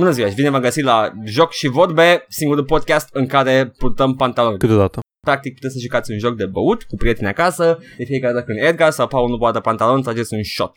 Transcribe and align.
Bună 0.00 0.12
ziua 0.12 0.28
și 0.28 0.34
bine 0.34 0.50
v-am 0.50 0.60
găsit 0.60 0.84
la 0.84 1.12
Joc 1.24 1.52
și 1.52 1.68
Vorbe, 1.68 2.24
singurul 2.28 2.64
podcast 2.64 3.08
în 3.12 3.26
care 3.26 3.72
purtăm 3.78 4.14
pantaloni. 4.14 4.58
Câteodată. 4.58 4.98
Practic 5.26 5.54
puteți 5.54 5.72
să 5.72 5.80
jucați 5.80 6.10
un 6.10 6.18
joc 6.18 6.36
de 6.36 6.46
băut 6.46 6.82
cu 6.82 6.96
prieteni 6.96 7.28
acasă, 7.28 7.78
de 7.98 8.04
fiecare 8.04 8.32
dată 8.32 8.44
când 8.44 8.58
Edgar 8.62 8.90
sau 8.90 9.06
Paul 9.06 9.28
nu 9.30 9.38
poate 9.38 9.60
pantaloni, 9.60 10.02
trageți 10.02 10.34
un 10.34 10.42
shot. 10.42 10.72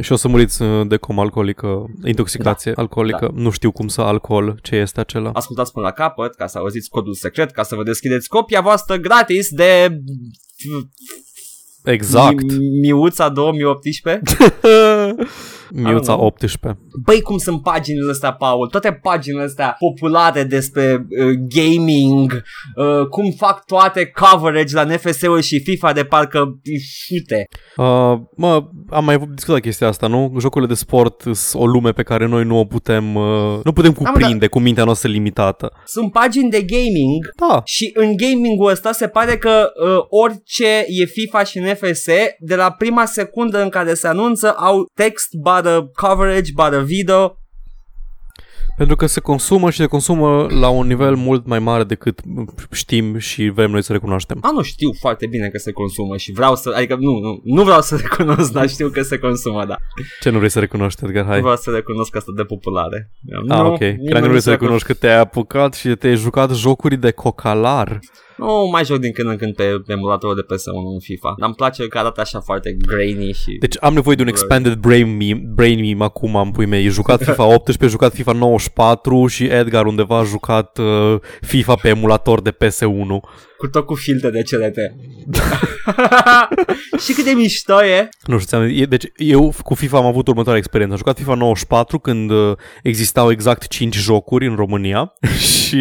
Și 0.00 0.12
o 0.12 0.16
să 0.16 0.28
muriți 0.28 0.62
uh, 0.62 0.86
de 0.88 0.96
com 0.96 1.18
alcoolică, 1.18 1.84
intoxicație 2.04 2.72
Da. 2.72 2.80
alcoolică. 2.80 3.30
Nu 3.34 3.50
știu 3.50 3.70
cum 3.72 3.88
să 3.88 4.00
alcool, 4.00 4.58
ce 4.62 4.76
este 4.76 5.00
acela. 5.00 5.30
Ascultați 5.34 5.72
până 5.72 5.86
la 5.86 5.92
capăt 5.92 6.34
ca 6.34 6.46
să 6.46 6.58
auziți 6.58 6.88
codul 6.88 7.14
secret, 7.14 7.50
ca 7.50 7.62
să 7.62 7.74
vă 7.74 7.82
deschideți 7.82 8.28
copia 8.28 8.60
voastră 8.60 8.96
gratis 8.96 9.48
de 9.50 10.00
Exact. 11.84 12.42
Mi- 12.42 12.78
Miuța 12.80 13.28
2018. 13.28 14.22
Miuța 15.82 16.12
know. 16.12 16.26
18. 16.26 16.78
Băi, 17.04 17.20
cum 17.20 17.38
sunt 17.38 17.62
paginile 17.62 18.10
astea, 18.10 18.32
Paul? 18.32 18.66
Toate 18.66 18.92
paginile 18.92 19.42
astea 19.42 19.76
populare 19.78 20.42
despre 20.42 21.06
uh, 21.08 21.26
gaming, 21.48 22.42
uh, 22.76 23.06
cum 23.06 23.30
fac 23.30 23.64
toate 23.64 24.06
coverage 24.06 24.74
la 24.74 24.84
NFS-uri 24.84 25.42
și 25.42 25.60
FIFA 25.60 25.92
de 25.92 26.04
parcă 26.04 26.38
îi 26.64 26.80
fute. 27.06 27.48
Uh, 27.76 28.18
mă, 28.36 28.68
am 28.90 29.04
mai 29.04 29.18
discutat 29.34 29.60
chestia 29.60 29.86
asta, 29.86 30.06
nu? 30.06 30.34
Jocurile 30.40 30.70
de 30.70 30.78
sport 30.78 31.20
sunt 31.20 31.62
o 31.62 31.66
lume 31.66 31.92
pe 31.92 32.02
care 32.02 32.26
noi 32.26 32.44
nu 32.44 32.58
o 32.58 32.64
putem, 32.64 33.14
uh, 33.14 33.60
nu 33.64 33.72
putem 33.72 33.92
cuprinde 33.92 34.46
cu 34.46 34.58
mintea 34.58 34.84
noastră 34.84 35.08
limitată. 35.08 35.72
Sunt 35.84 36.12
pagini 36.12 36.50
de 36.50 36.62
gaming 36.62 37.30
Da, 37.36 37.62
și 37.64 37.90
în 37.94 38.16
gamingul 38.16 38.70
ăsta 38.70 38.92
se 38.92 39.08
pare 39.08 39.36
că 39.36 39.72
uh, 39.84 40.04
orice 40.08 40.84
e 40.86 41.04
FIFA 41.04 41.44
și 41.44 41.58
NFS, 41.58 42.06
de 42.38 42.54
la 42.54 42.70
prima 42.70 43.04
secundă 43.04 43.62
în 43.62 43.68
care 43.68 43.94
se 43.94 44.08
anunță, 44.08 44.52
au 44.52 44.90
text, 45.02 45.34
bară 45.34 45.90
coverage, 45.94 46.50
bară 46.54 46.80
video. 46.80 47.38
pentru 48.76 48.96
că 48.96 49.06
se 49.06 49.20
consumă 49.20 49.70
și 49.70 49.78
se 49.78 49.86
consumă 49.86 50.46
la 50.50 50.68
un 50.68 50.86
nivel 50.86 51.14
mult 51.14 51.46
mai 51.46 51.58
mare 51.58 51.84
decât 51.84 52.20
știm 52.70 53.18
și 53.18 53.48
vrem 53.48 53.70
noi 53.70 53.82
să 53.82 53.92
recunoaștem. 53.92 54.38
A, 54.42 54.50
nu 54.52 54.62
știu 54.62 54.90
foarte 55.00 55.26
bine 55.26 55.48
că 55.48 55.58
se 55.58 55.72
consumă 55.72 56.16
și 56.16 56.32
vreau 56.32 56.56
să, 56.56 56.72
adică 56.76 56.94
nu, 56.94 57.18
nu, 57.18 57.40
nu 57.44 57.62
vreau 57.62 57.80
să 57.80 57.96
recunosc, 58.02 58.52
dar 58.52 58.68
știu 58.68 58.88
că 58.88 59.02
se 59.02 59.18
consumă, 59.18 59.64
da. 59.64 59.76
Ce 60.20 60.30
nu 60.30 60.38
vrei 60.38 60.50
să 60.50 60.58
recunoști, 60.60 61.04
Edgar? 61.04 61.24
Hai. 61.26 61.40
Vreau 61.40 61.56
să 61.56 61.70
recunosc 61.70 62.16
asta 62.16 62.32
de 62.36 62.42
populare. 62.42 63.10
Ah, 63.48 63.58
Nu, 63.58 63.66
ok. 63.66 63.78
Cred 63.78 64.12
că 64.12 64.18
nu 64.18 64.28
vrei 64.28 64.40
să 64.40 64.50
recunoști 64.50 64.86
că 64.86 64.94
te-ai 64.94 65.18
apucat 65.18 65.74
și 65.74 65.88
te-ai 65.88 66.16
jucat 66.16 66.50
jocuri 66.54 66.96
de 66.96 67.10
cocalar. 67.10 67.98
Nu, 68.38 68.68
mai 68.72 68.84
joc 68.84 68.98
din 68.98 69.12
când 69.12 69.28
în 69.28 69.36
când 69.36 69.54
pe 69.54 69.82
emulatorul 69.86 70.36
de 70.36 70.54
PS1 70.54 70.92
în 70.94 71.00
FIFA. 71.00 71.34
Dar 71.38 71.46
îmi 71.46 71.56
place 71.56 71.88
că 71.88 71.98
arată 71.98 72.20
așa 72.20 72.40
foarte 72.40 72.76
grainy 72.86 73.32
și... 73.32 73.56
Deci 73.60 73.76
am 73.80 73.94
nevoie 73.94 74.16
de 74.16 74.22
un 74.22 74.28
expanded 74.28 74.74
brain 74.74 75.16
meme, 75.16 75.42
brain 75.54 75.80
meme 75.80 76.04
acum 76.04 76.36
am 76.36 76.50
pui 76.50 76.66
mei. 76.66 76.84
E 76.84 76.88
jucat 76.88 77.22
FIFA 77.22 77.44
18, 77.44 77.86
jucat 77.86 78.12
FIFA 78.12 78.32
94 78.32 79.26
și 79.26 79.44
Edgar 79.44 79.86
undeva 79.86 80.18
a 80.18 80.24
jucat 80.24 80.78
uh, 80.78 81.20
FIFA 81.40 81.74
pe 81.74 81.88
emulator 81.88 82.40
de 82.40 82.50
PS1. 82.50 83.47
Cu 83.58 83.66
tot 83.68 83.86
cu 83.86 83.94
filtre 83.94 84.30
de 84.30 84.42
CLT. 84.42 84.76
și 87.04 87.12
cât 87.12 87.24
de 87.24 87.30
mișto 87.30 87.84
e. 87.84 88.08
Nu 88.26 88.38
știu, 88.38 88.58
ți-am, 88.58 88.70
e, 88.74 88.84
deci 88.84 89.04
eu 89.16 89.52
cu 89.62 89.74
FIFA 89.74 89.98
am 89.98 90.04
avut 90.06 90.28
următoarea 90.28 90.58
experiență. 90.58 90.92
Am 90.94 90.98
jucat 90.98 91.16
FIFA 91.18 91.34
94 91.34 91.98
când 91.98 92.30
uh, 92.30 92.56
existau 92.82 93.30
exact 93.30 93.66
5 93.66 93.96
jocuri 93.96 94.46
în 94.46 94.54
România 94.56 95.12
și 95.56 95.76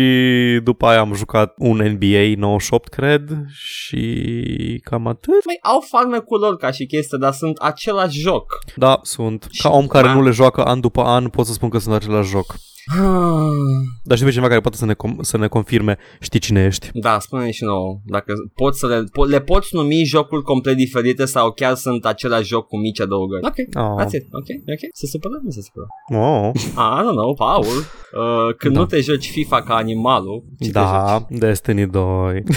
după 0.63 0.85
aia 0.85 0.99
am 0.99 1.13
jucat 1.13 1.53
un 1.57 1.77
NBA 1.77 2.33
98, 2.37 2.87
cred, 2.93 3.29
și 3.53 4.81
cam 4.83 5.07
atât. 5.07 5.45
Mai 5.45 5.57
au 5.61 5.85
farmecul 5.89 6.39
lor 6.39 6.57
ca 6.57 6.71
și 6.71 6.85
chestie, 6.85 7.17
dar 7.21 7.33
sunt 7.33 7.57
același 7.57 8.19
joc. 8.19 8.45
Da, 8.75 8.99
sunt. 9.03 9.47
Și- 9.51 9.61
Ca 9.61 9.69
om 9.69 9.87
care 9.87 10.07
da. 10.07 10.13
nu 10.13 10.23
le 10.23 10.31
joacă 10.31 10.63
an 10.63 10.79
după 10.79 11.01
an, 11.01 11.27
pot 11.29 11.45
să 11.45 11.53
spun 11.53 11.69
că 11.69 11.77
sunt 11.77 11.95
același 11.95 12.29
joc. 12.29 12.55
Dar 14.03 14.15
știi 14.17 14.25
pe 14.25 14.31
cineva 14.31 14.47
care 14.47 14.59
poate 14.61 14.77
să 14.77 14.85
ne, 14.85 14.93
com- 14.93 15.21
să 15.21 15.37
ne 15.37 15.47
confirme, 15.47 15.97
știi 16.19 16.39
cine 16.39 16.63
ești. 16.65 16.89
Da, 16.93 17.19
spune 17.19 17.51
și 17.51 17.63
nouă. 17.63 17.99
Dacă 18.05 18.33
poți 18.55 18.79
să 18.79 18.87
le, 18.87 19.03
po- 19.03 19.29
le 19.29 19.41
poți 19.41 19.75
numi 19.75 20.03
jocuri 20.03 20.43
complet 20.43 20.75
diferite 20.75 21.25
sau 21.25 21.51
chiar 21.51 21.73
sunt 21.75 22.05
același 22.05 22.47
joc 22.47 22.67
cu 22.67 22.77
mici 22.77 22.99
adăugări. 23.01 23.45
Ok, 23.45 23.55
Oh. 23.83 24.03
that's 24.03 24.11
it. 24.13 24.23
Ok, 24.31 24.47
ok. 24.73 24.89
Se 24.93 25.07
supără? 25.07 25.33
Nu 25.43 25.49
se 25.49 25.61
supără. 25.61 25.87
Oh. 26.25 26.51
Ah, 26.75 26.99
I 27.01 27.05
don't 27.05 27.15
know, 27.15 27.33
Paul. 27.33 27.65
Uh, 27.65 28.55
când 28.57 28.73
Da. 28.73 28.79
nu 28.79 28.85
te 28.85 28.99
joci 29.01 29.29
FIFA 29.29 29.61
ca 29.61 29.75
animalul, 29.75 30.43
ce 30.59 30.71
te 30.71 30.79
joci? 30.79 30.87
Da, 30.89 31.25
Destiny 31.29 31.85
2. 31.87 32.01
nu 32.03 32.55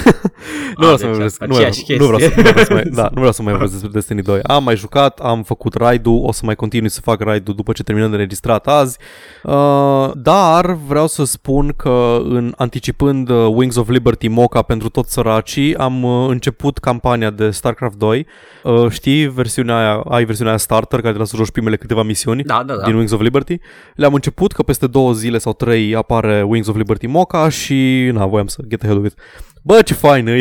Ah, 0.69 0.75
vreau 0.77 0.97
să 0.97 0.97
deci 0.97 1.01
mai 1.03 1.11
vorbesc, 1.13 1.45
nu, 1.45 1.55
aceeași 1.55 1.85
nu, 1.99 2.05
vreau 2.05 2.19
să, 2.19 2.25
chestie. 2.29 2.43
nu 2.43 2.51
vreau 2.51 2.65
să 2.67 2.73
mai, 2.73 2.83
da, 2.95 3.03
nu 3.03 3.11
vreau 3.15 3.33
să 3.33 3.43
mai 3.43 3.53
vorbesc 3.57 3.73
despre 3.73 3.91
Destiny 3.93 4.23
2. 4.23 4.43
Am 4.43 4.65
mai 4.65 4.77
jucat, 4.77 5.19
am 5.21 5.43
făcut 5.43 5.75
raid-ul, 5.75 6.23
o 6.25 6.33
să 6.33 6.43
mai 6.45 6.55
continui 6.57 6.89
să 6.91 7.01
fac 7.01 7.21
raid-ul 7.21 7.55
după 7.55 7.73
ce 7.73 7.83
terminăm 7.83 8.09
de 8.11 8.15
înregistrat 8.17 8.67
azi. 8.67 8.99
Uh, 9.45 10.11
dar 10.23 10.73
vreau 10.73 11.07
să 11.07 11.25
spun 11.25 11.73
că 11.77 12.21
în 12.25 12.53
anticipând 12.57 13.29
uh, 13.29 13.47
Wings 13.55 13.77
of 13.77 13.89
Liberty 13.89 14.29
Mocha 14.29 14.63
pentru 14.63 14.89
toți 14.89 15.13
săracii, 15.13 15.77
am 15.77 16.03
uh, 16.03 16.29
început 16.29 16.79
campania 16.79 17.31
de 17.31 17.51
StarCraft 17.51 17.97
2. 17.97 18.27
Uh, 18.63 18.91
știi 18.91 19.29
versiunea 19.29 19.79
aia, 19.79 20.03
ai 20.09 20.25
versiunea 20.25 20.53
aia 20.53 20.63
starter 20.63 21.01
care 21.01 21.13
te 21.13 21.19
lasă 21.19 21.31
să 21.31 21.37
joci 21.37 21.51
primele 21.51 21.77
câteva 21.77 22.03
misiuni? 22.03 22.43
Da, 22.43 22.63
da, 22.67 22.75
da. 22.75 22.85
din 22.85 22.95
Wings 22.95 23.13
of 23.13 23.21
Liberty. 23.21 23.59
Le-am 23.95 24.15
început 24.15 24.53
că 24.53 24.63
peste 24.63 24.87
două 24.87 25.13
zile 25.13 25.39
sau 25.39 25.53
trei 25.53 25.95
apare 25.95 26.43
Wings 26.43 26.69
of 26.69 26.77
Liberty 26.77 27.07
Mocha 27.07 27.49
și 27.49 28.11
na, 28.13 28.27
voiam 28.27 28.47
să 28.47 28.63
get 28.69 28.79
the 28.79 28.89
hell 28.89 29.01
with 29.03 29.13
it. 29.13 29.23
Bă, 29.63 29.83
ce 29.83 29.95
fain 29.95 30.27
e! 30.27 30.37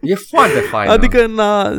E 0.00 0.14
foarte 0.14 0.58
fain. 0.70 0.90
adică 0.96 1.26
na, 1.26 1.72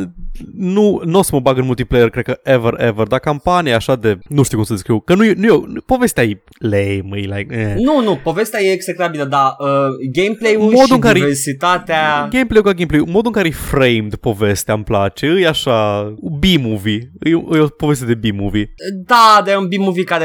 nu, 0.56 1.02
nu 1.04 1.18
o 1.18 1.22
să 1.22 1.30
mă 1.32 1.40
bag 1.40 1.58
în 1.58 1.64
multiplayer, 1.64 2.10
cred 2.10 2.24
că 2.24 2.38
ever, 2.42 2.74
ever, 2.78 3.06
dar 3.06 3.18
campania 3.18 3.72
e 3.72 3.74
așa 3.74 3.96
de, 3.96 4.18
nu 4.28 4.42
știu 4.42 4.56
cum 4.56 4.66
să 4.66 4.72
descriu, 4.72 5.00
că 5.00 5.14
nu, 5.14 5.24
e- 5.24 5.34
nu, 5.36 5.46
e- 5.46 5.80
povestea 5.86 6.24
e 6.24 6.42
lame, 6.58 7.18
e 7.18 7.36
like, 7.36 7.46
eh. 7.50 7.74
Nu, 7.84 8.00
nu, 8.02 8.20
povestea 8.22 8.62
e 8.62 8.72
execrabilă, 8.72 9.24
dar 9.24 9.54
uh, 9.58 9.68
gameplay-ul 10.12 10.62
Modul 10.62 10.84
și 10.86 10.92
în 10.92 10.98
care- 11.00 11.18
diversitatea... 11.18 12.28
Gameplay-ul 12.30 12.64
ca 12.64 12.72
gameplay, 12.72 13.00
modul 13.00 13.22
în 13.26 13.32
care 13.32 13.48
e 13.48 13.50
framed 13.50 14.14
povestea 14.14 14.74
îmi 14.74 14.84
place, 14.84 15.26
e 15.26 15.48
așa, 15.48 16.02
B-movie, 16.40 17.10
e, 17.20 17.30
e 17.30 17.60
o 17.60 17.66
poveste 17.66 18.04
de 18.04 18.14
B-movie. 18.14 18.74
Da, 19.06 19.42
de 19.44 19.56
un 19.56 19.68
B-movie 19.68 20.04
care 20.04 20.24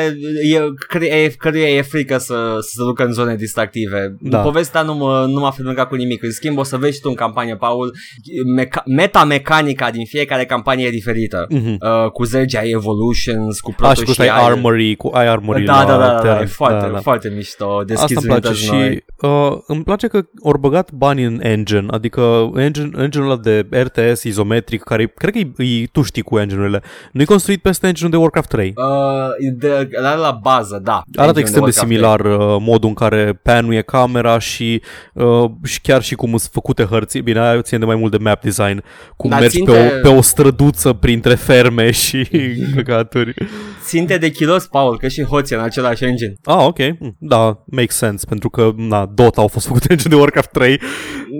e, 0.53 0.59
căruia 0.87 1.23
e, 1.23 1.27
căruia 1.37 1.67
e 1.69 1.81
frică 1.81 2.17
să, 2.17 2.57
să 2.59 2.69
se 2.75 2.83
ducă 2.83 3.05
în 3.05 3.11
zone 3.11 3.35
distractive. 3.35 4.15
Da. 4.19 4.37
Povestea 4.39 4.81
nu, 4.81 4.95
mă, 4.95 5.25
nu 5.29 5.39
m-a 5.39 5.51
frământat 5.51 5.87
cu 5.87 5.95
nimic. 5.95 6.23
În 6.23 6.31
schimb, 6.31 6.57
o 6.57 6.63
să 6.63 6.77
vezi 6.77 6.99
tu 6.99 7.09
în 7.09 7.15
campanie, 7.15 7.55
Paul, 7.55 7.95
meca- 8.57 8.83
meta-mecanica 8.85 9.91
din 9.91 9.98
fiecare 10.05 10.45
campanie 10.45 10.85
e 10.85 10.89
diferită. 10.89 11.45
Mhm. 11.49 11.77
Uh, 11.81 12.11
cu 12.11 12.23
zergi 12.23 12.57
ai 12.57 12.69
evolutions, 12.69 13.59
cu 13.59 13.69
A, 13.69 13.71
și 13.71 13.75
cu 13.75 13.81
protoși 13.81 14.09
ăsta 14.09 14.23
ai 14.23 14.45
armory, 14.45 14.95
cu 14.95 15.07
ai 15.13 15.27
armory 15.27 15.63
Da, 15.63 15.73
la 15.73 15.85
da, 15.85 15.97
da, 15.97 15.97
da, 16.05 16.11
da, 16.13 16.19
Terra. 16.19 16.41
e 16.41 16.45
foarte, 16.45 16.85
Da, 16.87 16.91
da. 16.93 16.99
foarte 16.99 17.31
mișto. 17.35 17.65
Asta 17.65 17.83
Deschizi 17.83 18.13
îmi 18.13 18.25
place 18.27 18.47
unități 18.47 18.65
și 18.65 18.71
noi. 18.71 19.03
uh, 19.51 19.57
îmi 19.67 19.83
place 19.83 20.07
că 20.07 20.21
au 20.43 20.57
băgat 20.59 20.91
bani 20.91 21.23
în 21.23 21.39
engine, 21.43 21.85
adică 21.89 22.51
engine, 22.55 22.89
engine-ul 22.97 23.31
ăla 23.31 23.39
de 23.41 23.67
RTS 23.81 24.23
izometric, 24.23 24.83
care 24.83 25.11
cred 25.15 25.33
că 25.33 25.39
e, 25.39 25.63
e, 25.81 25.85
tu 25.91 26.01
știi 26.01 26.21
cu 26.21 26.37
engine-urile, 26.37 26.81
nu 27.11 27.21
e 27.21 27.25
construit 27.25 27.61
peste 27.61 27.87
engine 27.87 28.09
de 28.09 28.17
Warcraft 28.17 28.49
3. 28.49 28.73
Uh, 28.75 28.85
de, 29.57 29.89
la, 30.01 30.15
la 30.15 30.39
bază, 30.41 30.79
da. 30.83 31.03
Arată 31.15 31.39
Engine 31.39 31.39
extrem 31.39 31.53
de 31.53 31.59
Warcraft 31.59 31.77
similar 31.87 32.19
uh, 32.19 32.57
modul 32.59 32.89
în 32.89 32.95
care 32.95 33.39
panuie 33.43 33.81
camera 33.81 34.39
și, 34.39 34.81
uh, 35.13 35.45
și 35.63 35.81
chiar 35.81 36.01
și 36.01 36.15
cum 36.15 36.29
sunt 36.29 36.49
făcute 36.51 36.83
hărți. 36.83 37.17
Bine, 37.19 37.39
aia 37.39 37.61
ține 37.61 37.79
de 37.79 37.85
mai 37.85 37.95
mult 37.95 38.11
de 38.11 38.17
map 38.21 38.41
design. 38.41 38.83
Cum 39.17 39.29
Dar 39.29 39.39
mergi 39.39 39.55
ținte- 39.55 39.71
pe, 39.71 39.77
o, 39.79 39.88
pe 40.01 40.07
o 40.07 40.21
străduță 40.21 40.93
printre 40.93 41.35
ferme 41.35 41.91
și 41.91 42.27
căcaturi. 42.75 43.33
Ținte 43.83 44.17
de 44.17 44.29
kilos, 44.31 44.67
Paul, 44.67 44.97
că 44.97 45.07
și 45.07 45.23
hoții 45.23 45.55
în 45.55 45.61
același 45.61 46.03
engine. 46.03 46.33
Ah, 46.43 46.65
ok. 46.65 46.77
Mm, 46.99 47.15
Da, 47.19 47.63
makes 47.65 47.95
sense, 47.95 48.25
pentru 48.25 48.49
că 48.49 48.71
na, 48.75 49.05
Dota 49.05 49.41
au 49.41 49.47
fost 49.47 49.65
făcute 49.65 49.85
în 49.89 49.91
engine 49.91 50.13
de 50.15 50.19
Warcraft 50.21 50.51
3. 50.51 50.79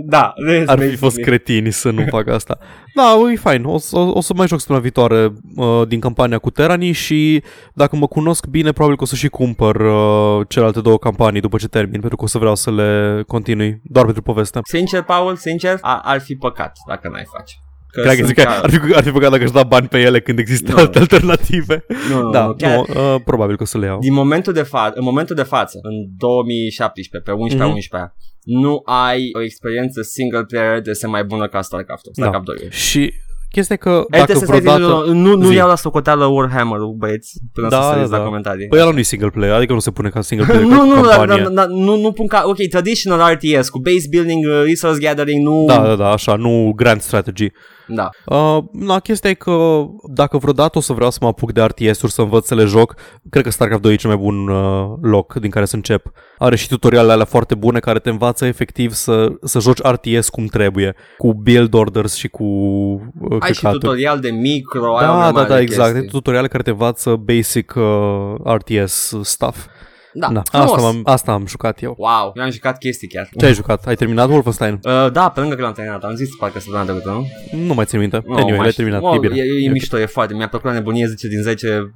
Da, 0.05 0.33
Ar 0.65 0.79
fi 0.79 0.95
fost 0.95 1.17
cretini 1.19 1.71
să 1.71 1.89
nu 1.89 2.03
facă 2.09 2.33
asta. 2.33 2.57
Da, 2.95 3.31
e 3.33 3.35
fain. 3.35 3.63
O, 3.65 3.77
să- 3.77 3.95
o, 3.97 4.11
o 4.17 4.21
să 4.21 4.33
mai 4.35 4.47
joc 4.47 4.59
săptămâna 4.59 4.83
viitoare 4.83 5.33
uh, 5.55 5.87
din 5.87 5.99
campania 5.99 6.37
cu 6.37 6.49
Terani 6.49 6.91
și 6.91 7.43
dacă 7.73 7.95
mă 7.95 8.07
cunosc 8.07 8.45
bine, 8.45 8.71
probabil 8.71 8.97
că 8.97 9.03
o 9.03 9.07
să 9.07 9.16
și 9.16 9.27
cumpăr 9.27 9.75
uh, 9.75 10.45
celelalte 10.47 10.81
două 10.81 10.97
campanii 10.97 11.41
după 11.41 11.57
ce 11.57 11.67
termin, 11.67 11.99
pentru 11.99 12.16
că 12.17 12.23
o 12.23 12.28
să 12.28 12.37
vreau 12.37 12.55
să 12.55 12.72
le 12.72 13.23
continui 13.28 13.81
doar 13.84 14.05
pentru 14.05 14.23
poveste. 14.23 14.59
Sincer, 14.63 15.02
Paul, 15.02 15.35
sincer, 15.35 15.78
a, 15.81 16.02
ar 16.03 16.19
fi 16.22 16.35
păcat 16.35 16.78
dacă 16.87 17.09
n-ai 17.11 17.25
face. 17.37 17.53
Că 17.91 18.02
Cred 18.02 18.12
că 18.12 18.16
sunt 18.16 18.28
zic 18.28 18.36
că 18.36 18.44
ca- 18.44 18.59
ar 18.64 18.70
fi, 18.70 18.94
ar 18.96 19.03
fi 19.03 19.09
păcat 19.12 19.32
dacă 19.32 19.44
își 19.44 19.52
da 19.53 19.64
bani 19.64 19.88
pe 19.88 20.00
ele 20.00 20.20
când 20.22 20.40
există 20.40 20.72
Nu. 20.72 20.78
alte 20.78 21.00
alternative. 21.00 21.86
Nu, 22.09 22.22
nu, 22.22 22.30
Da, 22.30 22.46
nu, 22.46 22.53
chiar, 22.53 22.76
nu, 22.76 23.14
uh, 23.14 23.22
probabil 23.26 23.56
că 23.56 23.64
o 23.64 23.66
să 23.66 23.78
le 23.78 23.86
iau. 23.86 24.00
din 24.00 24.14
momentul 24.14 24.53
de 24.53 24.62
fa- 24.64 24.94
în 24.94 25.03
momentul 25.03 25.36
de 25.36 25.44
față, 25.44 25.80
în 25.82 25.94
2017, 26.18 27.32
pe 27.32 27.36
11 27.38 27.64
Mhm. 27.68 27.76
11 27.76 28.14
nu 28.44 28.82
ai 28.86 29.30
o 29.34 29.41
experiență 29.41 30.02
single 30.02 30.44
player 30.44 30.82
de 30.82 30.94
se 30.94 31.08
mai 31.08 31.24
bună 31.24 31.47
ca 31.47 31.62
StarCraft-ul, 31.62 32.12
StarCraft 32.16 32.46
2 32.46 32.56
Și 32.72 33.14
Chestia 33.52 33.76
e 33.76 33.84
că 33.84 33.90
Ei, 33.90 34.06
dacă 34.09 34.24
trebuie 34.24 34.38
să 34.38 34.46
stai 34.46 34.59
vreodată... 34.59 35.03
zi, 35.08 35.18
nu, 35.18 35.36
nu 35.36 35.46
Zi. 35.47 35.53
iau 35.56 35.68
la 35.68 35.76
socoteală 35.76 36.26
Warhammer-ul, 36.26 36.96
băieți, 36.97 37.40
până 37.53 37.68
Da, 37.70 37.82
să 37.82 37.88
da, 37.88 37.94
săriți 37.94 38.12
la 38.12 38.18
da. 38.18 38.24
comentarii. 38.24 38.68
Păi 38.68 38.80
ăla 38.82 38.91
nu 38.91 39.00
e 39.00 39.02
single 39.02 39.30
player, 39.30 39.53
adică 39.56 39.74
nu 39.74 39.80
se 39.80 39.91
pune 39.91 40.09
ca 40.09 40.22
single 40.22 40.46
player, 40.50 40.64
nu, 40.64 40.70
ca 40.78 40.84
nu, 40.84 40.96
nu, 40.96 41.02
dar- 41.06 41.16
campanie. 41.18 41.44
dar- 41.44 41.52
dar 41.52 41.68
nu, 41.68 41.96
nu 41.96 42.12
pun 42.12 42.28
ca, 42.28 42.41
ok, 42.46 42.58
traditional 42.70 43.34
RTS 43.34 43.70
cu 43.70 43.80
base 43.80 44.08
building, 44.09 44.46
uh, 44.46 44.64
resource 44.66 45.00
gathering, 45.00 45.44
nu, 45.46 45.64
Da, 45.68 45.78
da, 45.88 45.96
da, 45.96 46.12
așa, 46.12 46.36
nu 46.36 46.74
grand 46.76 47.02
strategy. 47.02 47.47
Da. 47.90 48.09
Uh, 48.26 48.64
na, 48.72 49.00
chestia 49.00 49.30
e 49.30 49.34
că 49.34 49.86
dacă 50.14 50.38
vreodată 50.38 50.78
o 50.78 50.82
să 50.82 50.94
vreau 50.94 51.09
să 51.12 51.18
mă 51.22 51.28
apuc 51.28 51.52
de 51.52 51.62
RTS-uri 51.62 52.12
să 52.12 52.22
învăț 52.22 52.46
să 52.47 52.56
le 52.56 52.64
joc, 52.64 52.96
cred 53.30 53.44
că 53.44 53.50
StarCraft 53.50 53.82
2 53.84 53.94
e 53.94 53.96
cel 53.96 54.09
mai 54.09 54.20
bun 54.20 54.47
uh, 54.47 54.90
loc 55.02 55.34
din 55.34 55.50
care 55.50 55.66
să 55.66 55.76
încep. 55.76 56.12
Are 56.38 56.56
și 56.56 56.68
tutorialele 56.68 57.12
alea 57.14 57.26
foarte 57.26 57.56
bune 57.56 57.80
care 57.80 58.00
te 58.00 58.09
învață 58.09 58.46
efectiv 58.46 58.91
să, 58.94 59.28
să 59.44 59.59
joci 59.59 59.82
RTS 59.82 60.30
cum 60.30 60.46
trebuie, 60.46 60.96
cu 61.18 61.34
build 61.34 61.74
orders 61.74 62.16
și 62.16 62.28
cu 62.28 62.44
uh, 62.44 63.38
Ai 63.40 63.53
și 63.53 63.59
căcaturi. 63.62 63.80
tutorial 63.84 64.20
de 64.20 64.30
micro, 64.30 64.97
ai 64.97 65.06
o 65.06 65.08
Da, 65.08 65.14
da, 65.18 65.24
grămadă 65.26 65.47
da, 65.50 65.56
de 65.56 65.62
exact. 65.62 65.91
chestii. 65.91 66.09
Tutoriale 66.12 66.47
care 66.47 66.64
te 66.64 66.70
învață 66.70 67.16
basic 67.16 67.74
uh, 67.76 68.53
RTS 68.56 69.14
stuff. 69.22 69.66
Da, 70.14 70.29
Na, 70.29 70.41
frumos. 70.52 70.72
asta, 70.72 70.88
am, 70.88 71.02
asta 71.03 71.32
am 71.32 71.47
jucat 71.47 71.82
eu. 71.82 71.96
Wow, 71.97 72.32
eu 72.35 72.44
am 72.44 72.50
jucat 72.52 72.78
chestii 72.78 73.08
chiar. 73.08 73.29
Ce 73.38 73.46
ai 73.46 73.53
jucat? 73.53 73.85
Ai 73.85 73.96
terminat 73.96 74.29
Wolfenstein? 74.29 74.79
Uh, 74.84 75.11
da, 75.11 75.29
pe 75.29 75.40
lângă 75.40 75.56
că 75.56 75.61
l-am 75.61 75.72
terminat, 75.73 76.03
am 76.03 76.16
zis 76.16 76.29
parcă 76.40 76.59
săptămâna 76.59 76.91
trecută, 76.91 77.09
nu? 77.09 77.28
Nu 77.67 77.73
mai 77.73 77.85
țin 77.85 78.00
minte. 78.00 78.22
Nu, 78.26 78.34
anyway, 78.34 78.52
mai 78.52 78.61
l-ai 78.61 78.72
știu. 78.72 78.84
terminat. 78.84 79.02
Wow, 79.02 79.16
e 79.23 79.28
bine. 79.28 79.35
E, 79.35 79.64
e, 79.64 79.67
ok. 79.67 79.72
mișto, 79.73 80.00
e 80.00 80.06
foarte, 80.06 80.34
mi-a 80.34 80.47
plăcut 80.47 80.67
la 80.67 80.73
nebunie 80.73 81.06
10 81.08 81.28
din 81.28 81.41
10, 81.41 81.67
uh, 81.78 81.90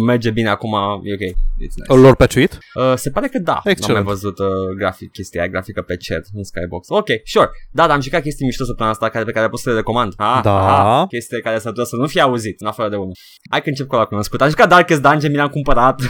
merge 0.00 0.30
bine 0.30 0.48
acum, 0.48 0.72
e 1.04 1.12
ok. 1.12 1.20
It's 1.20 1.74
nice. 1.88 2.00
Lor 2.02 2.16
patchuit? 2.16 2.58
Uh, 2.74 2.92
se 2.94 3.10
pare 3.10 3.28
că 3.28 3.38
da. 3.38 3.60
Excellent. 3.64 3.80
N-am 3.94 4.04
mai 4.04 4.12
văzut 4.14 4.38
uh, 4.38 4.46
grafic, 4.78 5.12
chestia 5.12 5.40
aia, 5.40 5.50
grafică 5.50 5.82
pe 5.82 5.96
chat 6.08 6.24
în 6.34 6.44
Skybox. 6.44 6.88
Ok, 6.88 7.06
sure. 7.24 7.48
Da, 7.70 7.86
dar 7.86 7.94
am 7.94 8.00
jucat 8.00 8.22
chestii 8.22 8.46
mișto 8.46 8.64
săptămâna 8.64 8.94
asta 8.94 9.08
care, 9.08 9.24
pe 9.24 9.30
care 9.32 9.48
pot 9.48 9.58
să 9.58 9.68
le 9.70 9.74
recomand. 9.76 10.12
Ah, 10.16 10.40
Da. 10.42 10.58
Aha, 10.78 11.06
chestii 11.06 11.40
care 11.40 11.58
s-ar 11.58 11.70
putea 11.72 11.84
să 11.86 11.96
nu 11.96 12.06
fie 12.06 12.20
auzit, 12.20 12.60
în 12.60 12.66
afară 12.66 12.88
de 12.88 12.96
unul. 12.96 13.12
Hai 13.50 13.62
că 13.62 13.68
încep 13.68 13.86
cu 13.86 13.94
la 13.94 14.04
cunoscut. 14.04 14.40
Am 14.40 14.48
jucat 14.48 14.68
Darkest 14.68 15.02
Dungeon, 15.02 15.32
mi 15.32 15.38
l-am 15.38 15.48
cumpărat. 15.48 16.00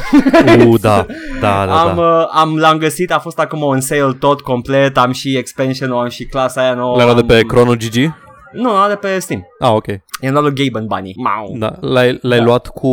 U, 0.67 0.79
da, 0.79 1.07
da, 1.41 1.67
da, 1.67 1.81
am, 1.83 1.97
da. 1.97 2.03
uh, 2.03 2.27
am, 2.33 2.57
l-am 2.59 2.79
găsit, 2.79 3.13
a 3.13 3.19
fost 3.19 3.39
acum 3.39 3.63
un 3.63 3.81
sale 3.81 4.13
tot 4.19 4.41
complet, 4.41 4.99
am 4.99 5.13
și 5.13 5.37
expansion 5.37 5.93
am 5.93 6.09
și 6.09 6.25
clasa 6.25 6.61
aia 6.61 6.75
nouă. 6.75 6.97
L-ai 6.97 7.05
luat 7.05 7.17
de 7.17 7.23
pe 7.33 7.35
am- 7.41 7.47
Chrono 7.47 7.73
GG? 7.73 7.97
Nu, 8.53 8.77
are 8.77 8.95
pe 8.97 9.19
Steam. 9.19 9.47
Ah, 9.59 9.71
ok. 9.71 9.87
I-am 10.21 10.33
luat 10.33 10.45
lui 10.45 10.55
Gaben 10.55 10.87
banii. 10.87 11.15
Mau. 11.23 11.55
Da, 11.59 11.77
l-ai, 11.81 12.19
l-ai 12.23 12.39
Da. 12.39 12.45
luat 12.45 12.67
cu, 12.69 12.91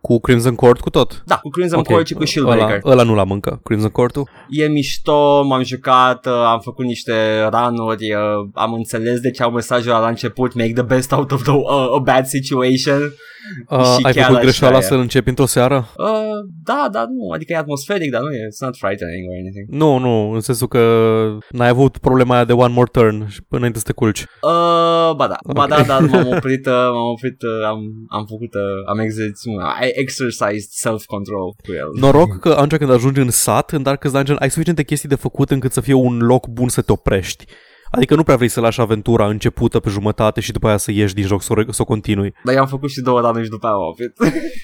cu 0.00 0.20
Crimson 0.20 0.54
Court 0.54 0.80
cu 0.80 0.90
tot? 0.90 1.22
Da, 1.26 1.36
cu 1.36 1.48
Crimson 1.48 1.78
Ok. 1.78 1.86
Core 1.86 2.04
și 2.04 2.14
cu 2.14 2.24
Shieldbreaker. 2.26 2.80
Ăla, 2.84 2.92
ăla 2.92 3.02
nu 3.02 3.14
l-am 3.14 3.30
încă, 3.30 3.60
Crimson 3.64 3.90
Court-ul. 3.90 4.28
E 4.48 4.66
mișto, 4.66 5.42
m-am 5.44 5.62
jucat, 5.62 6.26
uh, 6.26 6.32
am 6.32 6.60
făcut 6.60 6.84
niște 6.84 7.12
run-uri, 7.50 8.14
uh, 8.14 8.48
am 8.54 8.72
înțeles 8.72 9.20
de 9.20 9.30
ce 9.30 9.42
au 9.42 9.50
mesajul 9.50 9.90
ăla 9.90 10.00
la 10.00 10.08
început, 10.08 10.54
make 10.54 10.72
the 10.72 10.82
best 10.82 11.12
out 11.12 11.32
of 11.32 11.42
the, 11.42 11.52
uh, 11.52 11.94
a 11.94 11.98
bad 12.04 12.24
situation. 12.26 13.00
Uh, 13.68 13.78
Și 13.98 14.04
ai 14.04 14.12
chiar 14.12 14.24
făcut 14.24 14.36
așa 14.36 14.40
greșeala 14.40 14.78
e. 14.78 14.80
să-l 14.80 14.98
începi 14.98 15.28
într-o 15.28 15.46
seară? 15.46 15.88
Uh, 15.96 16.06
da, 16.64 16.88
da, 16.92 17.00
nu, 17.00 17.30
adică 17.34 17.52
e 17.52 17.56
atmosferic, 17.56 18.10
dar 18.10 18.20
nu 18.20 18.30
e, 18.30 18.36
it's 18.36 18.58
not 18.60 18.76
frightening 18.76 19.24
or 19.28 19.34
anything. 19.42 19.66
Nu, 19.82 19.98
nu, 19.98 20.32
în 20.32 20.40
sensul 20.40 20.68
că 20.68 20.80
n-ai 21.50 21.68
avut 21.68 21.98
problema 21.98 22.34
aia 22.34 22.44
de 22.44 22.52
one 22.52 22.72
more 22.72 22.88
turn 22.92 23.28
și 23.28 23.38
până 23.42 23.56
înainte 23.60 23.78
să 23.78 23.84
te 23.84 23.92
culci. 23.92 24.20
Uh, 24.42 24.50
ba 25.16 25.26
da, 25.32 25.38
ba 25.52 25.62
Ok. 25.62 25.68
da, 25.68 25.82
da, 25.82 25.98
m-am 25.98 26.26
oprit, 26.36 26.66
uh, 26.66 26.72
m-am 26.72 27.08
oprit, 27.16 27.42
uh, 27.42 27.66
am, 27.66 27.78
am 28.08 28.24
făcut, 28.26 28.54
uh, 28.54 28.88
am 28.88 28.98
exercitat, 28.98 29.84
I 29.84 29.90
exercised 29.94 30.68
self-control 30.70 31.48
cu 31.66 31.72
el. 31.72 31.88
Noroc 32.00 32.38
că 32.38 32.48
atunci 32.48 32.76
când 32.76 32.90
ajungi 32.90 33.20
în 33.20 33.30
sat, 33.30 33.70
în 33.70 33.82
Darkest 33.82 34.14
Dungeon, 34.14 34.38
ai 34.40 34.50
suficiente 34.50 34.82
chestii 34.82 35.08
de 35.08 35.14
făcut 35.14 35.50
încât 35.50 35.72
să 35.72 35.80
fie 35.80 35.94
un 35.94 36.18
loc 36.18 36.46
bun 36.48 36.68
să 36.68 36.82
te 36.82 36.92
oprești. 36.92 37.44
Adică 37.94 38.14
nu 38.14 38.22
prea 38.22 38.36
vrei 38.36 38.48
să 38.48 38.60
lași 38.60 38.80
aventura 38.80 39.26
începută 39.26 39.80
pe 39.80 39.88
jumătate 39.90 40.40
și 40.40 40.52
după 40.52 40.66
aia 40.66 40.76
să 40.76 40.90
ieși 40.92 41.14
din 41.14 41.24
joc, 41.26 41.42
să 41.42 41.48
o, 41.52 41.54
re- 41.54 41.66
să 41.70 41.82
o 41.82 41.84
continui. 41.84 42.34
Dar 42.44 42.54
i-am 42.54 42.66
făcut 42.66 42.90
și 42.90 43.00
două 43.00 43.20
run 43.20 43.42
și 43.42 43.48
după 43.50 43.66
aia 43.66 43.74
am 43.74 43.82
oprit. 43.90 44.12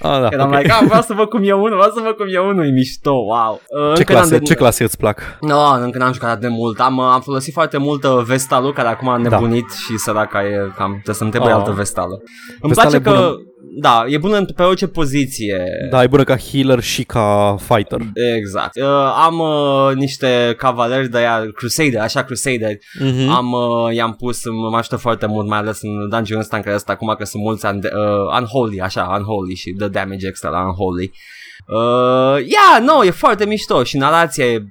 Ah, 0.01 0.21
da, 0.21 0.29
Eram 0.37 0.49
ok. 0.53 0.57
like, 0.59 0.73
ah, 0.73 0.83
vreau 0.87 1.03
să 1.03 1.13
văd 1.15 1.29
cum 1.29 1.41
e 1.45 1.53
unul, 1.53 1.77
vreau 1.77 1.91
să 1.95 2.01
văd 2.05 2.13
cum 2.17 2.27
e 2.31 2.39
unul, 2.39 2.67
e 2.67 2.71
mișto, 2.71 3.11
wow. 3.13 3.61
Uh, 3.69 3.93
Ce 3.95 3.99
încă 3.99 4.13
n-am 4.13 4.21
clase, 4.23 4.39
de- 4.39 4.45
ce 4.45 4.55
clase 4.55 4.83
îți 4.85 4.97
plac? 4.97 5.21
No, 5.41 5.61
încă 5.83 5.99
n-am 5.99 6.13
jucat 6.13 6.29
atât 6.31 6.41
de 6.41 6.49
mult. 6.49 6.81
Am, 6.81 6.97
uh, 6.97 7.05
am 7.13 7.21
folosit 7.21 7.53
foarte 7.53 7.77
mult 7.79 8.05
uh, 8.05 8.23
Vestalul, 8.27 8.73
care 8.73 8.89
acum 8.89 9.09
a 9.09 9.17
nebunit 9.17 9.67
da. 9.69 9.75
și 9.75 9.97
săraca 9.97 10.45
e 10.45 10.73
cam, 10.77 10.91
trebuie 10.93 11.15
să-mi 11.15 11.31
trebuie 11.31 11.53
Oh. 11.53 11.59
altă 11.59 11.71
Vestală. 11.71 12.15
Îmi 12.61 12.73
Vestală 12.73 12.89
place 12.99 13.11
e 13.11 13.13
că, 13.13 13.19
bună. 13.21 13.37
Da, 13.81 14.05
e 14.09 14.19
bună 14.19 14.45
pe 14.45 14.63
orice 14.63 14.87
poziție. 14.87 15.65
Da, 15.91 16.03
e 16.03 16.07
bună 16.07 16.25
ca 16.25 16.37
healer 16.37 16.81
și 16.81 17.03
ca 17.03 17.57
fighter. 17.59 18.01
Exact. 18.37 18.77
Uh, 18.77 19.13
am 19.25 19.39
uh, 19.39 19.95
niște 19.95 20.55
cavaleri 20.57 21.09
de 21.09 21.19
aia, 21.19 21.51
Crusader, 21.55 22.01
așa 22.01 22.23
Crusader. 22.23 22.77
Mhm. 23.01 23.29
Am, 23.29 23.53
uh, 23.53 23.95
i-am 23.95 24.15
pus, 24.15 24.41
mă 24.71 24.77
ajută 24.77 24.97
foarte 24.97 25.27
mult, 25.27 25.49
mai 25.49 25.59
ales 25.59 25.83
în 25.83 26.09
dungeon 26.09 26.41
ăsta 26.41 26.57
în 26.57 26.63
care 26.63 26.75
ăsta 26.75 26.93
acum 26.93 27.15
că 27.19 27.25
sunt 27.25 27.43
mulți 27.43 27.67
un, 27.67 27.77
uh, 27.77 28.39
unholy, 28.41 28.81
așa, 28.81 29.15
unholy 29.19 29.55
și 29.55 29.71
dă 29.71 29.89
damage 29.89 30.27
extra 30.27 30.51
la 30.51 30.61
unholy. 30.61 31.11
Uh, 31.67 32.37
yeah, 32.37 32.83
no, 32.83 33.05
e 33.05 33.11
foarte 33.11 33.47
mișto 33.47 33.83
și 33.83 33.97
narația 33.97 34.45
e 34.45 34.63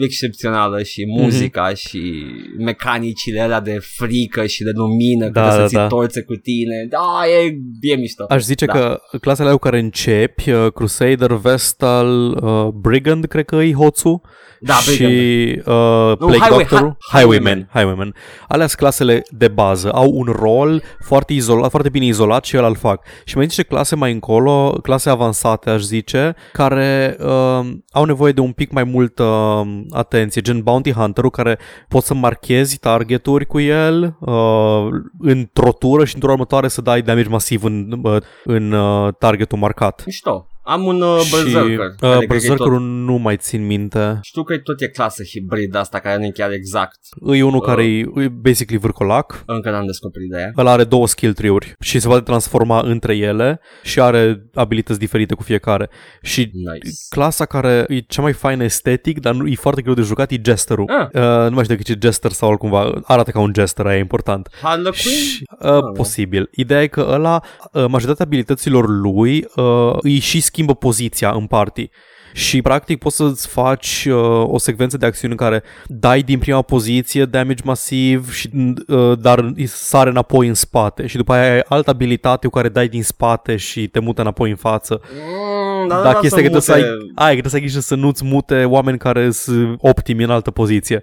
excepțională 0.00 0.82
și 0.82 1.06
muzica 1.06 1.70
mm-hmm. 1.70 1.76
și 1.76 2.24
mecanicile 2.58 3.40
alea 3.40 3.60
de 3.60 3.78
frică 3.80 4.46
și 4.46 4.62
de 4.62 4.70
lumină, 4.74 5.28
Da, 5.28 5.42
da, 5.42 5.50
să 5.50 5.58
da, 5.58 5.66
ți 5.66 5.74
da. 5.74 5.86
torțe 5.86 6.22
cu 6.22 6.34
tine. 6.34 6.86
Da, 6.88 7.22
e, 7.26 7.56
e 7.80 7.96
mișto. 7.96 8.24
Aș 8.34 8.42
zice 8.42 8.66
da. 8.66 8.72
că 8.72 9.00
clasele 9.20 9.50
cu 9.50 9.56
care 9.58 9.78
începi, 9.78 10.50
uh, 10.50 10.72
Crusader, 10.72 11.32
Vestal, 11.32 12.38
uh, 12.42 12.66
Brigand, 12.74 13.24
cred 13.26 13.44
că 13.44 13.56
e 13.56 13.72
hoțul, 13.72 14.20
Da, 14.60 14.74
și 14.74 14.96
Brigand. 14.96 15.66
uh, 15.66 16.18
Nu, 16.18 16.26
Plague 16.26 16.38
Highway- 16.38 16.48
Doctor-ul, 16.68 16.96
Hi- 17.12 17.18
Highwayman, 17.18 17.68
Highwayman. 17.74 18.14
Alea 18.48 18.66
sunt 18.66 18.78
clasele 18.80 19.22
de 19.30 19.48
bază, 19.48 19.90
au 19.92 20.10
un 20.14 20.26
rol 20.40 20.82
foarte 21.00 21.32
izolat, 21.32 21.70
foarte 21.70 21.88
bine 21.88 22.04
izolat 22.04 22.44
și 22.44 22.56
el 22.56 22.64
îl 22.64 22.74
fac. 22.76 23.04
Și 23.24 23.36
mai 23.36 23.46
zice 23.48 23.62
clase 23.62 23.96
mai 23.96 24.12
încolo, 24.12 24.78
clase 24.82 25.10
avansate, 25.10 25.70
aș 25.70 25.80
zice, 25.80 26.34
care 26.52 27.16
uh, 27.20 27.70
au 27.92 28.04
nevoie 28.04 28.32
de 28.32 28.40
un 28.40 28.52
pic 28.52 28.70
mai 28.72 28.84
multă 28.84 29.22
uh, 29.22 29.66
atenție, 29.90 30.40
gen 30.40 30.60
Bounty 30.60 30.92
Hunter-ul, 30.92 31.30
care 31.30 31.58
poți 31.88 32.06
să 32.06 32.14
marchezi 32.14 32.78
targeturi 32.78 33.46
cu 33.46 33.60
el 33.60 34.16
uh, 34.20 34.86
într-o 35.18 35.72
tură 35.72 36.04
și 36.04 36.14
într-o 36.14 36.30
următoare 36.32 36.68
să 36.68 36.80
dai 36.80 37.02
damage 37.02 37.28
masiv 37.28 37.64
în, 37.64 38.00
uh, 38.02 38.16
în 38.44 38.72
uh, 38.72 39.14
targetul 39.18 39.58
marcat. 39.58 40.02
Mișto. 40.06 40.48
Am 40.66 40.84
un 40.86 41.00
uh, 41.02 41.20
și 41.24 41.30
Berserker. 41.30 41.76
care 41.76 41.88
uh, 41.88 41.98
cred 41.98 41.98
că 42.00 42.06
e 42.06 42.18
tot- 42.18 42.26
Berserkerul 42.28 42.80
nu 42.80 43.14
mai 43.16 43.36
țin 43.36 43.66
minte. 43.66 44.18
Știu 44.22 44.42
că 44.42 44.58
tot 44.58 44.80
e 44.80 44.88
clasă 44.88 45.22
hibrid 45.22 45.74
asta 45.76 45.98
care 45.98 46.18
nu 46.18 46.24
e 46.24 46.30
chiar 46.30 46.50
exact. 46.52 46.98
E 47.32 47.42
unul 47.42 47.58
Uh. 47.60 47.66
care 47.66 47.84
e, 47.84 47.98
e 47.98 48.28
basically 48.28 48.80
vârcolac. 48.80 49.42
Încă 49.46 49.70
n-am 49.70 49.86
descoperit 49.86 50.30
de 50.30 50.38
ea. 50.38 50.50
Ăla 50.56 50.70
are 50.70 50.84
două 50.84 51.06
skill 51.06 51.32
tree-uri 51.32 51.74
și 51.80 51.98
se 51.98 52.06
poate 52.06 52.22
transforma 52.22 52.80
între 52.80 53.16
ele 53.16 53.60
și 53.82 54.00
are 54.00 54.46
abilități 54.54 54.98
diferite 54.98 55.34
cu 55.34 55.42
fiecare. 55.42 55.88
Și 56.22 56.40
Nice. 56.52 56.88
clasa 57.08 57.44
care 57.44 57.84
e 57.88 57.98
cea 57.98 58.22
mai 58.22 58.32
faină 58.32 58.64
estetic, 58.64 59.20
dar 59.20 59.34
nu, 59.34 59.46
e 59.46 59.54
foarte 59.54 59.82
greu 59.82 59.94
de 59.94 60.02
jucat, 60.02 60.30
e 60.30 60.40
Jesterul. 60.44 60.84
Ah. 60.88 61.06
Uh, 61.22 61.48
nu 61.48 61.54
mai 61.54 61.64
știu 61.64 61.76
dacă 61.76 61.90
e 61.92 61.98
Jester 62.02 62.30
sau 62.30 62.48
altcumva, 62.48 62.92
arată 63.04 63.30
ca 63.30 63.40
un 63.40 63.52
Jester, 63.54 63.86
aia 63.86 63.96
e 63.96 64.00
important. 64.00 64.48
Harlequin? 64.62 65.10
Și, 65.10 65.42
uh, 65.60 65.78
posibil. 65.94 66.48
Ideea 66.52 66.82
e 66.82 66.86
că 66.86 67.06
ăla, 67.10 67.40
uh, 67.72 67.84
majoritatea 67.88 68.24
abilităților 68.24 68.88
lui 68.88 69.46
uh, 69.56 69.92
îi 70.00 70.18
și 70.18 70.40
schimbă 70.54 70.74
poziția 70.74 71.30
în 71.30 71.46
party. 71.46 71.88
Și 72.32 72.62
practic 72.62 72.98
poți 72.98 73.16
să-ți 73.16 73.48
faci 73.48 74.06
uh, 74.08 74.14
o 74.46 74.58
secvență 74.58 74.96
de 74.96 75.06
acțiuni 75.06 75.32
în 75.32 75.38
care 75.38 75.62
dai 75.86 76.22
din 76.22 76.38
prima 76.38 76.62
poziție 76.62 77.24
damage 77.24 77.62
masiv, 77.64 78.32
și, 78.32 78.50
uh, 78.88 79.18
dar 79.18 79.38
îi 79.38 79.66
sare 79.66 80.10
înapoi 80.10 80.48
în 80.48 80.54
spate 80.54 81.06
și 81.06 81.16
după 81.16 81.32
aia 81.32 81.52
ai 81.52 81.62
altă 81.68 81.90
abilitate 81.90 82.46
cu 82.46 82.52
care 82.52 82.68
dai 82.68 82.88
din 82.88 83.02
spate 83.02 83.56
și 83.56 83.86
te 83.88 83.98
mută 83.98 84.20
înapoi 84.20 84.50
în 84.50 84.56
față. 84.56 85.00
Mm, 85.12 85.88
Da, 85.88 85.96
da, 85.96 86.02
da, 86.02 86.18
chestia 86.18 86.42
că 86.42 86.48
trebuie 86.48 86.60
să 86.60 86.72
ai, 86.72 86.80
mute. 86.80 87.12
ai, 87.14 87.34
că 87.34 87.40
trebuie 87.40 87.50
să 87.50 87.56
ai 87.56 87.62
grijă 87.62 87.80
să 87.80 87.94
nu-ți 87.94 88.24
mute 88.24 88.64
oameni 88.64 88.98
care 88.98 89.30
sunt 89.30 89.76
optimi 89.80 90.24
în 90.24 90.30
altă 90.30 90.50
poziție. 90.50 91.02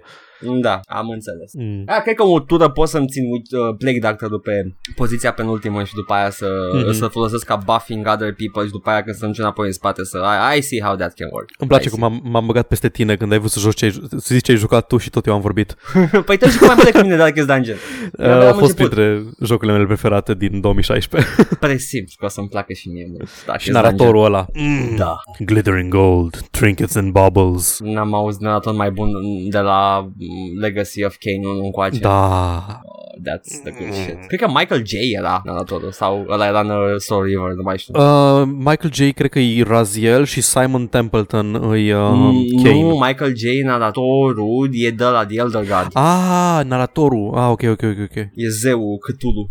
Da, 0.60 0.80
am 0.88 1.08
înțeles. 1.08 1.50
Mm. 1.54 1.84
Da, 1.84 2.00
cred 2.00 2.14
că 2.14 2.22
o 2.26 2.40
tură 2.40 2.68
pot 2.68 2.88
să-mi 2.88 3.06
țin 3.06 3.24
uh, 3.32 3.40
Plague 3.78 3.98
Doctor 3.98 4.40
pe 4.40 4.74
poziția 4.94 5.32
penultimă 5.32 5.84
și 5.84 5.94
după 5.94 6.12
aia 6.12 6.30
să, 6.30 6.46
Mhm. 6.74 6.84
mm-hmm. 6.88 6.92
să 6.96 7.06
folosesc 7.06 7.44
ca 7.44 7.56
buffing 7.56 8.06
other 8.06 8.34
people 8.34 8.64
și 8.64 8.70
după 8.70 8.90
aia 8.90 9.02
când 9.02 9.16
să 9.16 9.24
mergi 9.24 9.40
înapoi 9.40 9.66
în 9.66 9.72
spate 9.72 10.04
să 10.04 10.18
I, 10.54 10.58
I 10.58 10.60
see 10.60 10.80
how 10.80 10.94
that 10.96 11.12
can 11.14 11.28
work. 11.32 11.48
Îmi 11.58 11.68
place 11.68 11.88
I 11.88 11.90
cum 11.90 12.00
m-am, 12.00 12.20
m-am 12.24 12.46
băgat 12.46 12.66
peste 12.66 12.88
tine 12.88 13.16
când 13.16 13.32
ai 13.32 13.38
vrut 13.38 13.50
să 13.50 13.58
joci 13.60 13.74
ce 13.76 13.84
ai, 13.84 13.90
să 14.10 14.34
zici 14.34 14.44
ce 14.44 14.50
ai 14.52 14.56
jucat 14.58 14.86
tu 14.86 14.96
și 14.96 15.10
tot 15.10 15.26
eu 15.26 15.34
am 15.34 15.40
vorbit. 15.40 15.74
see. 15.92 16.22
păi 16.26 16.36
tu 16.36 16.44
ai 16.44 16.50
jucat 16.50 16.66
mai 16.66 16.74
mult 16.74 16.86
decât 16.86 17.02
mine 17.02 17.14
de 17.14 17.20
Darkest 17.20 17.46
Dungeon. 17.46 17.76
Uh, 18.18 18.24
Eu 18.26 18.30
a 18.32 18.46
am 18.46 18.58
fost 18.58 18.70
început. 18.78 18.90
printre 18.94 19.22
jocurile 19.44 19.72
mele 19.76 19.86
preferate 19.86 20.34
din 20.34 20.60
2016. 20.60 21.30
Presimt 21.60 22.08
că 22.18 22.24
o 22.24 22.28
să-mi 22.28 22.48
placă 22.48 22.72
și 22.72 22.88
mie 22.88 23.06
mult. 23.10 23.28
Darkest 23.46 23.66
și 23.66 23.72
naratorul 23.72 24.24
ăla. 24.24 24.46
Dungeon. 24.52 24.96
Da. 24.96 25.14
Glittering 25.38 25.92
gold, 25.92 26.36
trinkets 26.50 26.94
and 26.94 27.12
bubbles. 27.12 27.78
N-am 27.82 28.14
auzit 28.14 28.40
narator 28.40 28.74
mai 28.74 28.90
bun 28.90 29.08
de 29.50 29.58
la 29.58 30.00
mm, 30.00 30.14
Legacy 30.60 31.04
of 31.04 31.16
Kane 31.20 31.46
1 31.48 31.64
încoace. 31.64 31.98
Da. 31.98 32.80
That's 33.24 33.62
the 33.64 33.70
good 33.78 33.92
shit. 33.94 34.16
Cred 34.26 34.40
că 34.40 34.46
Michael 34.48 34.86
J 34.86 34.92
era 35.16 35.42
naratorul 35.44 35.90
sau 35.90 36.26
ăla 36.28 36.46
era 36.46 36.60
în 36.60 36.68
uh, 36.70 36.76
Soul 36.96 37.24
River, 37.24 37.52
nu 37.56 37.62
mai 37.62 37.78
știu. 37.78 37.94
Uh, 37.96 38.42
Michael 38.56 38.92
J. 38.92 39.10
cred 39.14 39.30
că 39.30 39.38
e 39.38 39.62
Raziel 39.62 40.24
și 40.24 40.40
Simon 40.40 40.86
Templeton 40.86 41.54
e 41.54 41.94
uh, 41.96 42.10
Mm, 42.12 42.62
Kane. 42.62 42.80
Nu, 42.82 42.88
Michael 43.06 43.36
J, 43.36 43.42
naratorul, 43.64 44.68
e 44.72 44.90
de 44.90 45.04
la 45.04 45.26
The 45.26 45.38
Elder 45.38 45.60
God. 45.62 45.88
Ah, 45.92 46.60
naratorul. 46.64 47.32
Ah, 47.34 47.48
ok, 47.50 47.62
ok, 47.62 47.82
ok, 47.82 47.98
ok. 48.10 48.16
E 48.34 48.48
zeul 48.48 48.98
Cthulhu. 48.98 49.48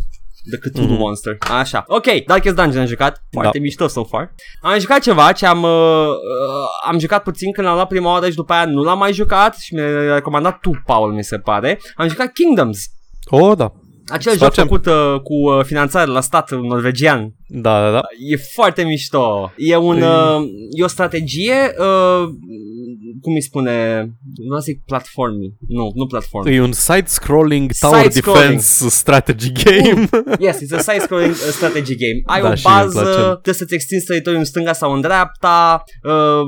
The 0.50 0.70
Cthulhu 0.70 0.94
Monster. 0.94 1.38
Așa. 1.60 1.84
Ok, 1.88 2.06
Darkest 2.26 2.56
Dungeon 2.56 2.82
am 2.82 2.88
jucat. 2.88 3.24
Foarte 3.32 3.58
Da. 3.58 3.64
mișto 3.64 3.88
so 3.88 4.04
far. 4.04 4.34
Am 4.62 4.80
jucat 4.80 5.00
ceva 5.00 5.32
ce 5.32 5.46
am 5.46 5.64
uh, 5.64 5.70
uh, 6.08 6.88
am 6.88 7.00
jucat 7.00 7.24
puțin 7.24 7.52
când 7.52 7.68
l-am 7.68 7.76
luat 7.76 7.88
prima 7.88 8.12
oară 8.12 8.30
și 8.30 8.36
după 8.36 8.54
aia 8.54 8.66
nu 8.66 8.84
l-am 8.84 8.98
mai 8.98 9.14
jucat 9.14 9.56
și 9.58 9.74
mi-ai 9.74 10.08
recomandat 10.14 10.60
tu, 10.60 10.82
Paul, 10.86 11.14
mi 11.14 11.24
se 11.24 11.38
pare. 11.38 11.80
Am 11.96 12.08
jucat 12.08 12.32
Kingdoms. 12.34 12.80
Oh, 13.30 13.58
da. 13.58 13.72
Acel 14.08 14.32
Să 14.32 14.38
joc 14.38 14.48
facem- 14.48 14.64
făcut 14.64 14.86
uh, 14.86 15.16
cu 15.24 15.34
uh, 15.58 15.64
finanțare 15.64 16.10
la 16.12 16.22
stat 16.22 16.52
norvegian. 16.52 17.34
Da, 17.54 17.82
da, 17.84 17.92
da. 17.92 18.02
E 18.32 18.36
foarte 18.54 18.84
mișto. 18.84 19.52
E, 19.58 19.76
un, 19.76 19.98
Păi- 19.98 20.02
uh, 20.02 20.44
e 20.80 20.84
o 20.84 20.88
strategie, 20.88 21.54
uh, 21.80 22.30
cum 23.22 23.34
îi 23.34 23.42
spune, 23.42 24.04
nu 24.50 24.60
zic 24.60 24.82
platforming. 24.86 25.52
Nu, 25.68 25.92
nu 25.96 26.06
platforming. 26.06 26.56
E 26.56 26.62
un 26.62 26.72
side-scrolling 26.72 27.72
tower 27.80 28.02
Side-scrolling. 28.02 28.44
defense 28.46 28.90
strategy 28.90 29.52
game. 29.52 30.10
Yes, 30.40 30.58
it's 30.62 30.78
a 30.78 30.80
side-scrolling 30.92 31.32
uh, 31.32 31.52
strategy 31.52 31.96
game. 31.96 32.22
Ai 32.26 32.42
Da, 32.42 32.50
o 32.50 32.56
și 32.56 32.66
îmi 32.68 32.76
bază, 32.76 33.00
place. 33.02 33.18
trebuie 33.18 33.54
să-ți 33.54 33.74
extinzi 33.74 34.06
teritoriul 34.06 34.40
în 34.42 34.48
stânga 34.48 34.74
sau 34.74 34.94
în 34.94 35.02
dreapta, 35.02 35.84
uh, 36.04 36.42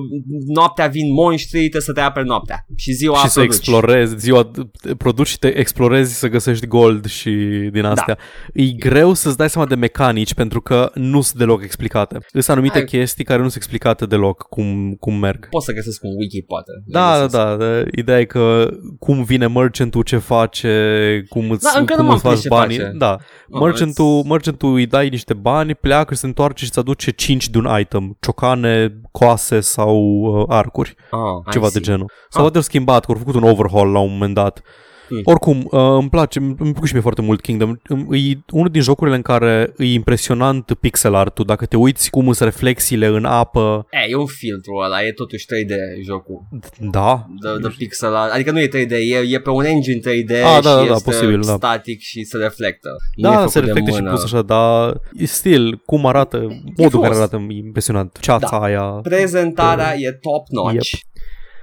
noaptea 0.56 0.88
vin 0.88 1.14
monștri, 1.14 1.60
trebuie 1.60 1.82
să 1.82 1.92
te 1.94 2.00
aperi 2.00 2.28
noaptea. 2.28 2.66
Și 2.76 2.92
ziua 2.92 3.18
și 3.18 3.28
să 3.28 3.40
produci. 3.40 3.56
explorezi, 3.56 4.16
ziua 4.18 4.52
produci 4.98 5.28
și 5.28 5.40
te 5.40 5.48
explorezi 5.58 6.18
să 6.20 6.28
găsești 6.28 6.68
gold 6.68 7.06
și 7.06 7.30
din 7.72 7.84
astea. 7.86 8.18
Da. 8.54 8.62
E 8.64 8.66
greu 8.72 9.14
să-ți 9.14 9.38
dai 9.38 9.50
seama 9.50 9.68
de 9.68 9.76
mecanici 9.76 10.34
pentru 10.34 10.62
că 10.62 10.92
nu 10.94 11.22
sunt 11.22 11.38
deloc 11.38 11.64
explicate. 11.64 12.18
Sunt 12.32 12.50
anumite 12.50 12.74
Hai. 12.74 12.84
chestii 12.84 13.24
care 13.24 13.38
nu 13.42 13.44
sunt 13.50 13.56
explicate 13.56 14.06
deloc 14.06 14.42
cum, 14.50 14.94
cum 15.00 15.14
merg. 15.20 15.50
Poți 15.50 15.66
să 15.66 15.72
găsesc 15.74 16.04
un 16.04 16.16
wiki, 16.18 16.42
poate. 16.42 16.72
Le 16.72 16.82
Da, 16.86 17.00
da, 17.12 17.14
găsesc. 17.26 17.34
da, 17.44 17.56
da. 17.56 17.82
Ideea 17.96 18.20
e 18.20 18.26
că 18.26 18.68
cum 19.00 19.24
vine 19.24 19.48
merchantul, 19.48 20.02
ce 20.04 20.18
face, 20.18 21.26
cum 21.30 21.50
îți, 21.52 21.64
Da, 21.64 21.80
încă 21.80 21.92
nu 21.94 21.98
cum 22.00 22.06
m-am 22.08 22.14
îți 22.16 22.24
faci 22.24 22.32
prins 22.32 22.42
ce 22.44 22.50
banii. 22.50 22.78
face. 22.78 22.92
Da. 22.98 23.18
Oh, 23.50 23.62
merchantul, 23.62 24.24
merchantul 24.24 24.74
îi 24.74 24.86
dai 24.86 25.10
niște 25.10 25.34
bani, 25.34 25.76
pleacă 25.76 26.14
și 26.14 26.20
se 26.20 26.26
întoarce 26.26 26.64
și 26.64 26.70
îți 26.70 26.80
aduce 26.80 27.12
5 27.12 27.50
de 27.50 27.58
un 27.58 27.68
item. 27.80 28.18
Ciocane, 28.20 29.02
coase 29.12 29.60
sau 29.60 29.98
uh, 30.24 30.46
arcuri. 30.48 30.96
Ah, 31.12 31.20
I 31.48 31.52
ceva 31.52 31.68
see. 31.68 31.80
de 31.80 31.86
genul. 31.86 32.10
Sau 32.30 32.30
Ah. 32.30 32.42
poate 32.42 32.56
au 32.58 32.64
schimbat, 32.64 33.06
că 33.06 33.12
au 33.12 33.18
făcut 33.18 33.36
un 33.36 33.44
overhaul 33.44 33.92
la 33.92 34.00
un 34.00 34.12
moment 34.12 34.34
dat. 34.34 34.62
Hmm. 35.10 35.22
Oricum, 35.24 35.58
uh, 35.72 35.80
îmi 36.00 36.10
place, 36.10 36.40
îmi 36.40 36.56
îmi 36.60 36.72
place 36.72 36.86
și 36.88 36.94
mie 36.94 37.02
foarte 37.02 37.22
mult 37.22 37.42
Kingdom. 37.42 37.76
Îmi- 37.84 38.32
E 38.32 38.38
unul 38.52 38.70
din 38.70 38.82
jocurile 38.82 39.16
în 39.16 39.22
care 39.22 39.74
e 39.78 39.86
impresionant 39.86 40.74
pixel 40.80 41.16
art-ul. 41.16 41.46
Dacă 41.46 41.66
te 41.66 41.78
uiți 41.78 42.10
cum 42.10 42.24
sunt 42.24 42.40
reflexiile 42.40 43.06
în 43.06 43.26
apă, 43.26 43.88
E, 43.92 44.10
e 44.12 44.16
un 44.16 44.26
filtru 44.26 44.74
ăla, 44.86 45.04
e 45.04 45.12
totuși 45.12 45.46
3D 45.46 45.74
jocul. 46.06 46.42
da, 46.80 47.26
De, 47.42 47.62
de 47.62 47.74
pixel 47.78 48.16
art. 48.16 48.32
Adică 48.34 48.52
nu 48.52 48.60
e 48.60 48.68
3D, 48.68 48.92
e, 48.92 49.18
e 49.18 49.40
pe 49.40 49.50
un 49.50 49.66
engine 49.66 50.00
3D 50.00 50.32
Ah, 50.32 50.60
da, 50.64 50.80
și 50.82 50.88
da, 50.88 50.94
este 50.94 51.12
posibil, 51.12 51.42
da. 51.42 51.54
static 51.56 52.00
și 52.00 52.24
se 52.24 52.38
reflectă. 52.38 52.90
Nu 53.16 53.28
e 53.28 53.32
da, 53.32 53.38
făcut 53.38 53.52
se 53.52 53.60
de 53.60 53.66
reflectă 53.66 53.92
și 53.92 54.02
mână. 54.02 54.12
pus 54.14 54.24
așa, 54.24 54.42
dar 54.42 54.98
e 55.18 55.26
stil, 55.26 55.82
cum 55.86 56.06
arată, 56.06 56.38
modul 56.38 56.90
frumos. 56.90 57.08
care 57.08 57.16
arată 57.20 57.46
e 57.50 57.54
impresionant. 57.56 58.18
Ceața 58.22 58.48
Da. 58.52 58.58
aia, 58.66 58.82
Prezentarea 58.82 59.94
e 59.98 60.12
top 60.12 60.48
notch. 60.50 60.90
Yep. 60.92 61.02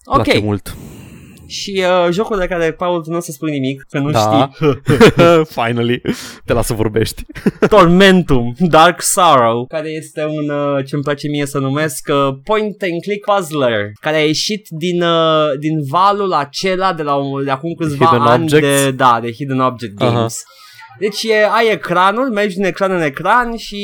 place 0.04 0.36
Ok, 0.38 0.44
mult. 0.44 0.76
Și 1.50 1.82
uh, 2.06 2.08
jocul 2.12 2.38
de 2.38 2.46
care, 2.46 2.72
Paul, 2.72 3.02
tu 3.02 3.10
nu 3.10 3.16
o 3.16 3.20
să 3.20 3.32
spui 3.32 3.50
nimic, 3.50 3.84
că 3.90 3.98
nu 3.98 4.10
Da. 4.10 4.18
știi. 4.20 4.66
Finally, 5.64 6.02
te 6.44 6.52
las 6.52 6.66
să 6.66 6.72
vorbești. 6.74 7.22
Tormentum, 7.68 8.54
Dark 8.58 9.02
Sorrow, 9.02 9.66
care 9.66 9.88
este 9.88 10.24
un, 10.24 10.50
uh, 10.50 10.84
ce 10.86 10.94
îmi 10.94 11.04
place 11.04 11.28
mie 11.28 11.46
să 11.46 11.58
numesc, 11.58 12.08
uh, 12.08 12.34
point 12.44 12.82
and 12.82 13.00
click 13.02 13.24
puzzler, 13.34 13.90
care 14.00 14.16
a 14.16 14.24
ieșit 14.24 14.66
din, 14.68 15.02
uh, 15.02 15.46
din 15.60 15.84
valul 15.88 16.32
acela 16.32 16.92
de 16.92 17.02
la 17.02 17.14
un, 17.14 17.44
de 17.44 17.50
acum 17.50 17.74
câțiva 17.74 18.04
Hidden 18.04 18.20
ani 18.26 18.42
Objects? 18.42 18.82
de, 18.84 18.90
da, 18.90 19.18
de 19.22 19.32
Hidden 19.32 19.60
Object 19.60 20.02
Aha. 20.02 20.12
Games. 20.12 20.42
Deci 21.00 21.22
e, 21.22 21.44
ai 21.58 21.72
ecranul, 21.72 22.30
mergi 22.30 22.54
din 22.56 22.64
ecran 22.64 22.90
în 22.92 23.02
ecran 23.02 23.56
și 23.56 23.80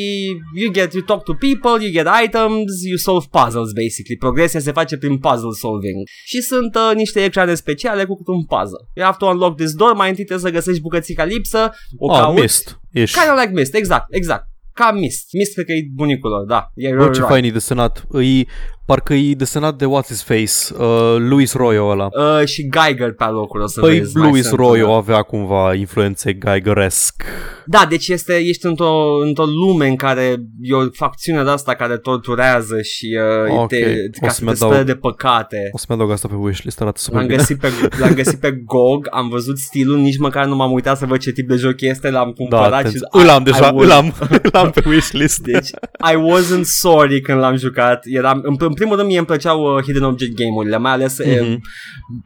you 0.54 0.72
get, 0.72 0.92
you 0.92 1.02
talk 1.02 1.22
to 1.24 1.32
people, 1.32 1.84
you 1.84 1.92
get 1.92 2.06
items, 2.24 2.70
you 2.88 2.96
solve 2.96 3.26
puzzles 3.30 3.70
basically. 3.82 4.16
Progresia 4.18 4.60
se 4.60 4.72
face 4.72 4.96
prin 4.96 5.18
puzzle 5.18 5.50
solving. 5.58 5.96
Și 6.24 6.40
sunt 6.40 6.74
uh, 6.74 6.90
niște 6.94 7.24
ecrane 7.24 7.54
speciale 7.54 8.04
cu 8.04 8.14
câte 8.16 8.30
un 8.30 8.44
puzzle. 8.44 8.82
You 8.94 9.04
have 9.04 9.16
to 9.18 9.26
unlock 9.26 9.56
this 9.56 9.72
door, 9.74 9.92
mai 9.94 10.08
întâi 10.08 10.24
trebuie 10.24 10.46
să 10.50 10.56
găsești 10.58 10.80
bucățica 10.82 11.24
lipsă, 11.24 11.70
o 11.98 12.12
Ah, 12.12 12.20
cauți. 12.20 12.40
mist. 12.40 12.80
Ești. 12.92 13.18
Kind 13.18 13.30
of 13.32 13.38
like 13.40 13.52
Mist, 13.58 13.74
exact, 13.74 14.06
exact. 14.14 14.44
Ca 14.72 14.92
Mist. 14.92 15.28
Mist 15.32 15.52
cred 15.54 15.66
că 15.66 15.72
e 15.72 15.82
bunicul 15.94 16.30
lor, 16.30 16.44
da. 16.44 16.70
E 16.74 16.94
Bă, 16.94 17.04
ce 17.04 17.10
right. 17.10 17.26
fain 17.26 17.44
e 17.44 17.50
desenat. 17.50 18.06
E, 18.12 18.44
parcă 18.86 19.14
e 19.14 19.34
desenat 19.34 19.74
de 19.76 19.84
What's 19.84 20.06
His 20.06 20.22
Face, 20.22 20.82
uh, 20.82 21.16
Luis 21.18 21.52
Royo 21.54 21.86
ăla. 21.88 22.08
Uh, 22.40 22.46
și 22.46 22.68
Geiger 22.70 23.12
pe 23.12 23.24
locul 23.24 23.60
o 23.60 23.66
să 23.66 23.80
Păi 23.80 23.98
vezi. 23.98 24.16
mai 24.16 24.30
Luis 24.30 24.46
sunt, 24.46 24.58
Royo 24.60 24.88
uh, 24.88 24.94
avea 24.96 25.22
cumva 25.22 25.74
influențe 25.74 26.38
Geigeresc. 26.38 27.22
Da, 27.66 27.86
deci 27.88 28.08
este, 28.08 28.34
ești 28.34 28.66
într-o, 28.66 28.92
într-o 29.22 29.44
lume 29.44 29.88
în 29.88 29.96
care 29.96 30.36
e 30.60 30.74
o 30.74 30.84
facțiune 30.92 31.42
de 31.42 31.50
asta 31.50 31.74
care 31.74 31.96
torturează 31.96 32.80
și 32.82 33.18
uh, 33.48 33.58
Ok, 33.58 33.68
te, 33.68 33.94
o 34.22 34.26
ca 34.26 34.28
să 34.32 34.34
să 34.34 34.44
mi 34.44 34.50
te 34.50 34.54
adaug. 34.56 34.72
spere 34.72 34.84
de 34.92 34.94
păcate. 34.94 35.56
O 35.72 35.78
să-mi 35.78 35.96
adaug 35.98 36.10
asta 36.12 36.28
pe 36.28 36.34
wishlist, 36.34 36.80
arată 36.80 36.98
super 37.00 37.18
L-am 37.18 37.26
bine. 37.28 37.38
găsit, 37.38 37.58
pe, 37.60 37.68
l-am 38.00 38.14
găsit 38.14 38.40
pe 38.40 38.50
GOG, 38.64 39.06
am 39.10 39.28
văzut 39.28 39.58
stilul, 39.58 39.96
nici 39.98 40.18
măcar 40.18 40.46
nu 40.46 40.56
m-am 40.56 40.72
uitat 40.72 40.96
să 40.96 41.06
văd 41.06 41.18
ce 41.18 41.30
tip 41.32 41.48
de 41.48 41.56
joc 41.56 41.80
este, 41.80 42.10
l-am 42.10 42.26
Da, 42.26 42.32
cumpărat 42.36 42.72
atent. 42.72 42.92
și 42.94 43.00
îl 43.10 43.28
am 43.28 43.40
I- 43.40 43.44
deja, 43.44 43.66
I 43.66 43.70
was- 43.74 43.84
îl 43.84 43.90
am, 43.90 44.14
îl 44.42 44.50
am 44.52 44.70
pe 44.70 44.82
wishlist. 44.88 45.38
Deci, 45.38 45.68
I 46.10 46.14
wasn't 46.14 46.62
sorry 46.64 47.20
când 47.20 47.38
l-am 47.38 47.56
jucat. 47.56 48.00
Eram, 48.04 48.40
în, 48.42 48.54
în 48.58 48.72
primul 48.76 48.96
rând, 48.96 49.08
mie 49.08 49.18
îmi 49.18 49.26
plăceau 49.26 49.76
uh, 49.76 49.82
Hidden 49.82 50.02
Object 50.02 50.36
game-urile, 50.36 50.76
mai 50.76 50.92
ales 50.92 51.16
mm-hmm. 51.22 51.40
Mhm. 51.40 51.60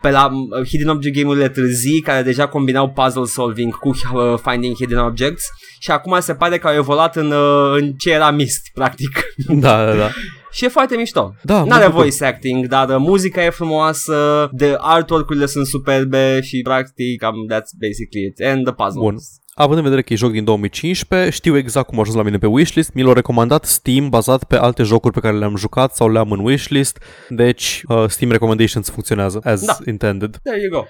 pe 0.01 0.11
la 0.11 0.27
uh, 0.33 0.67
Hidden 0.69 0.89
Object 0.89 1.17
game-urile 1.17 1.49
târzii, 1.49 2.01
care 2.01 2.23
deja 2.23 2.49
combinau 2.49 2.89
puzzle 2.91 3.25
solving 3.25 3.79
cu 3.79 3.89
uh, 3.89 4.35
finding 4.43 4.75
hidden 4.77 4.99
objects. 4.99 5.45
Și 5.79 5.91
acum 5.91 6.17
se 6.21 6.35
pare 6.35 6.59
că 6.59 6.67
au 6.69 6.75
evoluat 6.75 7.17
în, 7.17 7.31
uh, 7.31 7.73
în 7.81 7.93
ce 7.93 8.11
era 8.11 8.31
Mist, 8.31 8.61
practic. 8.75 9.21
Da, 9.49 9.85
da, 9.85 9.95
da. 9.95 10.09
și 10.53 10.65
e 10.65 10.69
foarte 10.69 10.97
mișto. 10.97 11.35
Da, 11.43 11.59
mă 11.59 11.67
N-are 11.67 11.85
bucur. 11.87 12.01
voice 12.01 12.25
acting, 12.25 12.67
dar 12.67 12.89
uh, 12.89 12.97
muzica 12.99 13.45
e 13.45 13.51
frumoasă, 13.51 14.49
de 14.53 14.77
artwork-urile 14.79 15.47
sunt 15.47 15.67
superbe 15.67 16.41
și 16.41 16.61
practic 16.63 17.23
um, 17.23 17.47
that's 17.53 17.73
basically 17.79 18.27
it. 18.27 18.47
And 18.47 18.65
the 18.65 18.73
puzzles. 18.75 19.05
Bun. 19.05 19.17
Având 19.61 19.79
în 19.79 19.83
vedere 19.85 20.03
că 20.03 20.13
e 20.13 20.17
joc 20.17 20.31
din 20.33 20.45
2015, 20.45 21.31
știu 21.31 21.57
exact 21.57 21.87
cum 21.87 21.99
a 21.99 22.01
ajuns 22.01 22.17
la 22.17 22.23
mine 22.23 22.39
pe 22.39 22.47
wishlist, 22.47 22.93
mi 22.95 23.03
l-a 23.03 23.13
recomandat 23.13 23.65
Steam 23.65 24.09
bazat 24.09 24.45
pe 24.45 24.57
alte 24.57 24.83
jocuri 24.83 25.15
pe 25.15 25.21
care 25.21 25.37
le-am 25.37 25.57
jucat 25.57 25.95
sau 25.95 26.11
le-am 26.13 26.31
în 26.33 26.39
wishlist, 26.39 26.99
deci 27.29 27.83
uh, 27.89 28.05
Steam 28.09 28.31
Recommendations 28.31 28.91
funcționează 28.91 29.41
as 29.45 29.65
Da. 29.65 29.77
intended. 29.87 30.39
There 30.43 30.61
you 30.61 30.71
go. 30.81 30.87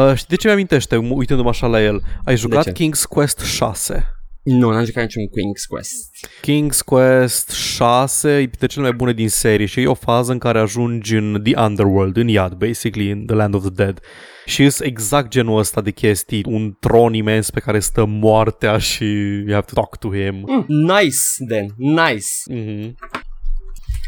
Uh, 0.00 0.14
și 0.16 0.26
de 0.26 0.36
ce 0.36 0.46
mi-amintește, 0.46 0.96
m- 0.96 1.08
uitându-mă 1.10 1.48
așa 1.48 1.66
la 1.66 1.82
el? 1.82 2.00
Ai 2.24 2.36
jucat 2.36 2.64
ce? 2.64 2.72
King's 2.72 3.02
Quest 3.08 3.40
6. 3.40 4.06
Nu, 4.42 4.70
n-am 4.70 4.84
jucat 4.84 5.02
niciun 5.02 5.22
Queen's 5.22 5.66
Quest. 5.68 6.28
King's 6.40 6.78
Quest 6.84 7.50
6 7.50 8.28
e 8.30 8.34
printre 8.36 8.66
cele 8.66 8.82
mai 8.82 8.92
bune 8.92 9.12
din 9.12 9.28
serie 9.28 9.66
și 9.66 9.80
e 9.80 9.86
o 9.86 9.94
fază 9.94 10.32
în 10.32 10.38
care 10.38 10.58
ajungi 10.58 11.14
în 11.16 11.40
The 11.44 11.60
Underworld, 11.60 12.16
în 12.16 12.28
iad, 12.28 12.52
basically, 12.52 13.08
in 13.08 13.26
the 13.26 13.34
Land 13.36 13.54
of 13.54 13.60
the 13.62 13.70
Dead. 13.70 14.00
Și 14.46 14.62
e 14.62 14.74
exact 14.80 15.28
genul 15.28 15.58
ăsta 15.58 15.80
de 15.80 15.90
chestii, 15.90 16.44
un 16.48 16.72
tron 16.80 17.14
imens 17.14 17.50
pe 17.50 17.60
care 17.60 17.78
stă 17.78 18.04
moartea 18.04 18.78
și 18.78 19.04
you 19.04 19.52
have 19.52 19.66
to 19.66 19.74
talk 19.74 19.96
to 19.96 20.08
him. 20.08 20.44
Mm, 20.46 20.64
nice, 20.68 21.18
then. 21.48 21.74
nice. 21.76 22.26
Mm-hmm. 22.52 22.92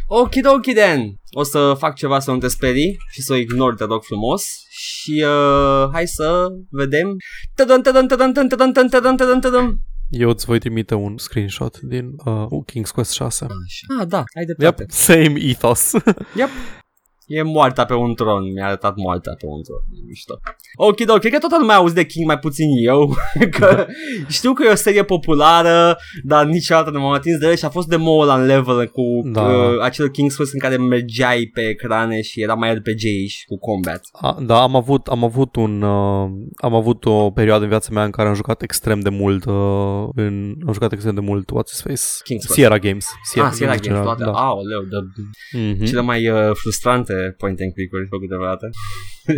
Okidoki, 0.07 0.73
Dan! 0.73 1.15
O 1.31 1.43
să 1.43 1.75
fac 1.79 1.95
ceva 1.95 2.19
să 2.21 2.31
nu 2.31 2.39
te 2.39 2.49
sperii 2.49 2.97
și 3.11 3.23
să 3.23 3.33
o 3.33 3.37
ignori, 3.37 3.77
te 3.77 3.85
rog 3.85 4.03
frumos. 4.03 4.45
Și 4.71 5.25
uh, 5.27 5.89
hai 5.93 6.07
să 6.07 6.47
vedem. 6.71 7.17
Eu 10.11 10.29
îți 10.29 10.45
voi 10.45 10.59
trimite 10.59 10.95
un 10.95 11.19
screenshot 11.19 11.79
din 11.81 12.11
uh, 12.25 12.45
King's 12.45 12.91
Quest 12.93 13.13
6. 13.13 13.45
Așa. 13.45 14.01
Ah, 14.01 14.07
da, 14.09 14.25
ai 14.37 14.45
de 14.45 14.55
Yep, 14.59 14.79
same 14.91 15.35
ethos. 15.37 15.93
yep. 16.35 16.49
E 17.29 17.43
moartea 17.43 17.85
pe 17.85 17.95
un 17.95 18.15
tron, 18.15 18.53
mi-a 18.53 18.67
arătat 18.67 18.95
moartea 18.97 19.33
pe 19.39 19.47
un 19.47 19.63
tron, 19.63 19.83
e 20.01 20.05
mișto. 20.07 20.35
Ok, 20.77 20.97
ok, 21.09 21.19
cred 21.19 21.33
că 21.33 21.39
toată 21.39 21.57
lumea 21.59 21.77
auzi 21.77 21.95
de 21.95 22.05
King, 22.07 22.27
mai 22.27 22.39
puțin 22.39 22.67
eu, 22.87 23.15
că 23.59 23.87
știu 24.29 24.53
că 24.53 24.63
e 24.67 24.71
o 24.71 24.75
serie 24.75 25.05
populară, 25.05 25.97
dar 26.25 26.45
niciodată 26.47 26.91
nu 26.91 27.01
m-am 27.01 27.13
atins 27.13 27.39
de 27.39 27.47
el 27.47 27.55
și 27.57 27.65
a 27.65 27.69
fost 27.69 27.89
demo 27.89 28.25
la 28.25 28.37
level 28.37 28.87
cu 28.87 29.03
Da. 29.33 29.43
uh, 29.43 29.81
acel 29.83 30.09
King's 30.11 30.37
Quest 30.37 30.53
în 30.53 30.59
care 30.59 30.77
mergeai 30.77 31.51
pe 31.55 31.61
ecrane 31.61 32.21
și 32.23 32.41
era 32.43 32.55
mai 32.55 32.75
rpg 32.75 33.01
și 33.29 33.45
cu 33.47 33.59
combat. 33.59 34.01
A, 34.13 34.37
da, 34.41 34.63
am 34.63 34.77
avut, 34.77 35.07
am 35.07 35.25
avut 35.25 35.57
un 35.57 35.83
uh, 35.83 36.29
am 36.57 36.75
avut 36.75 37.05
o 37.05 37.31
perioadă 37.31 37.63
în 37.63 37.69
viața 37.69 37.89
mea 37.93 38.05
în 38.05 38.11
care 38.11 38.29
am 38.29 38.35
jucat 38.35 38.63
extrem 38.63 39.01
de 39.01 39.09
mult 39.09 39.45
uh, 39.45 40.09
în, 40.15 40.55
am 40.67 40.73
jucat 40.73 40.93
extrem 40.93 41.15
de 41.15 41.21
mult 41.21 41.51
What's 41.51 41.71
his 41.71 41.81
face? 41.81 41.95
King's 42.23 42.45
Quest. 42.47 42.53
Sierra 42.53 42.79
Games. 42.79 43.07
Ah, 43.07 43.21
Sierra 43.23 43.51
în 43.51 43.59
Games, 43.61 43.81
general, 43.81 44.05
toate. 44.05 44.25
da. 44.25 44.31
Aoleu, 44.31 44.81
de 44.91 44.97
Mhm. 45.59 45.85
cele 45.85 46.01
mai 46.01 46.29
uh, 46.29 46.51
frustrante 46.53 47.13
point 47.39 47.61
and 47.61 47.73
click-uri 47.73 48.07
făcute 48.11 48.35
vreodată. 48.37 48.69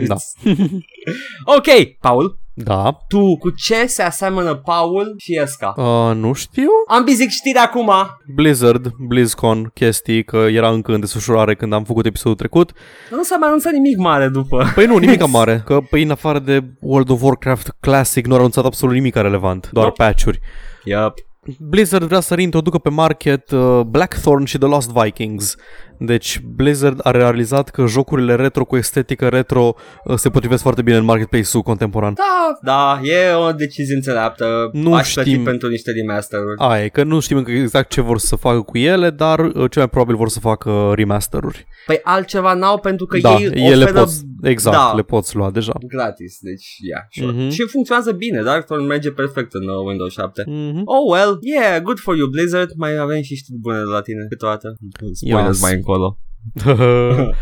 Da. 0.07 0.17
ok, 1.57 1.97
Paul, 2.01 2.39
Da. 2.55 2.97
tu 3.09 3.37
cu 3.37 3.51
ce 3.51 3.87
se 3.87 4.03
aseamănă 4.03 4.55
Paul 4.55 5.15
și 5.19 5.39
Esca? 5.41 5.75
Uh, 5.77 6.15
nu 6.17 6.33
știu. 6.33 6.69
Am 6.89 7.05
bizic 7.05 7.29
știri 7.29 7.59
acum. 7.59 7.91
Blizzard, 8.35 8.91
BlizzCon, 9.09 9.71
chestii, 9.75 10.25
că 10.25 10.37
era 10.37 10.71
încă 10.71 10.93
în 10.93 11.01
desfășurare 11.01 11.55
când 11.55 11.73
am 11.73 11.85
făcut 11.85 12.07
episodul 12.07 12.37
trecut. 12.37 12.73
Nu 13.11 13.23
s-a 13.23 13.37
mai 13.37 13.49
anunțat 13.49 13.73
nimic 13.73 13.97
mare 13.97 14.29
după. 14.29 14.65
Păi 14.75 14.87
nu, 14.87 14.97
nimic 14.99 15.27
mare, 15.39 15.63
că 15.67 15.81
păi 15.91 16.03
în 16.03 16.11
afară 16.11 16.39
de 16.39 16.65
World 16.81 17.11
of 17.11 17.23
Warcraft 17.23 17.77
Classic 17.81 18.27
nu 18.27 18.33
au 18.33 18.39
anunțat 18.39 18.65
absolut 18.65 18.95
nimic 18.95 19.15
relevant, 19.15 19.69
doar 19.73 19.87
Nope. 19.87 20.03
patch-uri. 20.05 20.39
Yep. 20.85 21.13
Blizzard 21.59 22.05
vrea 22.05 22.21
să 22.21 22.35
reintroducă 22.35 22.79
pe 22.79 22.89
market 22.91 23.51
uh, 23.51 23.81
Blackthorn 23.87 24.45
și 24.45 24.59
The 24.59 24.69
Lost 24.69 24.91
Vikings. 24.91 25.57
Deci 26.03 26.41
Blizzard 26.55 27.01
a 27.03 27.11
realizat 27.11 27.69
că 27.69 27.87
jocurile 27.87 28.35
retro 28.35 28.65
cu 28.65 28.77
estetică 28.77 29.29
retro 29.29 29.75
uh, 30.05 30.17
se 30.17 30.29
potrivesc 30.31 30.63
foarte 30.63 30.83
bine 30.83 30.97
în 30.97 31.05
marketplace-ul 31.05 31.63
contemporan. 31.63 32.15
Da, 32.15 32.59
da, 32.63 33.01
e 33.03 33.33
o 33.35 33.53
decizie 33.53 33.95
înțeleaptă. 33.95 34.71
Nu 34.73 34.95
Aș 34.95 35.13
plăti 35.13 35.29
știm. 35.31 35.45
pentru 35.45 35.69
niște 35.69 35.91
remaster-uri. 35.91 36.59
Aia 36.59 36.85
e, 36.85 36.89
că 36.89 37.03
nu 37.05 37.21
știm 37.21 37.37
încă 37.37 37.51
exact 37.51 37.89
ce 37.91 38.01
vor 38.01 38.19
să 38.19 38.37
facă 38.37 38.61
cu 38.61 38.79
ele, 38.79 39.11
dar 39.11 39.39
uh, 39.39 39.53
cel 39.55 39.69
mai 39.75 39.89
probabil 39.89 40.17
vor 40.17 40.29
să 40.29 40.41
facă 40.41 40.93
remasteruri. 40.95 41.67
Păi 41.87 42.01
altceva 42.03 42.55
n-au 42.55 42.79
pentru 42.79 43.07
că 43.07 43.19
da, 43.19 43.35
ei 43.35 43.51
ele 43.55 43.83
oferă 43.85 43.99
pot, 43.99 44.09
exact, 44.43 44.77
da. 44.77 44.93
le 44.97 45.03
poți 45.03 45.37
lua 45.37 45.51
deja. 45.51 45.73
gratis, 45.87 46.39
deci 46.41 46.67
yeah, 46.89 47.03
sure. 47.11 47.43
Mhm. 47.43 47.51
Și 47.51 47.63
funcționează 47.63 48.13
bine, 48.13 48.43
Darkthorn 48.43 48.87
merge 48.87 49.11
perfect 49.11 49.55
în 49.55 49.63
uh, 49.69 49.87
Windows 49.87 50.13
7. 50.13 50.45
Mhm. 50.47 50.83
Oh 50.85 51.03
well, 51.13 51.39
yeah, 51.41 51.83
good 51.83 51.99
for 51.99 52.17
you 52.17 52.29
Blizzard, 52.29 52.71
mai 52.77 52.97
avem 52.97 53.23
și 53.23 53.35
știri 53.37 53.59
bune 53.59 53.77
de 53.77 53.83
la 53.93 54.01
tine 54.01 54.27
câteodată. 54.29 54.77
Spoilers 55.13 55.47
Yes. 55.49 55.61
mai 55.61 55.73
încolo. 55.91 56.19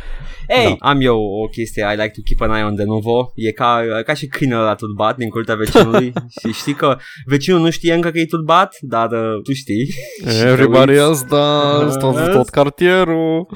Ei, 0.49 0.76
da. 0.78 0.88
am 0.88 1.00
eu 1.00 1.19
o 1.21 1.49
chestie, 1.49 1.83
I 1.83 1.97
like 1.97 2.11
to 2.14 2.21
keep 2.25 2.40
an 2.40 2.57
eye 2.57 2.64
on 2.64 2.75
de 2.75 2.85
nuvo. 2.85 3.33
E 3.35 3.52
ca, 3.52 3.83
ca 4.05 4.14
și 4.14 4.26
câinele 4.26 4.61
la 4.61 4.75
tutbat 4.75 5.17
din 5.17 5.28
curtea 5.28 5.55
vecinului 5.55 6.12
și 6.40 6.52
știi 6.52 6.75
că 6.75 6.97
vecinul 7.26 7.61
nu 7.61 7.71
știe 7.71 7.95
încă 7.95 8.11
că 8.11 8.19
e 8.19 8.26
tutbat, 8.26 8.76
dar 8.81 9.11
uh, 9.11 9.43
tu 9.43 9.52
știi. 9.52 9.85
Și 10.31 10.38
te 10.40 10.47
Everybody 10.49 10.90
uiți. 10.90 11.02
else 11.02 11.25
does, 11.28 11.97
tot, 11.97 12.31
tot 12.33 12.49
cartierul. 12.49 13.47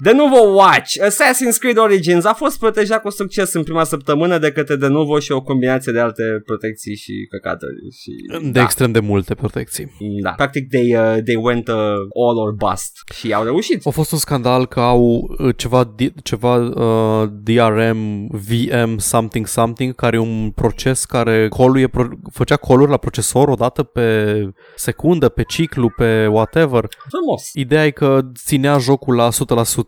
De 0.00 0.12
Nuvo 0.12 0.36
Watch, 0.38 0.92
Assassin's 1.02 1.58
Creed 1.58 1.78
Origins 1.78 2.24
a 2.24 2.32
fost 2.32 2.58
protejat 2.58 3.00
cu 3.02 3.10
succes 3.10 3.52
în 3.52 3.62
prima 3.62 3.84
săptămână 3.84 4.38
de 4.38 4.52
către 4.52 4.76
De 4.76 4.86
Nuvo 4.86 5.18
și 5.18 5.32
o 5.32 5.42
combinație 5.42 5.92
de 5.92 5.98
alte 6.00 6.22
protecții 6.44 6.96
și 6.96 7.12
căcaturi. 7.30 7.72
Și, 8.00 8.10
De 8.42 8.50
da, 8.50 8.62
extrem 8.62 8.92
de 8.92 9.00
multe 9.00 9.34
protecții. 9.34 9.90
da. 10.22 10.30
Practic, 10.30 10.68
they, 10.68 10.94
uh, 10.94 11.22
they 11.24 11.34
went 11.42 11.68
uh, 11.68 11.74
all 12.26 12.38
or 12.38 12.52
bust 12.52 12.92
și 13.14 13.32
au 13.32 13.44
reușit. 13.44 13.86
A 13.86 13.90
fost 13.90 14.12
un 14.12 14.18
scandal 14.18 14.66
că 14.66 14.80
au 14.80 15.34
uh, 15.38 15.54
ceva, 15.56 15.92
di- 15.96 16.12
ceva 16.22 16.54
uh, 16.56 17.28
DRM, 17.42 18.28
VM, 18.30 18.96
something, 18.96 19.46
something, 19.46 19.94
care 19.94 20.16
e 20.16 20.20
un 20.20 20.50
proces 20.54 21.04
care 21.04 21.48
coluie, 21.48 21.88
pro- 21.88 22.08
făcea 22.32 22.56
coluri 22.56 22.90
la 22.90 22.96
procesor 22.96 23.48
odată 23.48 23.82
pe 23.82 24.34
secundă, 24.76 25.28
pe 25.28 25.42
ciclu, 25.42 25.90
pe 25.96 26.26
whatever. 26.26 26.88
Frumos. 27.08 27.50
Ideea 27.52 27.86
e 27.86 27.90
că 27.90 28.20
ținea 28.44 28.78
jocul 28.78 29.14
la 29.14 29.28
100% 29.28 29.34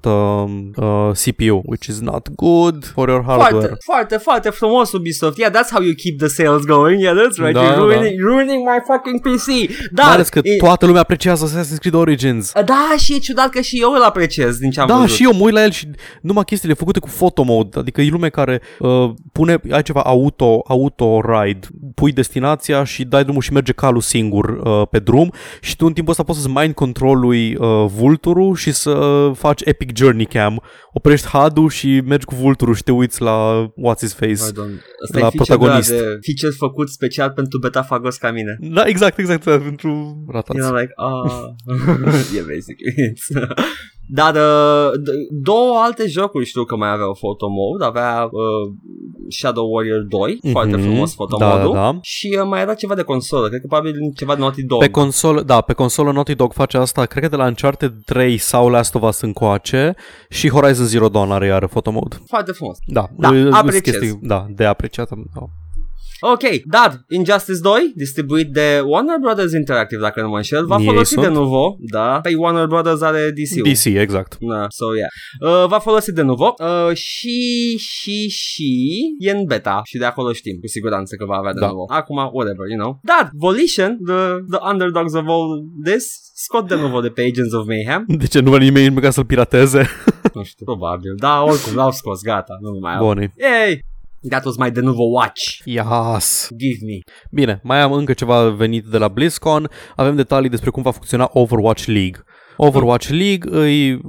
uh, 0.05 1.11
CPU, 1.25 1.63
which 1.65 1.87
is 1.87 2.01
not 2.01 2.29
good 2.35 2.85
for 2.85 3.09
your 3.09 3.23
hardware. 3.25 3.51
Foarte, 3.51 3.77
foarte, 3.85 4.17
foarte 4.17 4.51
frumos 4.51 4.93
Ubisoft. 4.93 5.39
Yeah, 5.39 5.53
that's 5.53 5.71
how 5.71 5.83
you 5.83 5.95
keep 5.95 6.19
the 6.19 6.27
sales 6.29 6.65
going. 6.65 7.01
Yeah, 7.03 7.15
that's 7.17 7.37
right. 7.39 7.55
Da, 7.55 7.63
You're 7.63 7.75
da. 7.75 7.83
ruining, 7.83 8.21
ruining 8.21 8.63
my 8.69 8.79
fucking 8.87 9.21
PC. 9.21 9.47
Da, 9.93 10.03
Mai 10.03 10.13
ales 10.13 10.29
că 10.29 10.41
e, 10.43 10.57
toată 10.57 10.87
lumea 10.87 11.01
apreciază 11.01 11.45
Assassin's 11.47 11.79
Creed 11.79 11.95
Origins. 11.95 12.53
da, 12.65 12.95
și 12.97 13.15
e 13.15 13.19
ciudat 13.19 13.49
că 13.49 13.61
și 13.61 13.81
eu 13.81 13.91
îl 13.93 14.03
apreciez 14.03 14.57
din 14.57 14.71
ce 14.71 14.81
am 14.81 14.87
Da, 14.87 14.95
văzut. 14.95 15.17
și 15.17 15.23
eu 15.25 15.33
mă 15.33 15.43
uit 15.45 15.55
la 15.55 15.63
el 15.63 15.71
și 15.71 15.89
numai 16.21 16.45
chestiile 16.45 16.75
făcute 16.75 16.99
cu 16.99 17.09
photo 17.09 17.43
mode, 17.43 17.79
adică 17.79 18.01
e 18.01 18.09
lume 18.11 18.29
care 18.29 18.61
uh, 18.79 19.11
pune, 19.33 19.61
ai 19.71 19.83
ceva 19.83 20.01
auto, 20.01 20.63
auto 20.69 21.21
ride, 21.21 21.67
pui 21.95 22.13
destinația 22.13 22.85
și 22.85 23.05
dai 23.05 23.23
drumul 23.25 23.43
și 23.43 23.53
merge 23.53 23.73
calul 23.73 24.01
singur 24.01 24.49
uh, 24.65 24.83
pe 24.91 24.99
drum 24.99 25.33
și 25.61 25.77
tu 25.77 25.87
în 25.87 25.93
timpul 25.93 26.11
ăsta 26.13 26.23
poți 26.23 26.41
să-ți 26.41 26.53
mind 26.55 26.75
controlului 26.75 27.55
uh, 27.55 27.85
vulturul 27.97 28.55
și 28.55 28.73
să 28.73 28.95
faci 29.35 29.61
epic 29.65 29.86
journey 29.97 30.27
cam. 30.27 30.63
Oprești 30.93 31.27
HUD-ul 31.29 31.69
și 31.71 32.03
mergi 32.07 32.25
cu 32.25 32.35
vulturul 32.35 32.75
și 32.75 32.83
te 32.83 32.93
uiți 32.93 33.23
la 33.23 33.67
what's 33.67 33.99
his 33.99 34.15
face. 34.15 34.37
Pardon. 34.39 34.71
Asta 35.05 35.19
la 35.19 35.27
e 35.27 35.31
feature 35.31 35.37
protagonist. 35.37 35.91
De, 35.91 35.97
feature 35.97 36.57
făcut 36.59 36.89
special 36.89 37.31
pentru 37.31 37.59
beta 37.59 37.83
fagos 37.83 38.17
ca 38.17 38.31
mine. 38.31 38.57
Da, 38.61 38.85
exact, 38.87 39.19
exact, 39.19 39.47
exact 39.47 39.63
pentru 39.63 40.25
ratați. 40.33 40.59
You 40.59 40.69
know, 40.69 40.79
like, 40.81 40.93
ah, 40.97 41.43
yeah, 42.35 42.47
basically. 42.55 42.95
It's 43.13 43.27
Dar 44.09 44.35
uh, 44.35 44.91
d- 45.01 45.41
două 45.43 45.79
alte 45.85 46.07
jocuri 46.07 46.45
știu 46.45 46.65
că 46.65 46.77
mai 46.77 46.93
aveau 46.93 47.13
photo 47.21 47.47
mode. 47.49 47.85
Avea 47.85 48.23
uh, 48.25 48.73
Shadow 49.29 49.73
Warrior 49.73 50.01
2, 50.09 50.39
Mhm. 50.43 50.53
foarte 50.53 50.77
frumos 50.77 51.15
photo 51.15 51.37
Da, 51.37 51.47
mode 51.47 51.63
da, 51.63 51.81
da. 51.81 51.99
Și 52.03 52.37
uh, 52.41 52.47
mai 52.49 52.61
era 52.61 52.75
ceva 52.75 52.95
de 52.95 53.03
consolă, 53.03 53.49
cred 53.49 53.61
că 53.61 53.67
probabil 53.67 53.95
ceva 54.17 54.35
de 54.35 54.41
Naughty 54.41 54.63
Dog. 54.65 54.81
Pe 54.81 54.91
consolă, 54.91 55.43
da, 55.43 55.61
pe 55.61 55.73
consolă 55.73 56.13
Naughty 56.13 56.35
Dog 56.35 56.53
face 56.53 56.77
asta, 56.77 57.05
cred 57.07 57.23
că 57.23 57.29
de 57.29 57.37
la 57.37 57.47
Uncharted 57.47 57.93
3 58.05 58.37
sau 58.39 58.69
Last 58.69 58.95
of 58.95 59.03
Us 59.03 59.21
încoace 59.21 59.76
și 60.29 60.49
Horizon 60.51 60.87
Zero 60.87 61.09
Dawn 61.09 61.33
are 61.33 61.47
iară 61.47 61.67
photo 61.67 61.91
mode. 61.91 62.17
Foarte 62.27 62.53
frumos. 62.53 62.79
Da, 62.87 63.09
Da, 63.17 63.29
î- 63.29 63.47
îs 63.47 63.55
apreciez. 63.55 63.97
chestii, 63.99 64.19
da, 64.23 64.47
de 64.51 64.65
apreciat. 64.65 65.09
Da. 65.35 65.41
Ok, 66.21 66.43
dar 66.65 67.05
Injustice 67.09 67.59
2, 67.63 67.93
distribuit 67.95 68.49
de 68.53 68.81
Warner 68.85 69.17
Brothers 69.21 69.53
Interactive, 69.53 70.01
dacă 70.01 70.21
nu 70.23 70.29
mă 70.29 70.37
înșel, 70.37 70.67
va 70.67 70.77
Ei 70.81 70.85
folosi 70.87 71.13
sunt. 71.13 71.25
de 71.25 71.31
nuvo, 71.33 71.77
da, 71.91 72.21
pe 72.23 72.35
Warner 72.37 72.67
Brothers 72.67 73.01
are 73.03 73.31
DC-ul. 73.31 73.73
DC, 73.73 73.85
exact. 73.85 74.37
Da, 74.41 74.67
so 74.69 74.85
yeah. 74.95 75.09
Uh, 75.63 75.69
va 75.69 75.79
folosi 75.79 76.13
de 76.13 76.23
nuvo 76.23 76.55
uh, 76.59 76.95
și, 76.97 77.77
și, 77.79 78.29
și 78.29 78.71
e 79.19 79.31
în 79.31 79.45
beta 79.45 79.81
și 79.85 79.99
de 79.99 80.05
acolo 80.05 80.33
știm 80.33 80.57
cu 80.61 80.67
siguranță 80.67 81.17
că 81.17 81.25
va 81.25 81.37
avea 81.37 81.53
de 81.53 81.61
Da. 81.61 81.67
nuvo. 81.67 81.85
Acum, 81.89 82.17
whatever, 82.33 82.67
you 82.69 82.79
know. 82.79 83.01
Dar 83.03 83.31
Volition, 83.33 83.99
the, 84.07 84.21
the 84.51 84.59
underdogs 84.71 85.13
of 85.15 85.25
all 85.27 85.65
this, 85.85 86.05
scot 86.35 86.69
de 86.69 86.75
nuvo 86.75 87.01
de 87.01 87.09
pe 87.09 87.23
Agents 87.23 87.53
of 87.53 87.67
Mayhem. 87.67 88.05
De 88.23 88.27
ce 88.27 88.41
nu 88.41 88.51
vrea 88.51 88.63
nimeni 88.63 88.89
măcar 88.95 89.11
să-l 89.11 89.25
pirateze? 89.25 89.87
nu 90.35 90.43
știu, 90.43 90.65
probabil. 90.65 91.15
Da, 91.17 91.43
oricum, 91.43 91.75
l-au 91.75 91.91
scos, 91.91 92.23
gata, 92.23 92.57
nu 92.61 92.79
mai 92.81 92.95
au. 92.95 93.07
Bun. 93.07 93.19
Yay! 93.19 93.81
That 94.31 94.45
was 94.45 94.57
my 94.57 94.71
de 94.71 94.81
nuvo 94.81 95.03
watch. 95.03 95.61
Yes. 95.65 96.49
Give 96.57 96.79
me. 96.85 96.99
Bine, 97.31 97.61
mai 97.63 97.81
am 97.81 97.93
încă 97.93 98.13
ceva 98.13 98.49
venit 98.49 98.85
de 98.85 98.99
la 98.99 99.09
BlizzCon. 99.09 99.71
Avem 99.97 100.17
detalii 100.17 100.49
despre 100.49 100.71
cum 100.71 100.83
va 100.83 100.91
funcționa 100.91 101.31
Overwatch 101.33 101.85
League. 101.87 102.25
Overwatch 102.57 103.09
League 103.09 103.59
îi 103.61 104.01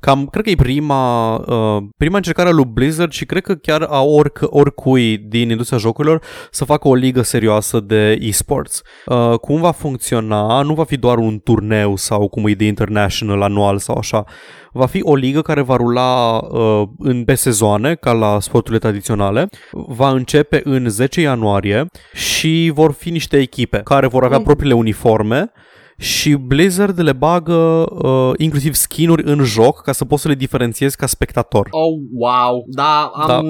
cam, 0.00 0.26
cred 0.26 0.44
că 0.44 0.50
e 0.50 0.54
prima, 0.54 1.34
uh, 1.34 1.82
prima 1.96 2.16
încercare 2.16 2.48
a 2.48 2.52
lui 2.52 2.64
Blizzard 2.72 3.12
și 3.12 3.24
cred 3.24 3.42
că 3.42 3.54
chiar 3.54 3.86
a 3.90 4.02
oric, 4.02 4.40
oricui 4.42 5.18
din 5.18 5.50
industria 5.50 5.78
jocurilor 5.78 6.22
să 6.50 6.64
facă 6.64 6.88
o 6.88 6.94
ligă 6.94 7.22
serioasă 7.22 7.80
de 7.80 8.18
esports. 8.20 8.82
Uh, 9.06 9.38
cum 9.38 9.60
va 9.60 9.70
funcționa? 9.70 10.62
Nu 10.62 10.74
va 10.74 10.84
fi 10.84 10.96
doar 10.96 11.18
un 11.18 11.38
turneu 11.38 11.96
sau 11.96 12.28
cum 12.28 12.46
e 12.46 12.52
de 12.52 12.64
international 12.66 13.42
anual 13.42 13.78
sau 13.78 13.96
așa. 13.98 14.24
Va 14.72 14.86
fi 14.86 15.00
o 15.02 15.14
ligă 15.14 15.42
care 15.42 15.60
va 15.60 15.76
rula 15.76 16.36
uh, 16.36 16.82
în, 16.98 17.24
pe 17.24 17.34
sezoane, 17.34 17.94
ca 17.94 18.12
la 18.12 18.40
sporturile 18.40 18.78
tradiționale. 18.78 19.48
Va 19.72 20.10
începe 20.10 20.60
în 20.64 20.88
10 20.88 21.20
ianuarie 21.20 21.86
și 22.12 22.70
vor 22.74 22.92
fi 22.92 23.10
niște 23.10 23.36
echipe 23.38 23.80
care 23.84 24.06
vor 24.06 24.24
avea 24.24 24.38
Mm. 24.38 24.44
propriile 24.44 24.74
uniforme 24.74 25.52
și 26.00 26.34
Blizzard 26.34 27.00
le 27.00 27.12
bagă 27.12 27.86
uh, 27.88 28.32
inclusiv 28.36 28.74
skinuri 28.74 29.22
în 29.24 29.44
joc 29.44 29.82
ca 29.82 29.92
să 29.92 30.04
poți 30.04 30.22
să 30.22 30.28
le 30.28 30.34
diferențiezi 30.34 30.96
ca 30.96 31.06
spectator. 31.06 31.68
Oh, 31.70 32.00
wow. 32.12 32.64
Da, 32.66 33.10
am, 33.14 33.26
Da. 33.26 33.40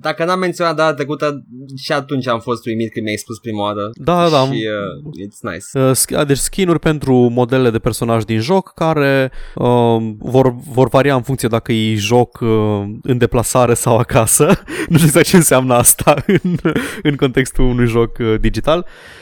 dacă 0.00 0.24
n-am 0.24 0.38
menționat 0.38 0.76
data 0.76 0.94
trecută, 0.94 1.44
și 1.76 1.92
atunci 1.92 2.28
am 2.28 2.40
fost 2.40 2.66
uimit 2.66 2.92
când 2.92 3.04
mi-ai 3.04 3.16
spus 3.16 3.38
prima 3.38 3.62
oară. 3.62 3.90
Da, 3.94 4.28
da. 4.28 4.44
Și 4.44 4.50
uh, 4.50 5.26
it's 5.26 5.52
nice. 5.52 5.86
Uh, 5.88 5.92
sk- 5.94 6.26
deci 6.26 6.36
skinuri 6.36 6.78
pentru 6.78 7.14
modele 7.14 7.70
de 7.70 7.78
personaj 7.78 8.24
din 8.24 8.40
joc 8.40 8.72
care 8.74 9.32
uh, 9.54 9.96
vor, 10.18 10.54
vor 10.72 10.88
varia 10.88 11.14
în 11.14 11.22
funcție 11.22 11.48
dacă 11.48 11.72
e 11.72 11.94
joc 11.94 12.40
uh, 12.40 12.48
în 13.02 13.18
deplasare 13.18 13.74
sau 13.74 13.98
acasă. 13.98 14.46
nu 14.88 14.96
știu 14.96 15.06
exact 15.06 15.26
ce 15.26 15.36
înseamnă 15.36 15.74
asta 15.74 16.14
în, 16.26 16.56
în 17.02 17.16
contextul 17.16 17.64
unui 17.64 17.86
joc 17.86 18.18
uh, 18.18 18.34
digital. 18.40 18.78
Uh, 18.86 19.18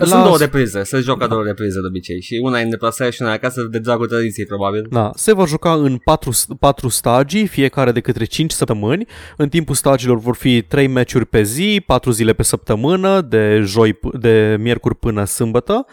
Sunt 0.00 0.22
două 0.22 0.36
reprize, 0.38 0.82
se 0.82 1.00
joacă 1.00 1.26
două 1.26 1.42
reprize 1.42 1.80
de 1.80 1.86
obicei 1.86 2.20
și 2.20 2.40
una 2.42 2.60
e 2.60 2.62
în 2.62 2.70
deplasare 2.70 3.10
și 3.10 3.22
una 3.22 3.30
e 3.30 3.34
acasă 3.34 3.68
de 3.70 3.78
dragul 3.78 4.06
tradiției 4.06 4.46
probabil. 4.46 4.86
Da, 4.90 5.10
se 5.14 5.32
vor 5.32 5.48
juca 5.48 5.72
în 5.72 5.96
patru, 6.04 6.30
patru 6.60 6.88
stagii, 6.88 7.46
fiecare 7.46 7.92
de 7.92 8.00
către 8.00 8.24
5 8.24 8.50
săptămâni. 8.50 9.06
În 9.36 9.48
timpul 9.48 9.74
stagiilor 9.74 10.18
vor 10.18 10.34
fi 10.34 10.62
3 10.62 10.86
meciuri 10.86 11.26
pe 11.26 11.42
zi, 11.42 11.82
4 11.86 12.10
zile 12.10 12.32
pe 12.32 12.42
săptămână, 12.42 13.20
de 13.20 13.60
joi, 13.64 13.92
p- 13.94 14.20
de 14.20 14.56
miercuri 14.60 14.94
până 14.94 15.24
sâmbătă. 15.24 15.86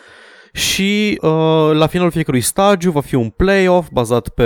Și 0.56 1.18
uh, 1.22 1.30
la 1.74 1.88
finalul 1.88 2.12
fiecărui 2.12 2.42
stagiu 2.42 2.92
va 2.92 3.02
fi 3.02 3.16
un 3.16 3.30
play-off 3.30 3.88
bazat 3.92 4.30
pe 4.30 4.44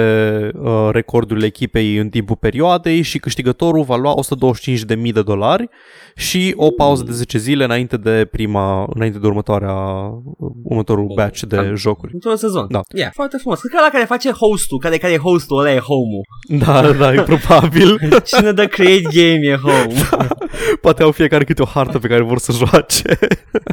uh, 0.61 0.89
recordurile 0.91 1.45
echipei 1.45 1.95
în 1.97 2.09
timpul 2.09 2.35
perioadei 2.35 3.01
și 3.01 3.17
câștigătorul 3.19 3.83
va 3.83 3.95
lua 3.95 4.13
125.000 5.05 5.11
de 5.13 5.21
dolari 5.21 5.69
și 6.15 6.53
o 6.57 6.71
pauză 6.71 7.03
de 7.03 7.11
10 7.11 7.37
zile 7.37 7.63
înainte 7.63 7.97
de 7.97 8.27
prima, 8.31 8.85
înainte 8.93 9.17
de 9.19 9.27
următoarea, 9.27 9.73
următorul 10.63 11.11
batch 11.15 11.41
de 11.41 11.55
Da. 11.55 11.73
jocuri. 11.73 12.13
Într-un 12.13 12.35
sezon. 12.35 12.65
Da. 12.69 12.81
Yeah, 12.95 13.11
foarte 13.13 13.37
frumos. 13.37 13.59
Cred 13.59 13.71
că 13.71 13.79
la 13.81 13.89
care 13.91 14.05
face 14.05 14.31
hostul, 14.31 14.79
care, 14.79 14.97
care 14.97 15.13
e 15.13 15.17
hostul, 15.17 15.59
ăla 15.59 15.73
e 15.73 15.79
home-ul. 15.79 16.23
Da, 16.65 16.91
da, 16.91 17.13
e 17.13 17.21
probabil. 17.21 17.99
Cine 18.35 18.51
dă 18.51 18.65
create 18.67 19.01
game 19.01 19.47
e 19.47 19.55
home. 19.55 19.93
Poate 20.81 21.03
au 21.03 21.11
fiecare 21.11 21.43
câte 21.43 21.61
o 21.61 21.65
hartă 21.65 21.99
pe 21.99 22.07
care 22.07 22.21
vor 22.21 22.37
să 22.39 22.51
joace. 22.51 23.17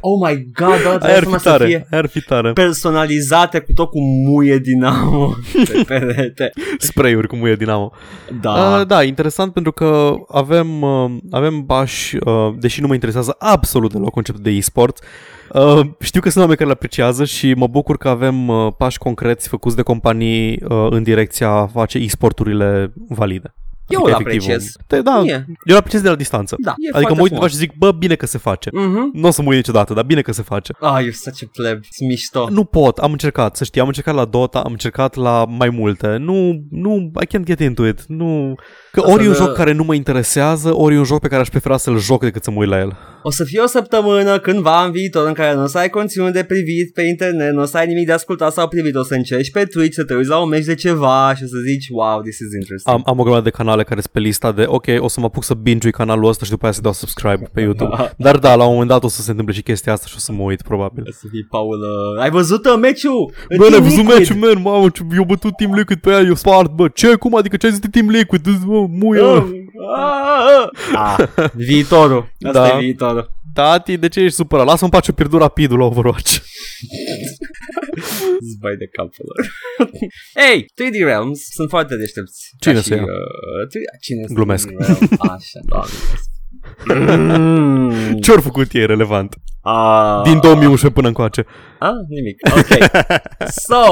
oh 0.00 0.28
my 0.28 0.46
god, 0.52 0.82
da, 0.82 0.88
Aia 0.90 0.98
trebuie 0.98 1.16
ar 1.16 1.22
să, 1.24 1.28
fi 1.30 1.38
să 1.38 1.48
tare, 1.48 1.66
fie. 1.66 1.86
aia 1.90 2.00
ar 2.02 2.06
fi 2.08 2.20
Tare. 2.26 2.52
personalizate 2.52 3.58
cu 3.58 3.72
tot 3.72 3.90
cu 3.90 4.00
muie 4.02 4.58
dinamo 4.58 5.34
pe 5.68 5.84
perete. 5.86 6.50
Spray-uri 6.78 7.26
cum 7.26 7.46
e 7.46 7.54
Dinamo. 7.54 7.92
Da. 8.40 8.50
Uh, 8.50 8.86
da, 8.86 9.02
interesant 9.02 9.52
pentru 9.52 9.72
că 9.72 10.14
avem, 10.28 10.82
uh, 10.82 11.10
avem 11.30 11.64
bași, 11.64 12.16
uh, 12.16 12.54
deși 12.58 12.80
nu 12.80 12.86
mă 12.86 12.94
interesează 12.94 13.36
absolut 13.38 13.92
deloc 13.92 14.10
conceptul 14.10 14.44
de 14.44 14.50
e-sport, 14.50 14.98
Uh, 15.52 15.80
știu 16.00 16.20
că 16.20 16.28
sunt 16.28 16.40
oameni 16.40 16.58
care 16.58 16.68
le 16.68 16.74
apreciază 16.74 17.24
și 17.24 17.52
mă 17.52 17.66
bucur 17.66 17.96
că 17.96 18.08
avem 18.08 18.48
uh, 18.48 18.72
pași 18.78 18.98
concreți 18.98 19.48
făcuți 19.48 19.76
de 19.76 19.82
companii 19.82 20.62
uh, 20.68 20.86
în 20.90 21.02
direcția 21.02 21.48
a 21.48 21.66
face 21.66 21.98
e-sporturile 21.98 22.92
valide. 23.08 23.54
Eu 23.88 24.02
Adică, 24.02 24.16
îl 24.16 24.20
efectiv, 24.26 24.42
apreciez. 24.42 24.72
Te, 24.86 25.00
da, 25.02 25.20
Mie. 25.20 25.32
eu 25.48 25.54
îl 25.64 25.76
apreciez 25.76 26.02
de 26.02 26.08
la 26.08 26.14
distanță. 26.14 26.56
Da, 26.58 26.74
e 26.76 26.96
adică 26.96 27.14
mă 27.14 27.20
uit 27.20 27.28
foarte 27.30 27.34
undeva 27.34 27.48
și 27.48 27.56
zic, 27.56 27.72
bă, 27.78 27.92
bine 27.92 28.14
că 28.14 28.26
se 28.26 28.38
face. 28.38 28.70
Mhm. 28.72 29.10
Nu 29.12 29.26
o 29.28 29.30
să 29.30 29.42
mă 29.42 29.48
uit 29.48 29.56
niciodată, 29.56 29.94
dar 29.94 30.04
bine 30.04 30.20
că 30.20 30.32
se 30.32 30.42
face. 30.42 30.72
Ah, 30.80 31.02
you're 31.04 31.10
such 31.12 31.42
a 31.44 31.48
pleb. 31.52 31.78
Sunt 31.90 32.08
mișto. 32.08 32.48
Nu 32.50 32.64
pot, 32.64 32.98
am 32.98 33.12
încercat, 33.12 33.56
să 33.56 33.64
știi, 33.64 33.80
am 33.80 33.86
încercat 33.86 34.14
la 34.14 34.24
Dota, 34.24 34.58
am 34.60 34.72
încercat 34.72 35.14
la 35.14 35.44
mai 35.48 35.68
multe. 35.70 36.16
Nu, 36.16 36.60
nu, 36.70 37.10
I 37.22 37.26
can't 37.26 37.44
get 37.44 37.60
into 37.60 37.86
it. 37.86 38.04
Nu, 38.06 38.54
că 38.92 39.00
Asta 39.00 39.12
ori 39.12 39.22
e 39.24 39.26
un 39.26 39.32
de- 39.32 39.38
joc 39.38 39.52
care 39.52 39.72
nu 39.72 39.84
mă 39.84 39.94
interesează, 39.94 40.74
ori 40.76 40.94
e 40.94 40.98
un 40.98 41.04
joc 41.04 41.20
pe 41.20 41.28
care 41.28 41.40
aș 41.40 41.48
prefera 41.48 41.76
să-l 41.76 41.98
joc 41.98 42.20
decât 42.20 42.42
să 42.44 42.50
mă 42.50 42.56
uit 42.58 42.68
la 42.68 42.78
el. 42.78 42.96
O 43.28 43.30
să 43.30 43.44
fie 43.44 43.60
o 43.60 43.66
săptămână 43.66 44.38
cândva 44.38 44.84
în 44.84 44.90
viitor 44.90 45.26
în 45.26 45.32
care 45.32 45.54
nu 45.54 45.62
o 45.62 45.66
să 45.66 45.78
ai 45.78 45.88
conținut 45.88 46.32
de 46.32 46.44
privit 46.44 46.92
pe 46.92 47.02
internet, 47.02 47.52
nu 47.52 47.60
o 47.60 47.64
să 47.64 47.76
ai 47.76 47.86
nimic 47.86 48.06
de 48.06 48.12
ascultat 48.12 48.52
sau 48.52 48.68
privit, 48.68 48.94
o 48.94 49.02
să 49.02 49.14
încerci 49.14 49.50
pe 49.50 49.64
Twitch 49.64 49.94
să 49.94 50.04
te 50.04 50.14
uiți 50.14 50.28
la 50.28 50.38
un 50.38 50.48
meci 50.48 50.64
de 50.64 50.74
ceva 50.74 51.34
și 51.36 51.42
o 51.42 51.46
să 51.46 51.56
zici, 51.66 51.88
wow, 51.90 52.20
this 52.20 52.38
is 52.38 52.52
interesting. 52.60 52.94
Am, 52.94 53.02
am 53.06 53.18
o 53.18 53.22
grămadă 53.22 53.42
de 53.42 53.50
canale 53.50 53.82
care 53.82 54.00
sunt 54.00 54.12
pe 54.12 54.18
lista 54.18 54.52
de, 54.52 54.64
ok, 54.66 54.86
o 54.98 55.08
să 55.08 55.20
mă 55.20 55.26
apuc 55.26 55.44
să 55.44 55.54
binge 55.54 55.90
canalul 55.90 56.28
ăsta 56.28 56.44
și 56.44 56.50
după 56.50 56.64
aia 56.64 56.72
să 56.74 56.80
dau 56.80 56.92
subscribe 56.92 57.50
pe 57.52 57.60
YouTube. 57.60 58.12
Dar 58.16 58.36
da, 58.38 58.54
la 58.54 58.64
un 58.64 58.72
moment 58.72 58.88
dat 58.88 59.04
o 59.04 59.08
să 59.08 59.22
se 59.22 59.30
întâmple 59.30 59.54
și 59.54 59.62
chestia 59.62 59.92
asta 59.92 60.06
și 60.06 60.14
o 60.16 60.20
să 60.20 60.32
mă 60.32 60.42
uit, 60.42 60.62
probabil. 60.62 61.02
O 61.08 61.12
să 61.12 61.26
fii, 61.30 61.46
Paul, 61.50 61.78
uh, 62.14 62.22
ai 62.22 62.30
văzut 62.30 62.66
uh, 62.66 62.78
meciul? 62.80 63.32
în 63.48 63.56
Bă, 63.56 63.66
Team 63.68 63.72
n-ai 63.72 63.90
văzut 63.90 64.04
Liquid? 64.04 64.18
meciul, 64.18 64.36
man, 64.36 64.62
mamă, 64.62 64.88
ce, 64.88 65.02
eu 65.16 65.24
bătut 65.24 65.56
Team 65.56 65.74
Liquid 65.74 65.98
pe 65.98 66.10
aia, 66.10 66.20
eu 66.20 66.34
spart, 66.34 66.70
bă, 66.70 66.88
ce, 66.88 67.14
cum, 67.14 67.36
adică 67.36 67.56
ce 67.56 67.66
ai 67.66 67.72
zis 67.72 67.80
de 67.80 67.88
Team 67.90 68.10
Liquid, 68.10 68.48
bă, 68.66 68.86
muie, 68.88 69.20
Ah, 69.96 70.66
bă. 70.92 70.96
ah, 70.96 71.16
ah. 71.18 71.28
Ah, 71.36 71.50
viitorul. 71.54 72.32
Asta 72.46 72.68
Da. 72.68 72.76
e 72.76 72.80
viitorul. 72.80 73.34
Tati, 73.54 73.96
de 73.96 74.08
ce 74.08 74.20
ești 74.20 74.34
supărat? 74.36 74.66
Lasă-mi 74.66 74.90
pace, 74.90 75.12
pierdut 75.12 75.40
rapidul 75.40 75.78
la 75.78 75.84
Overwatch. 75.84 76.38
Zbai 78.56 78.76
de 78.76 78.86
capul 78.92 79.24
lor. 79.28 79.52
Hey, 80.34 80.64
3D 80.64 80.98
Realms 81.04 81.40
sunt 81.54 81.68
foarte 81.68 81.96
deștepți. 81.96 82.50
Cine 82.58 82.74
Ca 82.74 82.80
să 82.80 82.94
ia? 82.94 83.02
uh, 83.02 83.08
3D 83.68 84.00
Cine 84.00 84.22
să 84.26 84.32
Glumesc. 84.32 84.68
3D 84.68 84.76
Realms? 84.86 85.10
Așa, 85.18 85.60
doamne. 85.64 85.92
Mm. 87.36 88.18
Ce-au 88.22 88.40
făcut 88.40 88.72
ei 88.72 88.86
relevant? 88.86 89.34
Ah. 89.68 90.20
Din 90.24 90.38
2011 90.40 90.90
până 90.90 91.06
încoace. 91.06 91.46
Ah, 91.78 91.90
nimic. 92.08 92.36
Ok. 92.56 92.78
So, 93.68 93.82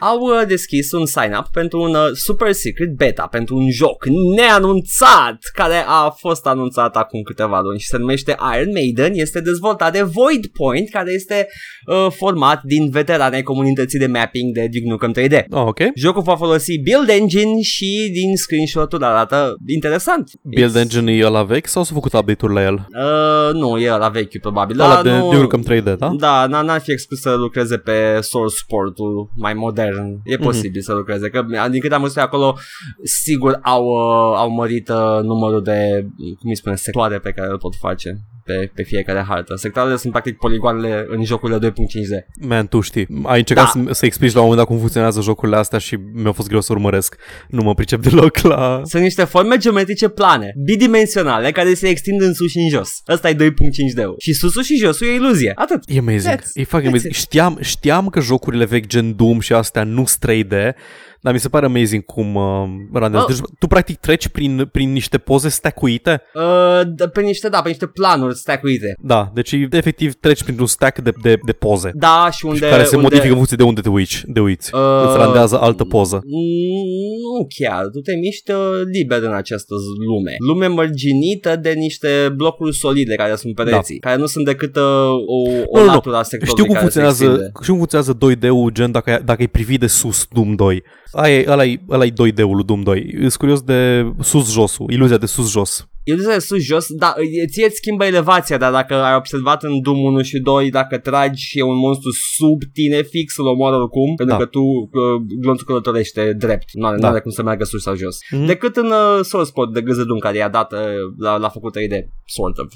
au 0.00 0.18
uh, 0.20 0.46
deschis 0.48 0.92
un 0.92 1.06
sign-up 1.06 1.46
pentru 1.52 1.80
un 1.80 1.94
uh, 1.94 2.10
super 2.12 2.52
secret 2.52 2.90
beta, 2.96 3.26
pentru 3.30 3.56
un 3.56 3.70
joc 3.70 4.04
neanunțat, 4.36 5.38
care 5.54 5.84
a 5.86 6.08
fost 6.10 6.46
anunțat 6.46 6.96
acum 6.96 7.22
câteva 7.22 7.60
luni 7.60 7.78
și 7.78 7.86
se 7.86 7.96
numește 7.96 8.36
Iron 8.54 8.72
Maiden. 8.72 9.12
Este 9.14 9.40
dezvoltat 9.40 9.92
de 9.92 10.02
Void 10.02 10.46
Point, 10.46 10.90
care 10.90 11.12
este 11.12 11.46
uh, 11.86 12.06
format 12.10 12.60
din 12.62 12.90
veteranei 12.90 13.42
comunității 13.42 13.98
de 13.98 14.06
mapping 14.06 14.54
de 14.54 14.68
Duke 14.72 14.88
Nukem 14.88 15.14
3D. 15.18 15.44
Oh, 15.50 15.64
ok. 15.66 15.78
Jocul 15.94 16.22
va 16.22 16.36
folosi 16.36 16.80
Build 16.80 17.08
Engine 17.08 17.60
și 17.60 18.10
din 18.12 18.36
screenshot-ul 18.36 19.04
arată 19.04 19.54
interesant. 19.66 20.30
Build 20.42 20.76
It's- 20.76 20.80
Engine 20.80 21.12
e 21.12 21.22
la 21.28 21.42
vechi 21.42 21.66
sau 21.66 21.82
s-au 21.82 21.94
făcut 21.94 22.12
update-uri 22.12 22.54
la 22.54 22.62
el? 22.62 22.74
Uh, 22.74 23.54
nu, 23.54 23.78
e 23.78 23.88
la 23.88 24.08
vechi 24.08 24.35
probabil. 24.38 24.80
Ăla 24.80 24.94
Dar 24.94 25.02
de 25.02 25.16
nu... 25.16 25.22
Duke 25.22 25.36
Nukem 25.36 25.64
3D, 25.70 25.98
da? 25.98 26.08
Da, 26.18 26.46
n- 26.46 26.64
n-ar 26.64 26.80
fi 26.80 26.92
exclus 26.92 27.20
să 27.20 27.34
lucreze 27.34 27.76
pe 27.78 28.18
source 28.20 28.56
port-ul 28.66 29.30
mai 29.36 29.54
modern. 29.54 30.20
E 30.24 30.36
posibil 30.36 30.80
să 30.80 30.92
lucreze, 30.92 31.28
că 31.28 31.44
din 31.70 31.80
câte 31.80 31.94
am 31.94 32.00
văzut 32.00 32.16
eu 32.16 32.22
acolo, 32.22 32.56
sigur 33.02 33.58
au, 33.62 33.84
uh, 33.84 34.36
au 34.36 34.50
mărit 34.50 34.88
uh, 34.88 35.18
numărul 35.22 35.62
de, 35.62 36.06
cum 36.38 36.50
îi 36.50 36.56
spune, 36.56 36.74
sectoare 36.76 37.18
pe 37.18 37.30
care 37.30 37.50
le 37.50 37.56
pot 37.56 37.74
face 37.74 38.24
pe, 38.46 38.70
pe 38.74 38.82
fiecare 38.82 39.24
hartă. 39.28 39.54
Sectoarele 39.56 39.96
sunt 39.96 40.12
practic 40.12 40.36
poligoanele 40.36 41.06
în 41.08 41.24
jocurile 41.24 41.58
2.5D. 41.70 42.26
Man, 42.40 42.66
tu 42.66 42.80
știi. 42.80 43.06
Ai 43.22 43.38
încercat 43.38 43.64
Da. 43.74 43.82
să, 43.86 43.92
să 43.92 44.06
explici 44.06 44.32
la 44.32 44.40
un 44.40 44.44
moment 44.46 44.60
dat 44.62 44.68
cum 44.70 44.78
funcționează 44.78 45.20
jocurile 45.20 45.56
astea 45.56 45.78
și 45.78 45.96
mi-a 46.12 46.32
fost 46.32 46.48
greu 46.48 46.60
să 46.60 46.72
urmăresc. 46.72 47.16
Nu 47.48 47.62
mă 47.62 47.74
pricep 47.74 48.00
deloc 48.02 48.38
la... 48.38 48.80
Sunt 48.84 49.02
niște 49.02 49.24
forme 49.24 49.56
geometrice 49.56 50.08
plane, 50.08 50.52
bidimensionale, 50.64 51.50
care 51.50 51.74
se 51.74 51.88
extind 51.88 52.20
în 52.20 52.34
sus 52.34 52.50
și 52.50 52.58
în 52.58 52.68
jos. 52.68 52.90
Ăsta 53.08 53.28
e 53.28 53.34
2.5D. 53.34 54.02
Și 54.18 54.32
susul 54.32 54.62
și 54.62 54.76
josul 54.76 55.06
e 55.06 55.14
iluzie. 55.14 55.52
Atât. 55.54 55.82
E 55.86 55.98
amazing. 55.98 56.34
That's- 56.34 56.50
e 56.54 56.64
fucking 56.64 56.82
that's 56.82 56.86
amazing. 56.88 57.12
it. 57.12 57.18
Știam, 57.20 57.58
știam 57.60 58.08
că 58.08 58.20
jocurile 58.20 58.64
vechi 58.64 58.86
gen 58.86 59.16
Doom 59.16 59.40
și 59.40 59.52
astea 59.52 59.84
nu 59.84 60.04
sunt 60.06 60.32
3D, 60.32 60.74
dar 61.26 61.34
mi 61.34 61.40
se 61.40 61.48
pare 61.48 61.66
amazing 61.66 62.04
cum 62.04 62.34
uh, 62.34 62.64
randează. 62.92 63.26
Oh. 63.28 63.34
Deci 63.34 63.40
tu 63.58 63.66
practic 63.66 63.96
treci 63.98 64.28
prin, 64.28 64.68
prin 64.72 64.92
niște 64.92 65.18
poze 65.18 65.48
stackuite? 65.48 66.22
Uh, 66.34 66.80
d- 66.84 67.12
pe 67.12 67.20
niște, 67.20 67.48
da, 67.48 67.60
pe 67.62 67.68
niște 67.68 67.86
planuri 67.86 68.34
stackuite. 68.36 68.94
Da, 68.98 69.30
deci 69.34 69.52
efectiv 69.70 70.14
treci 70.14 70.42
printr-un 70.42 70.66
stack 70.66 70.98
de, 70.98 71.12
de, 71.22 71.36
de 71.46 71.52
poze. 71.52 71.90
Da, 71.94 72.28
și 72.32 72.44
unde... 72.46 72.56
și 72.58 72.62
care 72.70 72.84
se 72.84 72.96
unde... 72.96 73.02
modifică 73.08 73.28
în 73.28 73.34
funcție 73.34 73.56
de 73.56 73.62
unde 73.62 73.80
te 73.80 73.88
uiți. 73.88 74.22
De 74.26 74.40
uiți. 74.40 74.74
Uh, 74.74 74.80
Îți 75.08 75.16
randează 75.16 75.58
altă 75.60 75.84
poză. 75.84 76.20
Nu 76.24 77.46
chiar, 77.58 77.82
tu 77.92 78.00
te 78.00 78.12
miști 78.14 78.50
uh, 78.50 78.58
liber 78.92 79.22
în 79.22 79.32
această 79.34 79.74
z- 79.74 79.98
lume. 80.08 80.34
Lume 80.48 80.66
mărginită 80.66 81.56
de 81.56 81.72
niște 81.72 82.08
blocuri 82.36 82.74
solide 82.76 83.14
care 83.14 83.34
sunt 83.36 83.54
pereții, 83.54 83.98
care 83.98 84.16
nu 84.16 84.26
sunt 84.26 84.44
decât 84.44 84.76
uh, 84.76 84.82
o, 85.26 85.38
o 85.66 85.78
Nu, 85.78 85.80
nu, 85.80 85.84
nu. 85.84 85.92
natură 85.92 86.16
a 86.16 86.22
sectorului 86.22 86.58
Știu 86.62 86.64
cum 86.64 86.74
care 86.74 86.88
se 86.88 87.00
funcționează, 87.00 87.24
extinde. 87.24 87.50
știu 87.62 87.74
cum 87.74 87.86
funcționează 87.86 88.16
2D-ul, 88.16 88.72
gen 88.72 88.90
dacă, 88.92 89.10
ai- 89.10 89.22
dacă 89.24 89.40
ai 89.40 89.46
privi 89.48 89.78
de 89.78 89.86
sus 89.86 90.26
Doom 90.32 90.54
2. 90.54 90.82
Aia, 91.16 91.38
e- 91.38 91.44
ăla, 91.48 91.64
e, 91.64 91.80
ăla 91.88 92.04
e 92.04 92.10
2D-ul 92.10 92.54
lui 92.54 92.64
Doom 92.64 92.82
2. 92.82 93.14
Sunt 93.18 93.34
curios 93.34 93.60
de 93.62 94.06
sus-josul, 94.20 94.90
iluzia 94.90 95.16
de 95.18 95.26
sus-jos. 95.26 95.88
El 96.04 96.16
de 96.16 96.38
sus 96.38 96.62
jos, 96.62 96.86
da, 96.88 97.14
e- 97.42 97.46
ție 97.46 97.64
îți 97.64 97.76
schimbă 97.76 98.04
elevația, 98.04 98.56
dar 98.56 98.72
dacă 98.72 98.94
ai 98.94 99.14
observat 99.16 99.62
în 99.62 99.80
Doom 99.82 99.98
1 99.98 100.22
și 100.22 100.38
2, 100.38 100.70
dacă 100.70 100.98
tragi 100.98 101.44
și 101.44 101.58
e 101.58 101.62
un 101.62 101.76
monstru 101.76 102.10
sub 102.36 102.58
tine 102.72 103.02
fix, 103.02 103.36
îl 103.36 103.46
omoară 103.46 103.76
oricum, 103.76 104.14
pentru 104.14 104.36
Da. 104.36 104.42
că 104.42 104.48
tu 104.48 104.60
uh, 104.60 104.90
glonțul 105.40 105.66
călătorește 105.66 106.32
drept, 106.32 106.68
nu 106.72 106.86
are, 106.86 106.96
Da. 106.98 107.06
nu 107.06 107.12
are 107.12 107.20
cum 107.22 107.30
să 107.30 107.42
meargă 107.42 107.64
sus 107.64 107.82
sau 107.82 107.94
jos. 107.96 108.18
Mhm. 108.30 108.46
Decât 108.46 108.76
în 108.76 108.86
uh, 108.86 109.20
Source 109.22 109.50
Code 109.52 109.80
de 109.80 109.86
gâză 109.86 110.04
Doom, 110.04 110.18
care 110.18 110.36
i-a 110.36 110.48
dat, 110.48 110.72
uh, 110.72 110.78
l-a, 111.18 111.36
l-a 111.36 111.48
făcut 111.48 111.72
3D, 111.72 111.94
sort 112.24 112.58
of. 112.58 112.72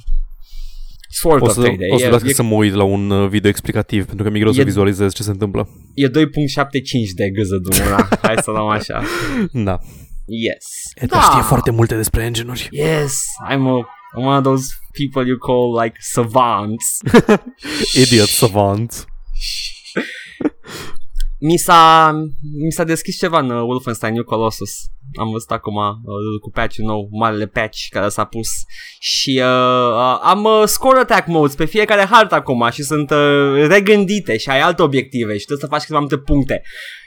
Sort 1.12 1.40
O 1.42 1.44
of 1.44 1.52
să, 1.52 1.60
3D. 1.60 1.92
o 1.92 1.98
să 1.98 2.04
e, 2.04 2.06
vreau 2.08 2.20
e, 2.24 2.32
să 2.32 2.42
mă 2.42 2.54
uit 2.54 2.74
la 2.74 2.82
un 2.82 3.10
uh, 3.10 3.28
video 3.28 3.50
explicativ, 3.50 4.04
pentru 4.06 4.24
că 4.24 4.30
mi-e 4.30 4.40
greu 4.40 4.52
să 4.52 4.60
E- 4.60 4.64
vizualizez 4.64 5.12
ce 5.14 5.22
se 5.22 5.30
întâmplă. 5.30 5.68
e 5.94 6.06
2.75 6.08 6.10
de 7.14 7.30
gâză 7.30 7.56
Doom, 7.62 7.88
da. 7.88 8.08
Hai 8.26 8.34
să 8.42 8.50
luăm 8.50 8.66
așa. 8.68 9.02
Da. 9.52 9.78
Yes. 10.26 10.64
Edgar 10.94 11.22
știe 11.22 11.40
foarte 11.42 11.70
multe 11.70 11.96
despre 11.96 12.22
engine-uri. 12.24 12.68
Yes, 12.70 13.22
I'm 13.52 13.60
a 13.66 13.88
I'm 14.18 14.24
one 14.24 14.36
of 14.36 14.42
those 14.42 14.66
people 14.98 15.28
you 15.28 15.38
call 15.38 15.82
like 15.82 15.96
savants. 15.98 16.98
Idiot 18.04 18.28
savant. 18.28 19.04
Mi 21.40 21.56
s-a, 21.56 22.12
mi 22.64 22.72
s-a 22.72 22.84
deschis 22.84 23.18
ceva 23.18 23.38
în 23.38 23.50
uh, 23.50 23.62
Wolfenstein 23.62 24.12
New 24.12 24.24
Colossus. 24.24 24.70
Am 25.18 25.30
văzut 25.30 25.50
acum 25.50 25.76
uh, 25.76 26.40
cu 26.40 26.50
patch 26.50 26.76
nou, 26.76 27.08
marele 27.10 27.46
patch 27.46 27.78
care 27.90 28.08
s-a 28.08 28.24
pus 28.24 28.48
și 28.98 29.40
uh, 29.42 29.92
uh, 29.92 30.18
am 30.22 30.44
uh, 30.44 30.62
score 30.64 30.98
attack 30.98 31.26
modes 31.26 31.54
pe 31.54 31.64
fiecare 31.64 32.04
hartă 32.10 32.34
acum 32.34 32.68
și 32.70 32.82
sunt 32.82 33.10
uh, 33.10 33.66
regândite 33.66 34.36
și 34.36 34.48
ai 34.48 34.60
alte 34.60 34.82
obiective 34.82 35.38
și 35.38 35.44
trebuie 35.44 35.68
să 35.68 35.72
faci 35.72 35.80
câteva 35.80 35.98
multe 35.98 36.18
puncte. 36.18 36.62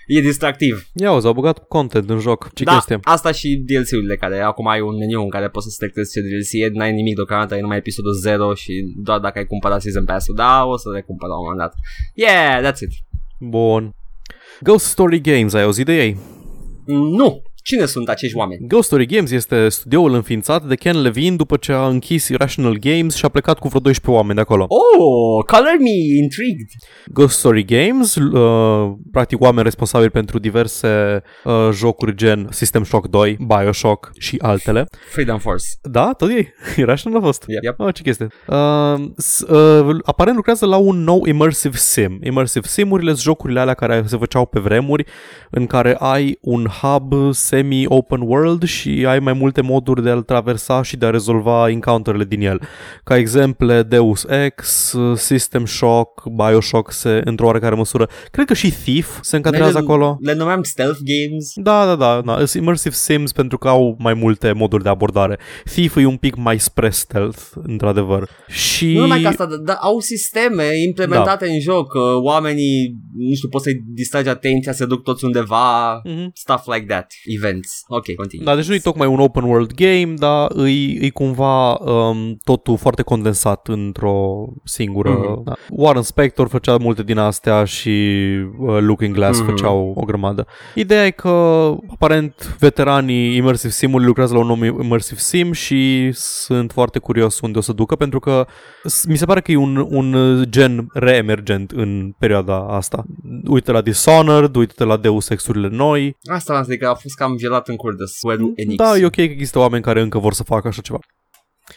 E 0.07 0.19
distractiv. 0.19 0.87
Ia 0.93 1.11
o, 1.11 1.27
au 1.27 1.33
băgat 1.33 1.67
content 1.67 2.09
în 2.09 2.19
joc. 2.19 2.53
Ce 2.53 2.63
da, 2.63 2.73
chestie? 2.73 2.99
asta 3.03 3.31
și 3.31 3.63
DLC-urile 3.65 4.15
care 4.15 4.39
acum 4.39 4.67
ai 4.67 4.81
un 4.81 4.97
meniu 4.97 5.21
în 5.21 5.29
care 5.29 5.49
poți 5.49 5.65
să 5.65 5.71
selectezi 5.77 6.11
ce 6.11 6.21
DLC 6.21 6.51
e, 6.51 6.77
n-ai 6.77 6.91
nimic 6.91 7.15
deocamdată, 7.15 7.55
e 7.55 7.61
numai 7.61 7.77
episodul 7.77 8.13
0 8.13 8.53
și 8.53 8.93
doar 9.03 9.19
dacă 9.19 9.37
ai 9.39 9.45
cumpărat 9.45 9.81
Season 9.81 10.05
Pass-ul, 10.05 10.35
da, 10.35 10.65
o 10.65 10.77
să 10.77 10.89
le 10.89 11.01
cumpăr 11.01 11.27
la 11.27 11.35
un 11.35 11.41
moment 11.41 11.59
dat. 11.59 11.73
Yeah, 12.13 12.71
that's 12.71 12.79
it. 12.79 12.91
Bun. 13.39 13.93
Ghost 14.61 14.85
Story 14.85 15.21
Games, 15.21 15.53
ai 15.53 15.63
auzit 15.63 15.85
de 15.85 15.91
ei? 15.91 16.17
Nu! 16.85 17.41
Cine 17.63 17.85
sunt 17.85 18.09
acești 18.09 18.37
oameni? 18.37 18.67
Ghost 18.67 18.87
Story 18.87 19.05
Games 19.05 19.31
este 19.31 19.69
studioul 19.69 20.13
înființat 20.13 20.63
de 20.67 20.75
Ken 20.75 21.01
Levine 21.01 21.35
după 21.35 21.57
ce 21.57 21.71
a 21.71 21.87
închis 21.87 22.27
Irrational 22.27 22.77
Games 22.77 23.15
și 23.15 23.25
a 23.25 23.29
plecat 23.29 23.59
cu 23.59 23.67
vreo 23.67 23.79
12 23.79 24.19
oameni 24.19 24.35
de 24.35 24.41
acolo. 24.41 24.65
Oh, 24.69 25.43
color 25.45 25.75
me 25.79 26.21
intrigued. 26.21 26.67
Ghost 27.13 27.37
Story 27.37 27.65
Games, 27.65 28.15
uh, 28.15 28.91
practic 29.11 29.41
oameni 29.41 29.63
responsabili 29.63 30.09
pentru 30.09 30.39
diverse 30.39 31.21
uh, 31.43 31.69
jocuri 31.73 32.15
gen 32.15 32.47
System 32.51 32.83
Shock 32.83 33.07
2, 33.07 33.37
Bioshock 33.47 34.11
și 34.19 34.37
altele. 34.41 34.85
Freedom 35.11 35.37
Force. 35.39 35.65
Da, 35.81 36.13
tot 36.17 36.29
ei. 36.29 36.53
Irrational 36.77 37.19
a 37.19 37.23
fost. 37.23 37.43
Yep, 37.47 37.63
yep. 37.63 37.79
Oh, 37.79 37.93
ce 37.93 38.01
chestie. 38.01 38.27
Uh, 38.47 39.05
s- 39.17 39.39
uh, 39.49 39.95
aparent 40.05 40.35
lucrează 40.35 40.65
la 40.65 40.77
un 40.77 41.03
nou 41.03 41.25
Immersive 41.25 41.77
Sim. 41.77 42.19
Immersive 42.23 42.67
Simurile 42.67 43.09
sunt 43.09 43.21
jocurile 43.21 43.59
alea 43.59 43.73
care 43.73 44.03
se 44.05 44.17
făceau 44.17 44.45
pe 44.45 44.59
vremuri, 44.59 45.05
în 45.51 45.65
care 45.67 45.95
ai 45.99 46.37
un 46.41 46.65
hub 46.81 47.13
semi-open 47.53 48.21
world 48.21 48.63
și 48.63 49.05
ai 49.07 49.19
mai 49.19 49.33
multe 49.33 49.61
moduri 49.61 50.03
de 50.03 50.09
a-l 50.09 50.21
traversa 50.21 50.81
și 50.81 50.97
de 50.97 51.05
a 51.05 51.09
rezolva 51.09 51.69
encounterele 51.69 52.23
din 52.23 52.41
el. 52.41 52.61
Ca 53.03 53.17
exemple, 53.17 53.83
Deus 53.83 54.23
Ex, 54.23 54.95
System 55.15 55.65
Shock, 55.65 56.23
Bioshock 56.29 56.91
se, 56.91 57.21
într-o 57.23 57.45
oarecare 57.45 57.75
măsură. 57.75 58.09
Cred 58.31 58.45
că 58.45 58.53
și 58.53 58.71
Thief 58.71 59.19
se 59.21 59.35
încadrează 59.35 59.77
le, 59.77 59.79
acolo. 59.79 60.17
Le 60.21 60.33
numeam 60.33 60.63
stealth 60.63 60.99
games. 61.03 61.51
Da, 61.55 61.85
da, 61.85 61.95
da, 61.95 62.21
da. 62.25 62.45
Sunt 62.45 62.63
immersive 62.63 62.95
sims 62.95 63.31
pentru 63.31 63.57
că 63.57 63.67
au 63.67 63.95
mai 63.99 64.13
multe 64.13 64.51
moduri 64.51 64.83
de 64.83 64.89
abordare. 64.89 65.37
Thief 65.63 65.95
e 65.95 66.05
un 66.05 66.17
pic 66.17 66.35
mai 66.35 66.59
spre 66.59 66.89
stealth, 66.89 67.41
într-adevăr. 67.63 68.29
Și... 68.47 68.93
Nu 68.93 68.99
numai 68.99 69.21
că 69.21 69.27
asta, 69.27 69.47
dar 69.63 69.77
au 69.79 69.99
sisteme 69.99 70.63
implementate 70.85 71.45
da. 71.45 71.51
în 71.51 71.59
joc, 71.59 71.91
că 71.91 71.99
oamenii, 72.21 72.95
nu 73.17 73.35
știu, 73.35 73.49
poți 73.49 73.63
să-i 73.63 73.83
distragi 73.93 74.29
atenția, 74.29 74.71
se 74.71 74.85
duc 74.85 75.03
toți 75.03 75.25
undeva, 75.25 76.01
mm-hmm. 76.01 76.27
stuff 76.33 76.67
like 76.73 76.85
that, 76.85 77.11
events. 77.43 77.83
Ok, 77.87 78.15
continue. 78.15 78.45
Da, 78.45 78.55
deci 78.55 78.67
nu 78.67 78.73
e 78.73 78.79
tocmai 78.79 79.07
un 79.07 79.19
open 79.19 79.43
world 79.43 79.73
game, 79.73 80.13
dar 80.15 80.47
îi, 80.53 80.97
îi 80.97 81.11
cumva 81.11 81.73
um, 81.73 82.37
totul 82.43 82.77
foarte 82.77 83.01
condensat 83.01 83.67
într-o 83.67 84.45
singură... 84.63 85.19
Mm-hmm. 85.19 85.43
Da. 85.43 85.53
Warren 85.69 86.01
Spector 86.01 86.47
făcea 86.47 86.77
multe 86.77 87.03
din 87.03 87.17
astea 87.17 87.63
și 87.63 87.89
uh, 88.59 88.77
Looking 88.79 89.15
Glass 89.15 89.41
mm-hmm. 89.41 89.45
făceau 89.45 89.93
o 89.95 90.03
grămadă. 90.05 90.47
Ideea 90.75 91.05
e 91.05 91.11
că, 91.11 91.29
aparent, 91.91 92.55
veteranii 92.59 93.35
Immersive 93.35 93.73
Sim-ului 93.73 94.05
lucrează 94.05 94.33
la 94.33 94.39
un 94.39 94.47
nou 94.47 94.81
Immersive 94.83 95.19
Sim 95.19 95.51
și 95.51 96.11
sunt 96.13 96.71
foarte 96.71 96.99
curios 96.99 97.39
unde 97.39 97.57
o 97.57 97.61
să 97.61 97.73
ducă, 97.73 97.95
pentru 97.95 98.19
că 98.19 98.47
mi 99.07 99.17
se 99.17 99.25
pare 99.25 99.41
că 99.41 99.51
e 99.51 99.55
un, 99.55 99.87
un 99.89 100.15
gen 100.49 100.87
reemergent 100.93 101.71
în 101.71 102.13
perioada 102.19 102.67
asta. 102.67 103.03
Uite 103.47 103.71
la 103.71 103.81
Dishonored, 103.81 104.55
uite 104.55 104.83
la 104.83 104.97
Deus 104.97 105.29
Ex-urile 105.29 105.67
noi. 105.67 106.17
Asta 106.23 106.53
am 106.53 106.63
zis 106.63 106.75
că 106.75 106.87
a 106.87 106.93
fost 106.93 107.15
cam 107.15 107.32
gelat 107.37 107.67
în 107.67 107.75
cur 107.75 107.95
de 107.95 108.03
Square 108.05 108.41
Enix. 108.55 108.75
Da, 108.75 108.97
e 108.97 109.05
ok 109.05 109.15
că 109.15 109.21
există 109.21 109.59
oameni 109.59 109.83
care 109.83 110.01
încă 110.01 110.17
vor 110.17 110.33
să 110.33 110.43
facă 110.43 110.67
așa 110.67 110.81
ceva. 110.81 110.99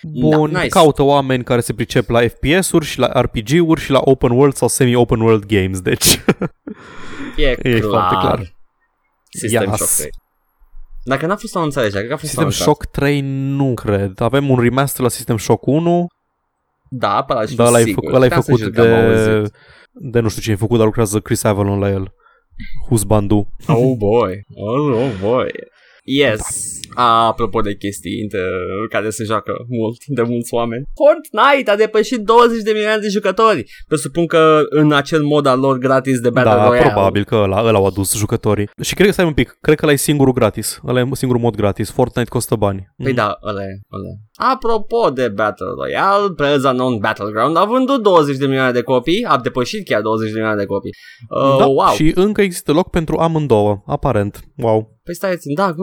Bun, 0.03 0.53
da, 0.53 0.59
nice. 0.59 0.71
caută 0.71 1.03
oameni 1.03 1.45
care 1.45 1.61
se 1.61 1.75
pricep 1.75 2.09
la 2.09 2.21
FPS-uri 2.29 2.85
și 2.85 2.99
la 2.99 3.21
RPG-uri 3.21 3.81
și 3.81 3.91
la 3.91 4.01
open 4.05 4.31
world 4.31 4.55
sau 4.55 4.69
semi-open 4.69 5.21
world 5.21 5.45
games, 5.45 5.81
deci 5.81 6.21
e, 7.37 7.51
e 7.63 7.79
clar. 7.79 7.91
foarte 7.91 8.15
clar. 8.21 8.55
System 9.31 9.69
yes. 9.71 9.77
Shock 9.77 9.97
3. 9.97 10.11
Dacă 11.05 11.27
n-a 11.27 11.37
fost 11.37 11.57
anunțat 11.57 11.83
deja, 11.83 11.97
cred 11.97 12.09
că 12.09 12.15
a 12.15 12.17
fost 12.17 12.29
System 12.29 12.45
anunțat. 12.45 12.67
Shock 12.67 12.85
3 12.85 13.21
nu 13.57 13.75
cred. 13.75 14.21
Avem 14.21 14.51
un 14.51 14.59
remaster 14.59 15.03
la 15.03 15.09
System 15.09 15.39
Shock 15.39 15.67
1. 15.67 16.07
Da, 16.89 17.23
pe 17.23 17.33
ăla 17.33 17.45
da, 17.57 17.69
l-ai, 17.69 17.93
făcut, 17.93 18.15
ăla 18.15 18.29
făcut 18.29 18.61
de, 18.67 19.43
de 19.93 20.21
nu 20.21 20.29
știu 20.29 20.43
cine 20.43 20.55
a 20.55 20.59
făcut, 20.59 20.77
dar 20.77 20.87
lucrează 20.87 21.21
Chris 21.21 21.45
Avalon 21.45 21.79
la 21.79 21.91
el. 21.91 22.13
Husbandu. 22.89 23.49
Oh 23.67 23.95
boy. 23.97 24.45
Oh, 24.55 24.95
oh 24.95 25.11
boy. 25.21 25.49
Yes. 26.07 26.41
A, 26.95 27.27
apropo 27.27 27.61
de 27.61 27.75
chestii 27.75 28.21
inter- 28.23 28.89
care 28.91 29.11
se 29.11 29.25
joacă 29.25 29.53
mult, 29.69 29.97
de 30.07 30.23
mulți 30.23 30.55
oameni. 30.55 30.85
Fortnite 30.95 31.71
a 31.71 31.77
depășit 31.77 32.19
20 32.19 32.63
de 32.63 32.73
milioane 32.73 33.01
de 33.01 33.09
jucători. 33.09 33.65
Presupun 33.89 34.27
că 34.27 34.63
în 34.69 34.93
acel 34.93 35.23
mod 35.23 35.47
al 35.47 35.61
lor 35.61 35.79
gratis 35.79 36.21
de 36.21 36.31
Battle 36.31 36.53
da, 36.53 36.67
Royale. 36.67 36.91
probabil 36.91 37.25
că 37.25 37.35
ăla, 37.35 37.63
ăla 37.65 37.79
au 37.79 37.87
adus 37.87 38.17
jucătorii. 38.17 38.69
Și 38.83 38.95
cred 38.95 39.07
că, 39.07 39.13
stai 39.13 39.25
un 39.25 39.33
pic, 39.33 39.59
cred 39.61 39.77
că 39.77 39.85
ăla 39.85 39.93
e 39.93 39.97
singurul 39.97 40.33
gratis. 40.33 40.81
Ăla 40.87 41.01
e 41.01 41.09
singurul 41.13 41.43
mod 41.43 41.57
gratis. 41.57 41.91
Fortnite 41.91 42.29
costă 42.29 42.55
bani. 42.55 42.95
Păi 42.97 43.11
mm. 43.11 43.15
da, 43.15 43.39
ăla 43.43 43.63
e, 43.63 43.81
ăla 43.93 44.09
e. 44.09 44.36
Apropo 44.37 45.11
de 45.11 45.29
Battle 45.29 45.67
Royale, 45.77 46.33
PlayerUnknown 46.35 46.99
Battleground 46.99 47.57
a 47.57 47.65
vândut 47.65 48.03
20 48.03 48.37
de 48.37 48.47
milioane 48.47 48.73
de 48.73 48.83
copii, 48.83 49.25
a 49.25 49.39
depășit 49.39 49.85
chiar 49.89 50.01
20 50.01 50.27
de 50.27 50.33
milioane 50.33 50.61
de 50.61 50.67
copii. 50.67 50.95
Uh, 51.29 51.57
da, 51.59 51.67
wow. 51.67 51.95
și 51.95 52.13
încă 52.15 52.41
există 52.41 52.73
loc 52.73 52.91
pentru 52.91 53.17
amândouă, 53.17 53.83
aparent. 53.87 54.41
Wow. 54.57 54.95
Păi 55.05 55.15
stai, 55.15 55.37
da, 55.55 55.75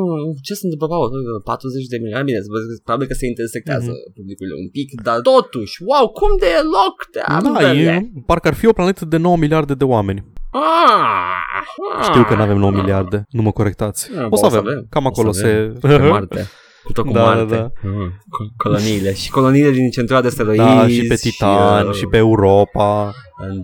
ce 0.42 0.54
se 0.54 0.66
întâmplă, 0.66 0.88
Paul? 0.88 1.10
40 1.44 1.86
de 1.86 1.98
milioane, 1.98 2.24
bine, 2.24 2.40
probabil 2.84 3.08
că 3.08 3.14
se 3.14 3.26
intersectează 3.26 3.92
mm-hmm. 3.92 4.14
publicul 4.16 4.48
un 4.64 4.70
pic, 4.70 5.02
dar 5.02 5.20
totuși, 5.20 5.84
wow, 5.90 6.08
cum 6.10 6.32
de 6.40 6.46
e 6.46 6.62
loc 6.78 6.96
de 7.12 7.22
Da, 7.54 7.74
e, 7.74 8.10
parcă 8.26 8.48
ar 8.48 8.54
fi 8.54 8.68
o 8.68 8.74
planetă 8.74 9.06
de 9.06 9.18
9 9.18 9.38
miliarde 9.38 9.74
de 9.74 9.84
oameni. 9.84 10.26
Ah, 10.52 12.04
Știu 12.10 12.24
că 12.24 12.36
nu 12.36 12.42
avem 12.42 12.58
9 12.58 12.72
miliarde, 12.72 13.26
nu 13.30 13.42
mă 13.42 13.52
corectați. 13.52 14.10
Ah, 14.18 14.28
o 14.30 14.36
să 14.36 14.46
avem, 14.46 14.60
avem. 14.60 14.86
cam 14.90 15.06
acolo 15.06 15.30
o 15.30 15.32
să 15.32 15.46
avem. 15.46 15.78
se... 15.82 15.88
Pe 15.88 15.98
Marte. 15.98 16.48
Cu 16.84 16.92
tot 16.92 17.06
cu 17.06 17.12
Da, 17.12 17.24
Marte. 17.24 17.56
da, 17.56 17.56
da. 17.56 17.72
Mm, 17.82 18.12
co- 18.12 18.56
coloniile. 18.58 19.14
Și 19.14 19.30
coloniile 19.32 19.72
din 19.72 19.90
centura 19.90 20.22
de 20.22 20.28
asteroizi. 20.28 20.64
Da, 20.64 20.88
și 20.88 21.06
pe 21.08 21.16
Titan, 21.16 21.82
și, 21.82 21.88
uh, 21.90 21.96
și 21.96 22.06
pe 22.06 22.18
Europa. 22.18 23.14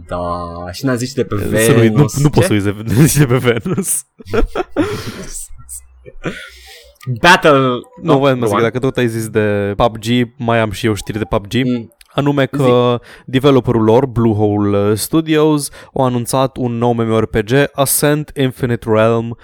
Da, 0.08 0.28
și 0.72 0.86
naziști 0.86 1.16
de 1.16 1.24
pe 1.24 1.36
Să 1.38 1.48
Venus. 1.48 1.92
nu, 1.92 1.98
nu, 2.02 2.06
nu 2.22 2.30
poți 2.30 2.48
Ce? 2.48 2.60
să 2.60 2.74
uiți 3.00 3.18
de 3.20 3.26
pe 3.26 3.38
Venus. 3.38 4.04
Battle. 7.22 7.60
Nu, 8.02 8.14
Oh, 8.14 8.18
voiam 8.20 8.36
să 8.36 8.42
go 8.42 8.46
zic, 8.48 8.56
on. 8.56 8.62
dacă 8.62 8.80
tot 8.80 8.98
ai 8.98 9.08
zis 9.08 9.28
de 9.30 9.74
PUBG, 9.76 10.06
mai 10.38 10.60
am 10.60 10.72
și 10.72 10.86
eu 10.86 10.94
știri 10.94 11.18
de 11.18 11.24
PUBG. 11.30 11.54
Mm. 11.66 11.94
Anume 12.14 12.46
că 12.46 13.00
developerul 13.26 13.84
lor, 13.84 14.06
Bluehole 14.06 14.96
Studios, 14.96 15.70
a 15.94 16.04
anunțat 16.04 16.58
un 16.58 16.78
nou 16.78 16.92
MMORPG, 16.94 17.52
Ascent 17.74 18.32
Infinite 18.36 18.90
Realm, 18.92 19.38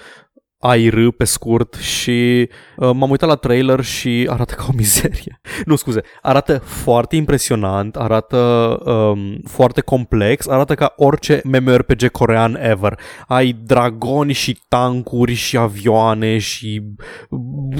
AIR 0.65 1.11
pe 1.17 1.23
scurt 1.23 1.73
și 1.73 2.49
uh, 2.77 2.89
m-am 2.93 3.09
uitat 3.09 3.29
la 3.29 3.35
trailer 3.35 3.83
și 3.83 4.27
arată 4.29 4.53
ca 4.53 4.65
o 4.69 4.73
mizerie. 4.75 5.41
nu, 5.65 5.75
scuze, 5.75 6.01
arată 6.21 6.57
foarte 6.57 7.15
impresionant, 7.15 7.95
arată 7.95 8.37
um, 8.85 9.41
foarte 9.47 9.81
complex, 9.81 10.47
arată 10.47 10.73
ca 10.75 10.93
orice 10.95 11.41
MMORPG 11.43 12.07
corean 12.11 12.57
ever. 12.61 12.99
Ai 13.27 13.55
dragoni 13.63 14.33
și 14.33 14.59
tancuri 14.67 15.33
și 15.33 15.57
avioane 15.57 16.37
și 16.37 16.81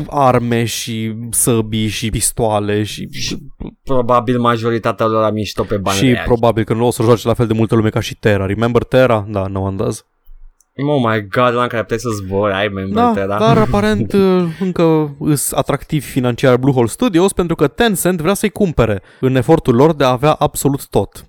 arme 0.08 0.64
și 0.64 1.14
săbii 1.30 1.88
și 1.88 2.10
pistoale 2.10 2.84
și, 2.84 3.08
Probabil 3.84 4.40
majoritatea 4.40 5.06
lor 5.06 5.24
a 5.24 5.30
mișto 5.30 5.64
pe 5.64 5.78
bani 5.78 5.98
și 5.98 6.06
reali. 6.06 6.26
probabil 6.26 6.64
că 6.64 6.74
nu 6.74 6.86
o 6.86 6.92
să 6.92 7.04
joace 7.04 7.28
la 7.28 7.34
fel 7.34 7.48
de 7.48 7.54
multă 7.54 7.76
lume 7.76 7.90
ca 7.90 8.00
și 8.00 8.16
Terra. 8.16 8.46
Remember 8.46 8.84
Terra? 8.84 9.26
Da, 9.30 9.48
no 9.48 9.60
one 9.60 9.76
does. 9.76 10.06
Oh 10.84 11.02
my 11.12 11.28
god, 11.28 11.54
la 11.54 11.68
care 11.68 11.82
puteai 11.82 12.00
să 12.00 12.10
zbori, 12.10 12.54
ai 12.54 12.68
member 12.68 13.04
Da, 13.04 13.26
da? 13.26 13.38
dar 13.38 13.58
aparent 13.58 14.14
uh, 14.24 14.44
încă 14.60 15.16
îs 15.20 15.52
atractiv 15.52 16.04
financiar 16.04 16.58
Bluehole 16.58 16.88
Studios 16.88 17.34
pentru 17.34 17.56
că 17.56 17.68
Tencent 17.68 18.22
vrea 18.22 18.34
să-i 18.34 18.50
cumpere 18.50 19.02
în 19.20 19.36
efortul 19.36 19.76
lor 19.76 19.94
de 19.94 20.04
a 20.04 20.10
avea 20.10 20.32
absolut 20.32 20.88
tot. 20.88 21.26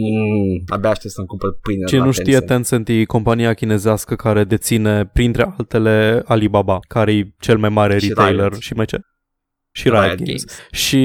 Mm, 0.00 0.62
abia 0.66 0.90
aștept 0.90 1.14
să-mi 1.14 1.26
cumpăr 1.26 1.58
pâine 1.62 1.84
Cine 1.84 1.98
la 1.98 2.04
nu 2.06 2.10
știe, 2.10 2.24
Tencent. 2.38 2.46
Tencent 2.46 2.88
e 2.88 3.04
compania 3.04 3.54
chinezească 3.54 4.14
care 4.14 4.44
deține, 4.44 5.06
printre 5.06 5.54
altele, 5.58 6.22
Alibaba, 6.26 6.78
care 6.88 7.12
e 7.12 7.34
cel 7.38 7.58
mai 7.58 7.68
mare 7.68 7.98
Și 7.98 8.08
retailer 8.08 8.48
Riot. 8.48 8.60
și 8.60 8.72
mai 8.74 8.84
ce? 8.84 9.00
Și 9.76 9.88
Riot, 9.88 10.02
Riot 10.04 10.16
Games. 10.16 10.44
Games. 10.44 10.58
Și 10.70 11.00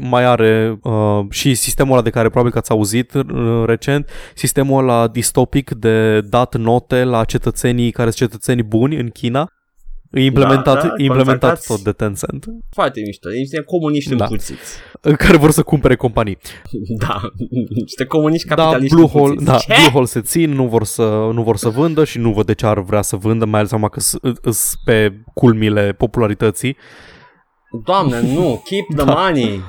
mai 0.00 0.24
are 0.24 0.78
uh, 0.82 1.20
și 1.30 1.54
sistemul 1.54 1.92
ăla 1.92 2.02
de 2.02 2.10
care 2.10 2.28
probabil 2.28 2.52
că 2.52 2.58
ați 2.58 2.70
auzit 2.70 3.12
uh, 3.14 3.62
recent, 3.66 4.08
sistemul 4.34 4.82
ăla 4.82 5.08
distopic 5.08 5.70
de 5.70 6.20
dat 6.20 6.56
note 6.56 7.04
la 7.04 7.24
cetățenii 7.24 7.90
care 7.90 8.10
sunt 8.10 8.30
cetățenii 8.30 8.62
buni 8.62 8.96
în 8.96 9.08
China. 9.08 9.52
E 10.10 10.24
implementat, 10.24 10.82
da, 10.82 10.92
e 10.96 11.02
implementat 11.04 11.40
contractați. 11.40 11.66
tot 11.66 11.80
de 11.80 11.92
Tencent, 11.92 12.44
Foarte 12.70 13.00
mișto, 13.06 13.28
niște 13.28 13.62
comuniști 13.62 14.14
Da. 14.14 14.24
împuțiți. 14.24 14.72
care 15.18 15.36
vor 15.36 15.50
să 15.50 15.62
cumpere 15.62 15.96
companii. 15.96 16.38
Da, 17.06 17.20
niște 17.68 18.04
comuniști 18.04 18.48
Da, 18.48 18.54
capitaliști 18.54 18.94
Bluehole, 18.94 19.28
împuțiți. 19.38 19.50
da, 19.50 19.56
Ce? 19.74 19.80
Bluehole 19.80 20.06
se 20.06 20.20
țin, 20.20 20.50
nu 20.52 20.66
vor, 20.66 20.84
să, 20.84 21.30
nu 21.32 21.42
vor 21.42 21.56
să 21.56 21.68
vândă 21.68 22.04
și 22.04 22.18
nu 22.18 22.32
văd 22.32 22.46
de 22.46 22.54
ce 22.54 22.66
ar 22.66 22.80
vrea 22.80 23.02
să 23.02 23.16
vândă, 23.16 23.44
mai 23.44 23.58
ales 23.60 23.72
acum 23.72 23.88
că 23.88 24.00
sunt 24.00 24.38
pe 24.84 25.12
culmile 25.34 25.92
popularității. 25.92 26.76
Doamne, 27.84 28.20
nu, 28.34 28.62
keep 28.64 28.86
the 28.96 29.04
Da. 29.04 29.14
money. 29.14 29.62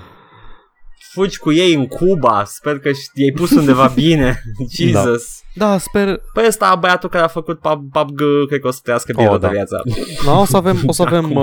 Fugi 1.12 1.38
cu 1.39 1.51
ei 1.51 1.73
în 1.73 1.88
Cuba, 1.88 2.43
sper 2.45 2.79
că 2.79 2.89
ș- 2.89 3.12
i-ai 3.13 3.31
pus 3.35 3.51
undeva 3.51 3.88
bine. 3.95 4.41
Jesus. 4.71 5.41
Da, 5.55 5.77
sper, 5.77 6.21
Păi 6.33 6.43
ăsta 6.47 6.75
băiatul 6.75 7.09
care 7.09 7.23
a 7.23 7.27
făcut 7.27 7.57
PUB- 7.59 7.91
PUBG, 7.91 8.19
cred 8.47 8.59
că 8.62 8.67
o 8.67 8.71
să 8.71 8.79
trăiască 8.83 9.12
bine 9.15 9.23
Oh, 9.27 9.29
toată 9.29 9.45
da. 9.45 9.51
viața. 9.51 9.77
da, 10.25 10.39
o 10.39 10.45
să 10.45 10.57
avem, 10.57 10.81
o 10.85 10.91
să 10.91 11.01
avem 11.01 11.25
Acum. 11.25 11.35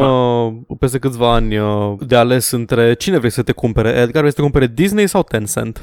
uh, 0.68 0.76
peste 0.78 0.98
câțiva 0.98 1.32
ani 1.34 1.58
uh, 1.58 1.94
de 2.06 2.16
ales 2.16 2.50
între 2.50 2.94
cine 2.94 3.18
vrei 3.18 3.30
să 3.30 3.42
te 3.42 3.52
cumpere, 3.52 3.88
Edgar 3.88 4.20
vrei 4.20 4.28
să 4.30 4.36
te 4.36 4.42
cumpere 4.42 4.66
Disney 4.66 5.06
sau 5.06 5.22
Tencent? 5.22 5.76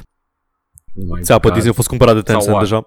Oh 0.96 1.16
my 1.16 1.22
Țeapă, 1.22 1.42
God. 1.42 1.52
Disney 1.52 1.72
a 1.72 1.76
fost 1.76 1.88
cumpărat 1.88 2.14
de 2.14 2.20
Tencent 2.20 2.54
what? 2.54 2.60
deja. 2.62 2.86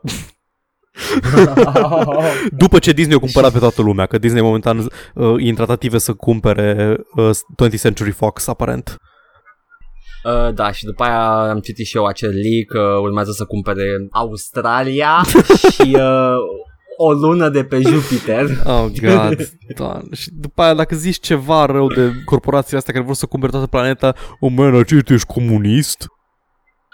După 2.64 2.80
ce 2.80 2.92
Disney 2.92 3.16
a 3.16 3.20
cumpărat 3.20 3.52
pe 3.52 3.60
toată 3.60 3.82
lumea, 3.82 4.06
că 4.06 4.18
Disney 4.18 4.42
momentan 4.42 4.78
uh, 5.14 5.36
e 5.46 5.50
în 5.50 5.56
tratative 5.56 5.98
să 5.98 6.14
cumpere 6.14 6.98
uh, 7.16 7.30
20th 7.66 7.80
Century 7.82 8.12
Fox, 8.12 8.48
aparent. 8.48 8.98
Uh, 10.24 10.54
da, 10.54 10.72
și 10.72 10.86
după 10.86 11.04
aia 11.04 11.50
am 11.50 11.60
citit 11.60 11.86
și 11.86 11.98
eu 11.98 12.06
acel 12.06 12.30
leak 12.30 12.68
că 12.68 12.98
urmează 13.02 13.32
să 13.32 13.46
cumpere 13.46 13.86
Australia 14.12 15.22
și 15.74 15.96
uh, 15.96 16.36
o 16.98 17.12
lună 17.12 17.50
de 17.50 17.64
pe 17.64 17.82
Jupiter. 17.82 18.46
Oh, 18.66 18.86
God. 19.02 19.50
Doamne. 19.76 20.16
Și 20.16 20.30
după 20.34 20.62
aia, 20.62 20.74
dacă 20.74 20.96
zici 20.96 21.20
ceva 21.20 21.66
rău 21.66 21.88
de 21.88 22.12
corporațiile 22.26 22.78
astea 22.78 22.94
care 22.94 23.06
vor 23.06 23.16
să 23.16 23.26
cumpere 23.26 23.52
toată 23.52 23.68
planeta, 23.68 24.14
o 24.40 24.48
mână, 24.48 24.84
ce 24.84 24.96
tu 24.96 25.14
ești 25.14 25.28
comunist? 25.28 26.08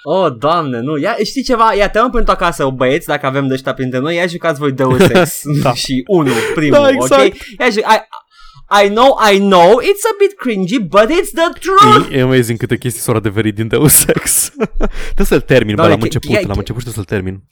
Oh, 0.05 0.33
doamne, 0.37 0.79
nu. 0.79 0.97
Ia, 0.97 1.15
știi 1.23 1.43
ceva? 1.43 1.73
Ia, 1.73 1.89
te 1.89 1.99
pentru 2.11 2.31
acasă, 2.31 2.65
o 2.65 2.71
băieți, 2.71 3.07
dacă 3.07 3.25
avem 3.25 3.47
de 3.47 3.53
ăștia 3.53 3.73
printre 3.73 3.99
noi, 3.99 4.15
ia 4.15 4.25
jucați 4.25 4.59
voi 4.59 4.71
Deus 4.71 5.09
Ex 5.15 5.41
Da. 5.61 5.73
și 5.83 6.03
unul, 6.07 6.33
primul, 6.55 6.77
Da, 6.81 6.89
exact. 6.89 7.21
ok? 7.25 7.33
Ia, 7.59 7.69
ju- 7.69 7.81
ai, 7.83 8.01
I 8.85 8.89
know, 8.89 9.17
I 9.33 9.37
know, 9.37 9.79
it's 9.81 10.03
a 10.11 10.15
bit 10.19 10.33
cringy, 10.37 10.79
but 10.79 11.07
it's 11.09 11.31
the 11.33 11.59
truth! 11.59 12.11
E, 12.11 12.17
e 12.17 12.21
amazing 12.21 12.57
câte 12.59 12.77
chestii 12.77 13.01
s-au 13.01 13.15
adeverit 13.15 13.55
din 13.55 13.67
Deus 13.67 14.05
Ex. 14.07 14.51
trebuie 15.15 15.25
să-l 15.25 15.41
termin, 15.41 15.75
bă, 15.75 15.81
Doamne, 15.81 15.91
l-am 15.95 15.99
chi- 15.99 16.03
început, 16.13 16.29
chi- 16.29 16.47
l-am 16.47 16.57
început 16.57 16.81
și 16.81 16.87
trebuie 16.87 17.05
să-l 17.05 17.15
termin. 17.17 17.43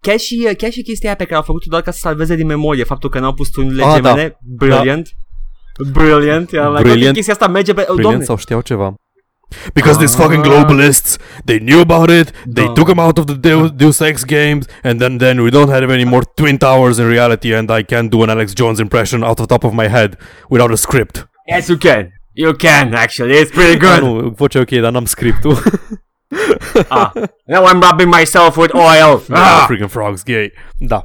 Chiar 0.00 0.18
și, 0.18 0.48
chiar 0.58 0.70
și 0.70 0.82
chestia 0.82 1.08
aia 1.08 1.16
pe 1.16 1.24
care 1.24 1.36
au 1.36 1.42
făcut-o 1.42 1.66
doar 1.68 1.82
ca 1.82 1.90
să 1.90 1.98
salveze 2.02 2.34
din 2.36 2.46
memorie 2.46 2.84
faptul 2.84 3.10
că 3.10 3.18
n-au 3.18 3.34
pus 3.34 3.48
tunile 3.50 3.82
Ah, 3.84 3.88
da. 4.00 4.08
gemene. 4.10 4.38
Brilliant. 4.56 5.08
Brilliant. 5.92 6.50
Yeah, 6.50 6.68
like, 6.70 6.82
Brilliant. 6.82 7.08
ok, 7.08 7.14
chestia 7.14 7.32
asta 7.32 7.48
merge 7.48 7.72
pe... 7.74 7.80
Brilliant 7.80 8.02
Doamne, 8.02 8.24
sau 8.24 8.36
știau 8.36 8.60
ceva. 8.60 8.94
Because 9.74 9.98
these 9.98 10.14
Ah. 10.16 10.20
fucking 10.22 10.42
globalists, 10.42 11.18
they 11.44 11.58
knew 11.58 11.80
about 11.80 12.10
it, 12.10 12.32
they 12.56 12.66
Da. 12.66 12.72
took 12.74 12.86
them 12.86 12.98
out 12.98 13.18
of 13.18 13.24
the 13.26 13.36
Deus, 13.46 13.70
Deus 13.80 14.00
Ex 14.00 14.24
games, 14.24 14.64
and 14.82 15.00
then, 15.00 15.18
then 15.18 15.36
we 15.44 15.50
don't 15.50 15.70
have 15.70 15.90
any 15.92 16.04
more 16.04 16.22
Twin 16.36 16.58
Towers 16.58 16.98
in 16.98 17.06
reality, 17.08 17.54
and 17.58 17.70
I 17.70 17.82
can't 17.84 18.10
do 18.10 18.22
an 18.22 18.30
Alex 18.30 18.52
Jones 18.60 18.78
impression 18.80 19.22
out 19.22 19.38
of 19.40 19.46
the 19.46 19.52
top 19.54 19.64
of 19.64 19.72
my 19.72 19.88
head 19.88 20.10
without 20.48 20.70
a 20.70 20.76
script. 20.76 21.16
yes 21.46 21.68
you 21.68 21.78
can. 21.78 22.12
You 22.36 22.52
can, 22.54 22.94
actually. 22.94 23.34
It's 23.40 23.52
pretty 23.52 23.76
Ah, 23.86 23.98
good. 23.98 24.02
nu, 24.02 24.32
vocea 24.36 24.60
e 24.60 24.62
ok, 24.62 24.80
dar 24.80 24.90
n-am 24.90 25.06
scriptul. 25.06 25.56
ah. 26.88 27.12
Now 27.46 27.64
I'm 27.66 27.80
rubbing 27.80 28.10
myself 28.10 28.56
with 28.56 28.74
oil. 28.74 29.22
ah. 29.30 29.34
Ah. 29.62 29.66
Freaking 29.68 29.90
frogs 29.90 30.22
gay. 30.24 30.52
Da. 30.78 31.04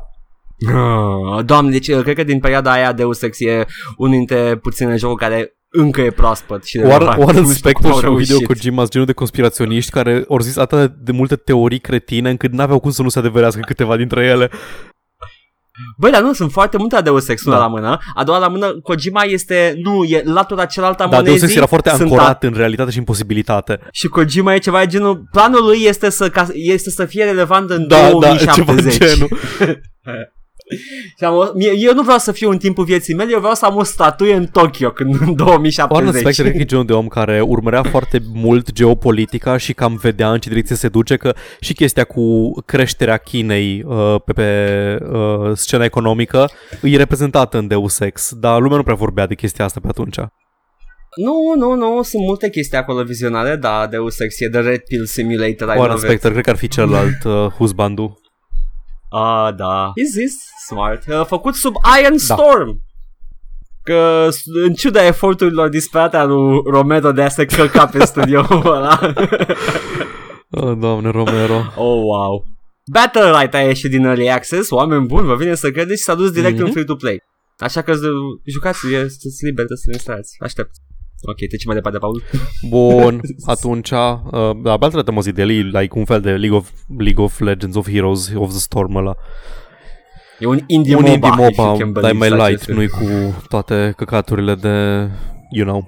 Ah, 0.73 1.41
Doamne, 1.45 1.71
deci 1.71 1.87
uh, 1.87 2.01
cred 2.01 2.15
că 2.15 2.23
din 2.23 2.39
perioada 2.39 2.71
aia 2.71 2.91
Deus 2.91 3.21
Ex 3.21 3.39
e 3.39 3.65
unul 3.97 4.13
dintre 4.17 4.55
puține 4.55 4.95
jocuri 4.95 5.19
care 5.19 5.53
încă 5.71 6.01
e 6.01 6.11
proaspăt 6.11 6.63
și 6.63 6.77
Warren, 6.77 6.97
relevant. 6.97 7.19
Warren 7.23 7.41
Nu 7.43 7.53
știu 7.53 7.71
cum 7.71 7.81
Spector 7.81 7.91
au 7.91 7.99
și 7.99 8.05
un 8.05 8.15
video 8.15 8.37
reușit. 8.37 8.47
Kojima 8.47 8.77
sunt 8.77 8.91
genul 8.91 9.07
de 9.07 9.13
conspiraționiști 9.13 9.91
care 9.91 10.25
au 10.29 10.39
zis 10.39 10.57
atât 10.57 10.91
de 10.91 11.11
multe 11.11 11.35
teorii 11.35 11.79
cretine 11.79 12.29
încât 12.29 12.51
n-aveau 12.51 12.79
cum 12.79 12.91
să 12.91 13.01
nu 13.01 13.09
se 13.09 13.19
adeverească 13.19 13.61
câteva 13.65 13.95
dintre 13.97 14.25
ele. 14.25 14.49
Băi, 15.97 16.11
dar 16.11 16.21
nu, 16.21 16.33
sunt 16.33 16.51
foarte 16.51 16.77
multe 16.77 16.95
la 16.95 17.01
Deus 17.01 17.27
Ex, 17.27 17.43
una 17.45 17.55
Da. 17.55 17.61
la 17.61 17.67
mână. 17.67 17.97
A 18.15 18.23
doua 18.23 18.37
la 18.37 18.47
mână, 18.47 18.79
Kojima 18.83 19.23
este, 19.23 19.73
nu, 19.83 20.03
e 20.03 20.21
latura 20.25 20.65
cealaltă 20.65 21.03
a 21.03 21.07
Da, 21.07 21.15
monezii. 21.15 21.37
Deus 21.37 21.49
Ex 21.49 21.57
era 21.57 21.65
foarte 21.65 21.89
Sunt 21.89 22.01
ancorat 22.01 22.43
în 22.43 22.53
realitate 22.55 22.91
și 22.91 22.97
în 22.97 23.03
posibilitate. 23.03 23.79
Și 23.91 24.07
Kojima 24.07 24.53
e 24.53 24.57
ceva 24.57 24.79
de 24.79 24.85
genul 24.85 25.23
Planul 25.31 25.63
lui 25.63 25.83
este 25.83 26.09
să, 26.09 26.29
ca, 26.29 26.47
este 26.53 26.89
să 26.89 27.05
fie 27.05 27.23
relevant 27.23 27.69
în 27.69 27.87
Da, 27.87 28.01
da, 28.01 28.09
2070 28.09 28.93
ceva 28.93 29.05
genul. 29.13 29.29
și 31.17 31.23
am, 31.23 31.51
mie, 31.55 31.71
Eu 31.77 31.93
nu 31.93 32.01
vreau 32.01 32.17
să 32.17 32.31
fiu 32.31 32.49
în 32.49 32.57
timpul 32.57 32.83
vieții 32.83 33.13
mele 33.13 33.31
Eu 33.31 33.39
vreau 33.39 33.53
să 33.53 33.65
am 33.65 33.75
o 33.75 33.83
statuie 33.83 34.33
în 34.33 34.45
Tokyo 34.45 34.91
Când 34.91 35.13
în 35.13 35.19
Warren 35.19 35.35
2070 35.35 36.13
Spector 36.21 36.45
cred 36.45 36.55
că 36.55 36.61
e 36.61 36.65
genul 36.65 36.85
de 36.85 36.93
om 36.93 37.07
care 37.07 37.41
urmărea 37.41 37.83
foarte 37.83 38.21
mult 38.33 38.71
geopolitica 38.71 39.57
și 39.57 39.73
cam 39.73 39.99
vedea 40.01 40.31
în 40.31 40.39
ce 40.39 40.49
direcție 40.49 40.75
se 40.75 40.87
duce 40.87 41.15
că 41.15 41.33
și 41.59 41.73
chestia 41.73 42.03
cu 42.03 42.51
creșterea 42.65 43.17
Chinei 43.17 43.83
uh, 43.85 44.15
pe, 44.25 44.33
pe 44.33 44.97
uh, 45.11 45.51
scena 45.53 45.83
economică 45.83 46.49
e 46.81 46.97
reprezentată 46.97 47.57
în 47.57 47.67
Deus 47.67 47.99
Ex, 47.99 48.31
dar 48.33 48.61
lumea 48.61 48.77
nu 48.77 48.83
prea 48.83 48.95
vorbea 48.95 49.27
de 49.27 49.35
chestia 49.35 49.65
asta 49.65 49.79
pe 49.79 49.87
atunci. 49.87 50.17
Nu, 51.15 51.53
nu, 51.57 51.75
nu 51.75 52.01
Sunt 52.01 52.23
multe 52.23 52.49
chestii 52.49 52.77
acolo 52.77 53.03
vizionare 53.03 53.55
Da, 53.55 53.87
Deus 53.89 54.19
Ex 54.19 54.39
e 54.39 54.49
The 54.49 54.59
Red 54.59 54.79
Pill 54.79 55.05
Simulator 55.05 55.67
I 55.67 55.77
Warren 55.77 55.93
love 55.93 55.93
it. 55.93 55.99
Spector 55.99 56.31
cred 56.31 56.43
că 56.43 56.49
ar 56.49 56.55
fi 56.55 56.67
celălalt 56.67 57.23
uh, 57.23 57.51
husbandu. 57.57 58.19
Ah, 59.09 59.53
da. 59.55 59.91
Is 59.95 60.11
this 60.11 60.35
smart? 60.67 61.03
Uh, 61.07 61.25
făcut 61.25 61.55
sub 61.55 61.73
Iron 61.99 62.17
Da. 62.27 62.35
Storm. 62.35 62.81
Că 63.83 64.27
s- 64.31 64.41
în 64.65 64.73
ciuda 64.73 65.05
eforturilor 65.05 65.69
disperate 65.69 66.17
al 66.17 66.27
lui 66.29 66.61
Romero 66.65 67.11
de 67.11 67.21
a 67.21 67.29
se 67.29 67.45
călca 67.45 67.85
pe 67.87 68.05
studioul 68.05 68.61
ăla. 68.75 68.99
Oh, 70.51 70.77
doamne, 70.79 71.09
Romero. 71.09 71.55
oh, 71.75 72.01
wow. 72.03 72.45
Battle 72.91 73.31
Light 73.31 73.53
a 73.53 73.59
ieșit 73.61 73.89
din 73.89 74.03
Early 74.05 74.29
Access, 74.31 74.69
oameni 74.69 75.05
buni, 75.05 75.25
vă 75.27 75.35
vine 75.35 75.55
să 75.55 75.71
credeți 75.71 75.99
și 75.99 76.03
s-a 76.05 76.15
dus 76.15 76.31
direct 76.31 76.55
Mhm. 76.57 76.65
în 76.65 76.71
free-to-play. 76.71 77.21
Așa 77.57 77.81
că 77.81 77.91
z- 77.93 78.43
jucați, 78.45 78.85
e- 78.93 78.97
sunteți 79.07 79.45
liberi 79.45 79.67
de 79.67 79.75
să 79.75 79.83
le 79.85 79.93
instalați. 79.93 80.35
Aștept. 80.39 80.69
Ok, 81.21 81.35
trecem 81.37 81.65
mai 81.65 81.75
departe, 81.75 81.97
Paul. 81.97 82.21
Bun, 82.69 83.21
atunci, 83.45 83.89
uh, 83.91 84.51
da, 84.63 84.77
Battle 84.77 85.01
Royale 85.05 85.21
zi 85.21 85.31
de 85.31 85.43
like 85.43 85.97
un 85.99 86.05
fel 86.05 86.21
de 86.21 86.31
League 86.31 86.57
of, 86.57 86.69
League 86.97 87.23
of 87.23 87.39
Legends 87.39 87.75
of 87.75 87.89
Heroes 87.89 88.31
of 88.35 88.49
the 88.49 88.59
Storm 88.59 88.95
ăla. 88.95 89.15
E 90.39 90.45
un 90.45 90.59
indie 90.67 90.95
un 90.95 91.01
MOBA, 91.01 91.13
indie 91.13 91.29
if 91.29 91.55
you 91.57 91.65
MOBA, 91.65 91.77
can 91.77 91.91
dar 91.93 92.03
e 92.03 92.07
believe 92.13 92.17
mai 92.17 92.27
such 92.29 92.39
a 92.41 92.47
light, 92.47 92.61
thing. 92.61 92.77
nu-i 92.77 92.87
cu 92.87 93.35
toate 93.47 93.93
căcaturile 93.97 94.55
de, 94.55 95.07
you 95.55 95.65
know. 95.67 95.87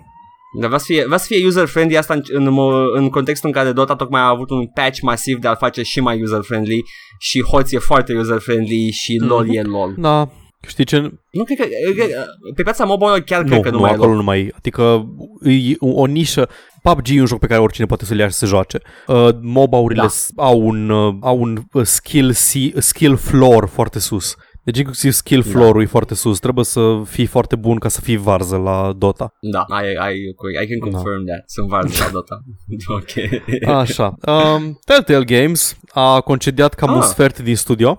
Dar 0.59 0.67
vrea 0.67 0.79
să 0.79 0.85
fie, 0.87 1.03
vrea 1.05 1.17
să 1.17 1.25
fie 1.27 1.45
user-friendly 1.45 1.97
asta 1.97 2.13
în, 2.13 2.21
în, 2.31 2.53
mo- 2.53 2.97
în 2.97 3.09
contextul 3.09 3.49
în 3.49 3.55
care 3.55 3.71
Dota 3.71 3.95
tocmai 3.95 4.21
a 4.21 4.27
avut 4.27 4.49
un 4.49 4.67
patch 4.67 4.99
masiv 5.01 5.37
de 5.39 5.47
a-l 5.47 5.55
face 5.55 5.81
și 5.81 5.99
mai 5.99 6.21
user-friendly 6.21 6.81
și 7.19 7.41
Hoț 7.41 7.71
e 7.71 7.77
foarte 7.77 8.13
user-friendly 8.17 8.89
și 8.91 9.17
LOL 9.27 9.45
Mhm. 9.45 9.53
e 9.55 9.61
LOL. 9.61 9.93
Da, 9.97 10.29
știi 10.67 10.85
ce? 10.85 10.99
Nu 11.31 11.43
cred 11.43 11.57
că, 11.57 11.63
cred 11.95 12.07
că 12.11 12.23
pe 12.55 12.61
piața 12.63 12.83
mobile 12.83 13.21
chiar 13.21 13.41
Nu, 13.41 13.49
cred 13.49 13.61
că 13.61 13.69
nu, 13.69 13.75
nu, 13.75 13.81
mai 13.81 13.91
e 13.91 13.93
acolo 13.93 14.09
loc. 14.09 14.17
nu 14.19 14.23
mai 14.25 14.51
Adică 14.57 15.05
e 15.43 15.75
o, 15.79 15.87
o 16.01 16.05
nișă 16.05 16.49
PUBG 16.83 17.07
e 17.09 17.19
un 17.19 17.25
joc 17.25 17.39
pe 17.39 17.47
care 17.47 17.59
oricine 17.61 17.85
poate 17.85 18.05
să-l 18.05 18.17
ia 18.19 18.27
și 18.27 18.33
să 18.33 18.45
joace. 18.45 18.79
Uh, 19.07 19.27
MOBA-urile 19.41 20.01
Da. 20.01 20.07
s- 20.07 20.31
au 20.35 20.59
un, 20.67 20.89
uh, 20.89 21.15
au 21.21 21.41
un 21.41 21.57
uh, 21.73 21.83
skill, 21.85 22.31
si, 22.31 22.73
skill 22.77 23.15
floor 23.17 23.67
foarte 23.67 23.99
sus. 23.99 24.35
Deci 24.63 24.77
inclusiv 24.77 25.11
skill 25.11 25.41
Da. 25.41 25.49
floor-ul 25.49 25.81
e 25.81 25.85
foarte 25.85 26.15
sus. 26.15 26.39
Trebuie 26.39 26.65
să 26.65 27.01
fii 27.05 27.25
foarte 27.25 27.55
bun 27.55 27.77
ca 27.77 27.87
să 27.87 28.01
fii 28.01 28.17
varză 28.17 28.57
la 28.57 28.93
Dota. 28.97 29.33
Da, 29.51 29.65
I, 29.81 30.13
I, 30.13 30.63
I 30.63 30.67
can 30.67 30.79
confirm 30.91 31.25
that. 31.25 31.43
Sunt 31.45 31.67
varză 31.67 32.03
la 32.03 32.09
Dota. 32.11 32.39
ok. 32.99 33.69
Așa. 33.69 34.15
Um, 34.27 34.79
Telltale 34.85 35.23
Games 35.23 35.77
a 35.93 36.21
concediat 36.21 36.73
cam 36.73 36.91
un 36.93 36.97
Ah. 36.99 37.03
sfert 37.05 37.39
din 37.39 37.55
studio. 37.55 37.97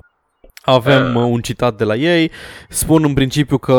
Avem 0.65 1.17
Ah. 1.17 1.23
uh. 1.25 1.31
un 1.31 1.41
citat 1.41 1.77
de 1.77 1.85
la 1.85 1.95
ei. 1.97 2.31
Spun 2.69 3.05
în 3.05 3.15
principiu 3.15 3.59
că 3.59 3.75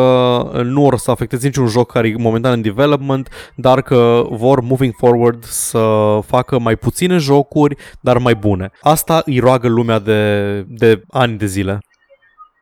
nu 0.64 0.86
or 0.86 0.98
să 0.98 1.12
afecteze 1.12 1.48
niciun 1.48 1.68
joc 1.68 1.92
care 1.92 2.08
e 2.08 2.14
momentan 2.18 2.52
în 2.52 2.62
development, 2.62 3.30
dar 3.56 3.82
că 3.82 4.24
vor 4.30 4.62
moving 4.62 4.94
forward 4.98 5.44
să 5.44 6.20
facă 6.26 6.60
mai 6.60 6.76
puține 6.76 7.18
jocuri, 7.18 7.76
dar 8.02 8.18
mai 8.18 8.36
bune. 8.36 8.70
Asta 8.82 9.22
îi 9.26 9.40
roagă 9.40 9.68
lumea 9.68 10.00
de, 10.00 10.62
de 10.68 11.02
ani 11.10 11.38
de 11.38 11.46
zile. 11.46 11.78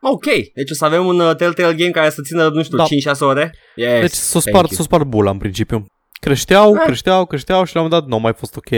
ok, 0.02 0.26
deci 0.56 0.72
o 0.72 0.74
să 0.74 0.86
avem 0.86 1.06
un 1.06 1.20
uh, 1.20 1.36
Telltale 1.36 1.74
game 1.74 1.90
care 1.92 2.10
să 2.10 2.22
țină, 2.26 2.50
nu 2.54 2.64
știu, 2.64 2.78
Da. 2.78 2.86
5-6 3.16 3.20
ore? 3.20 3.52
Yes, 3.76 4.00
Deci 4.00 4.12
s-o 4.12 4.40
thank 4.40 4.56
spart, 4.56 4.68
you. 4.70 4.78
s-o 4.78 4.84
spart 4.84 5.04
bula 5.06 5.32
în 5.32 5.38
principiu. 5.38 5.86
Creșteau, 6.26 6.74
Ah. 6.74 6.82
creșteau, 6.86 7.26
creșteau 7.26 7.64
și 7.64 7.76
la 7.76 7.82
un 7.82 7.86
moment 7.88 8.02
dat 8.02 8.10
nu 8.12 8.16
au 8.16 8.22
mai 8.22 8.34
fost 8.34 8.56
ok 8.56 8.70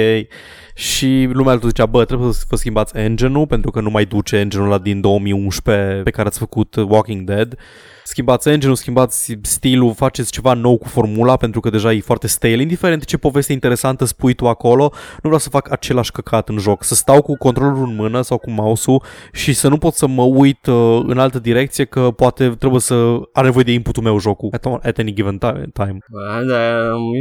și 0.73 1.29
lumea 1.31 1.53
tot 1.53 1.63
zicea, 1.69 1.85
bă, 1.85 2.05
trebuie 2.05 2.33
să 2.33 2.43
vă 2.49 2.55
schimbați 2.55 2.97
engine-ul 2.97 3.47
pentru 3.47 3.71
că 3.71 3.79
nu 3.81 3.89
mai 3.89 4.05
duce 4.05 4.35
engine-ul 4.37 4.67
ăla 4.67 4.77
din 4.77 5.01
2011 5.01 6.01
pe 6.03 6.09
care 6.11 6.27
ați 6.27 6.39
făcut 6.39 6.75
Walking 6.75 7.25
Dead. 7.27 7.57
Schimbați 8.03 8.49
engine-ul, 8.49 8.75
schimbați 8.75 9.37
stilul, 9.41 9.93
faceți 9.93 10.31
ceva 10.31 10.53
nou 10.53 10.77
cu 10.77 10.87
formula 10.87 11.35
pentru 11.37 11.59
că 11.59 11.69
deja 11.69 11.91
e 11.93 11.99
foarte 11.99 12.27
stale. 12.27 12.61
Indiferent 12.61 13.05
ce 13.05 13.17
poveste 13.17 13.53
interesantă 13.53 14.05
spui 14.05 14.33
tu 14.33 14.47
acolo, 14.47 14.83
nu 14.93 15.19
vreau 15.21 15.37
să 15.37 15.49
fac 15.49 15.71
același 15.71 16.11
căcat 16.11 16.49
în 16.49 16.57
joc. 16.57 16.83
Să 16.83 16.95
stau 16.95 17.21
cu 17.21 17.37
controllerul 17.37 17.87
în 17.87 17.95
mână 17.95 18.21
sau 18.21 18.37
cu 18.37 18.51
mouse-ul 18.51 19.03
și 19.31 19.53
să 19.53 19.67
nu 19.67 19.77
pot 19.77 19.93
să 19.93 20.07
mă 20.07 20.23
uit 20.23 20.65
uh, 20.65 21.01
în 21.07 21.17
altă 21.17 21.39
direcție 21.39 21.85
că 21.85 22.11
poate 22.15 22.49
trebuie 22.49 22.79
să 22.79 23.19
are 23.33 23.45
nevoie 23.45 23.63
de 23.63 23.71
inputul 23.71 24.03
meu 24.03 24.19
jocul 24.19 24.49
at, 24.51 24.65
at 24.65 24.97
any 24.97 25.13
given 25.13 25.37
ti- 25.37 25.71
time. 25.73 25.97
Bă, 26.11 26.45
dar, 26.49 26.73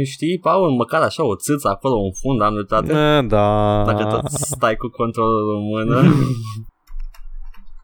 știi, 0.05 0.39
Paul, 0.39 0.69
măcar 0.77 1.01
așa 1.01 1.25
o 1.25 1.35
țâță 1.35 1.67
acolo 1.69 1.93
în 1.93 2.11
fund 2.21 2.41
am 2.41 2.53
dreptate. 2.53 2.91
Eh, 2.91 3.27
Da. 3.27 3.83
Dacă 3.85 4.03
tot 4.03 4.29
stai 4.31 4.75
cu 4.75 4.87
controlul 4.87 5.55
în 5.55 5.61
mână. 5.73 6.01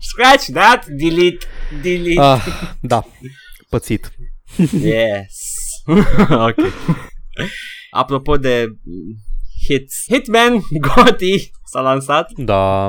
Scratch 0.02 0.46
that, 0.54 0.86
delete, 0.86 1.46
delete. 1.82 2.20
Ah, 2.22 2.42
da, 2.82 3.06
pățit. 3.70 4.12
Yes. 4.82 5.38
ok. 6.48 6.56
Apropo 7.92 8.38
de 8.38 8.66
mm, 8.84 9.16
hits, 9.68 10.04
Hitman 10.08 10.62
Gotti 10.80 11.52
s-a 11.66 11.82
lansat, 11.82 12.32
Da, 12.38 12.86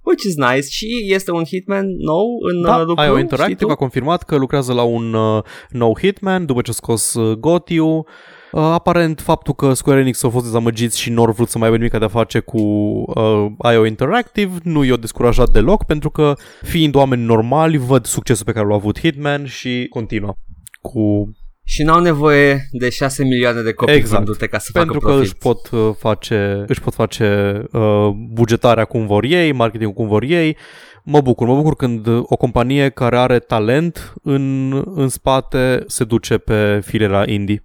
which 0.00 0.24
is 0.24 0.36
nice 0.36 0.66
și 0.68 0.86
este 1.08 1.30
un 1.30 1.44
Hitman 1.44 1.86
nou 1.86 2.26
în 2.50 2.62
da 2.62 2.76
uh, 2.76 2.84
lucru. 2.86 3.02
IO 3.04 3.10
știi 3.10 3.20
Interactive 3.22 3.64
tu? 3.64 3.70
a 3.70 3.74
confirmat 3.74 4.22
că 4.22 4.36
lucrează 4.36 4.72
la 4.72 4.82
un 4.82 5.14
uh, 5.14 5.42
nou 5.70 5.98
Hitman 5.98 6.46
după 6.46 6.60
ce 6.62 6.70
a 6.70 6.74
scos 6.74 7.14
uh, 7.14 7.36
Gotiu. 7.36 8.06
Uh, 8.52 8.62
aparent 8.62 9.20
faptul 9.20 9.54
că 9.54 9.72
Square 9.72 10.00
Enix 10.00 10.22
au 10.22 10.30
fost 10.30 10.44
dezamăgiți 10.44 11.00
și 11.00 11.10
nu 11.10 11.22
au 11.24 11.32
vrut 11.32 11.48
să 11.48 11.58
mai 11.58 11.66
aibă 11.66 11.78
nimic 11.78 11.98
de 11.98 12.04
a 12.04 12.08
face 12.08 12.38
cu 12.38 12.58
uh, 12.58 13.46
IO 13.72 13.86
Interactive 13.86 14.58
nu 14.62 14.84
i-au 14.84 14.96
descurajat 14.96 15.50
deloc 15.50 15.84
pentru 15.84 16.10
că 16.10 16.34
fiind 16.62 16.94
oameni 16.94 17.22
normali 17.22 17.76
văd 17.76 18.04
succesul 18.04 18.44
pe 18.44 18.52
care 18.52 18.66
l-a 18.66 18.74
avut 18.74 18.98
Hitman 18.98 19.46
și 19.46 19.86
continuă 19.90 20.34
cu 20.80 21.30
Și 21.64 21.82
n-au 21.82 22.00
nevoie 22.00 22.68
de 22.70 22.88
6 22.90 23.22
milioane 23.24 23.62
de 23.62 23.72
copii 23.72 23.94
Exact. 23.94 24.16
vândute 24.16 24.46
ca 24.46 24.58
să 24.58 24.70
pentru 24.72 24.92
facă 24.92 25.06
că 25.06 25.12
profit. 25.12 25.32
își 25.32 25.36
pot 25.36 25.70
uh, 25.70 25.94
face, 25.98 26.64
își 26.66 26.80
pot 26.80 26.94
face 26.94 27.60
uh, 27.72 28.08
bugetarea 28.32 28.84
cum 28.84 29.06
vor 29.06 29.24
ei, 29.24 29.52
marketingul 29.52 29.94
cum 29.94 30.06
vor 30.06 30.22
ei. 30.22 30.56
Mă 31.04 31.20
bucur, 31.20 31.46
mă 31.46 31.54
bucur 31.54 31.76
când 31.76 32.06
o 32.06 32.36
companie 32.36 32.88
care 32.88 33.16
are 33.16 33.38
talent 33.38 34.12
în, 34.22 34.72
în 34.94 35.08
spate 35.08 35.84
se 35.86 36.04
duce 36.04 36.38
pe 36.38 36.80
filiera 36.84 37.24
indie. 37.26 37.64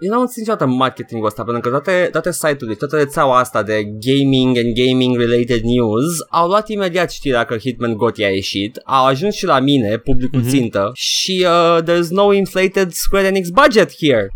Eu 0.00 0.10
n-am 0.10 0.20
înțeles 0.20 0.46
niciodată 0.46 0.66
marketingul 0.66 1.26
ăsta, 1.26 1.44
pentru 1.44 1.62
că 1.62 1.68
toate, 1.68 2.08
toate 2.12 2.32
site-urile, 2.32 2.74
toată 2.74 2.96
rețeaua 2.96 3.38
asta 3.38 3.62
de 3.62 3.82
gaming 4.06 4.56
and 4.56 4.72
gaming-related 4.74 5.60
news 5.62 6.04
au 6.30 6.46
luat 6.48 6.68
imediat 6.68 7.10
știrea 7.10 7.44
că 7.44 7.56
Hitman 7.56 7.94
GOTY 7.96 8.24
a 8.24 8.28
ieșit, 8.28 8.80
au 8.84 9.04
ajuns 9.06 9.34
și 9.34 9.44
la 9.44 9.60
mine, 9.60 9.98
publicul 9.98 10.38
Mhm. 10.38 10.48
mm-hmm. 10.48 10.50
țintă, 10.52 10.90
și 10.94 11.46
uh, 11.48 11.78
there's 11.82 12.08
no 12.10 12.32
inflated 12.32 12.90
Square 12.92 13.26
Enix 13.26 13.48
budget 13.48 13.90
here. 13.96 14.28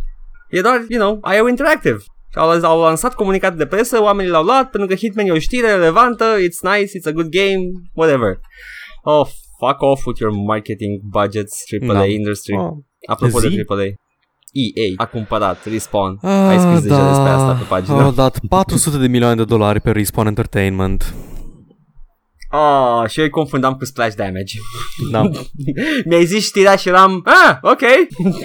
E 0.50 0.60
doar, 0.60 0.84
you 0.88 1.00
know, 1.00 1.32
IO 1.36 1.48
Interactive. 1.48 1.96
Și 2.32 2.38
Au, 2.38 2.50
au 2.50 2.80
lansat 2.80 3.14
comunicat 3.14 3.56
de 3.56 3.66
presă, 3.66 4.02
oamenii 4.02 4.30
l-au 4.30 4.44
luat 4.44 4.70
pentru 4.70 4.88
că 4.88 4.94
Hitman 4.94 5.26
e 5.26 5.30
o 5.30 5.38
știre 5.38 5.70
relevantă, 5.74 6.24
it's 6.36 6.76
nice, 6.76 6.98
it's 6.98 7.06
a 7.06 7.10
good 7.12 7.28
game, 7.28 7.62
whatever. 7.94 8.40
Oh, 9.02 9.26
fuck 9.58 9.82
off 9.82 10.04
with 10.06 10.20
your 10.20 10.32
marketing 10.34 11.00
budgets, 11.10 11.62
AAA 11.86 11.92
Da. 11.92 12.04
industry. 12.06 12.56
Ah. 12.56 12.70
Apropo 13.06 13.38
Zi? 13.40 13.48
de 13.48 13.64
AAA. 13.68 13.84
EA 14.52 14.92
a 14.96 15.06
cumpărat 15.06 15.66
Respawn. 15.70 16.18
Ai 16.22 16.58
scris 16.58 16.76
Ah, 16.76 16.82
deja 16.82 17.08
despre 17.08 17.28
asta 17.28 17.52
pe 17.52 17.64
pagină. 17.68 18.02
Au 18.02 18.10
dat 18.10 18.38
400 18.48 18.98
de 18.98 19.06
milioane 19.06 19.34
de 19.34 19.44
dolari 19.44 19.80
pe 19.80 19.90
Respawn 19.90 20.26
Entertainment. 20.26 21.14
Oh, 22.50 23.08
și 23.08 23.18
eu 23.18 23.24
îi 23.24 23.30
confundam 23.30 23.74
cu 23.74 23.84
Splash 23.84 24.14
Damage. 24.14 24.54
Da. 25.10 25.30
Mi-ai 26.08 26.24
zis 26.24 26.44
știrea 26.44 26.76
și 26.76 26.88
eram, 26.88 27.24
ah, 27.46 27.56
ok. 27.62 27.80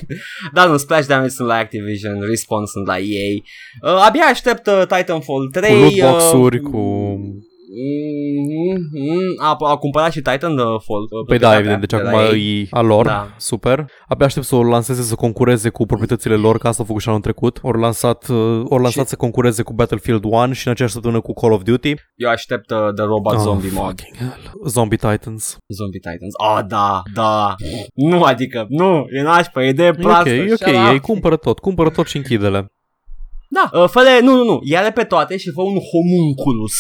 Dar 0.54 0.68
nu, 0.68 0.78
Splash 0.78 1.08
Damage 1.08 1.30
sunt 1.30 1.47
la 1.47 1.54
Activision, 1.56 2.22
Respawn 2.22 2.66
sunt 2.66 2.86
la 2.86 2.97
EA. 2.97 3.34
Uh, 3.82 4.06
abia 4.06 4.24
aștept 4.24 4.68
uh, 4.68 4.82
Titanfall 4.82 5.49
3. 5.51 5.72
Cu 5.72 5.80
lootbox-uri, 5.80 6.58
uh, 6.58 6.70
cu... 6.72 6.80
Mm-hmm. 7.74 9.36
A, 9.41 9.55
a 9.69 9.76
cumpărat 9.78 10.11
și 10.11 10.21
Titanfall. 10.21 11.03
uh, 11.09 11.26
Păi 11.28 11.38
da, 11.39 11.57
evident, 11.57 11.80
deci 11.80 11.89
de 11.89 11.95
la 11.97 12.09
acum 12.09 12.19
ei. 12.36 12.61
e 12.61 12.67
a 12.69 12.82
lor, 12.82 13.05
Da. 13.05 13.34
super. 13.38 13.86
Abia 14.07 14.26
aștept 14.26 14.45
să 14.45 14.55
o 14.55 14.63
lanseze 14.63 15.01
să 15.01 15.15
concureze 15.15 15.69
cu 15.69 15.86
proprietățile 15.86 16.36
lor, 16.36 16.57
ca 16.57 16.67
asta 16.69 16.82
au 16.82 16.88
făcut 16.88 17.01
și 17.01 17.09
anul 17.09 17.21
trecut. 17.21 17.59
Ori 17.61 17.80
lansat, 17.80 18.28
uh, 18.28 18.61
ori 18.63 18.82
lansat 18.82 19.03
Și- 19.03 19.09
să 19.09 19.15
concureze 19.15 19.61
cu 19.63 19.74
Battlefield 19.74 20.24
1 20.24 20.53
și 20.53 20.65
în 20.67 20.71
aceeași 20.71 20.93
săptămână 20.93 21.21
cu 21.21 21.34
Call 21.34 21.53
of 21.53 21.61
Duty. 21.61 21.93
Eu 22.15 22.30
aștept 22.30 22.69
uh, 22.71 22.78
The 22.95 23.03
Robot 23.05 23.39
Zombie 23.39 23.69
mod. 23.74 23.86
fucking 23.99 24.17
hell. 24.17 24.51
Zombie 24.67 24.97
Titans. 24.97 25.57
Zombie 25.67 25.99
Titans. 25.99 26.34
Oh, 26.49 26.59
da, 26.67 27.01
da. 27.13 27.55
Nu, 27.93 28.21
adică, 28.24 28.65
nu, 28.69 29.05
e 29.17 29.21
nașpa, 29.21 29.63
e 29.63 29.71
de 29.71 29.84
E 29.84 29.89
ok, 29.89 29.95
proastă. 29.99 30.30
e 30.30 30.41
ok, 30.51 30.57
shut 30.57 30.67
up. 30.67 30.91
ei 30.91 30.99
cumpără 30.99 31.36
tot, 31.36 31.59
cumpără 31.59 31.89
tot 31.89 32.07
și 32.07 32.17
închide-le. 32.17 32.71
Da, 33.49 33.80
uh, 33.82 33.89
fă 33.89 33.99
nu, 34.21 34.36
nu, 34.36 34.43
nu, 34.43 34.59
ia-le 34.63 34.91
pe 34.91 35.03
toate 35.03 35.38
și 35.38 35.49
fă 35.55 35.61
un 35.61 35.78
homunculus. 35.91 36.74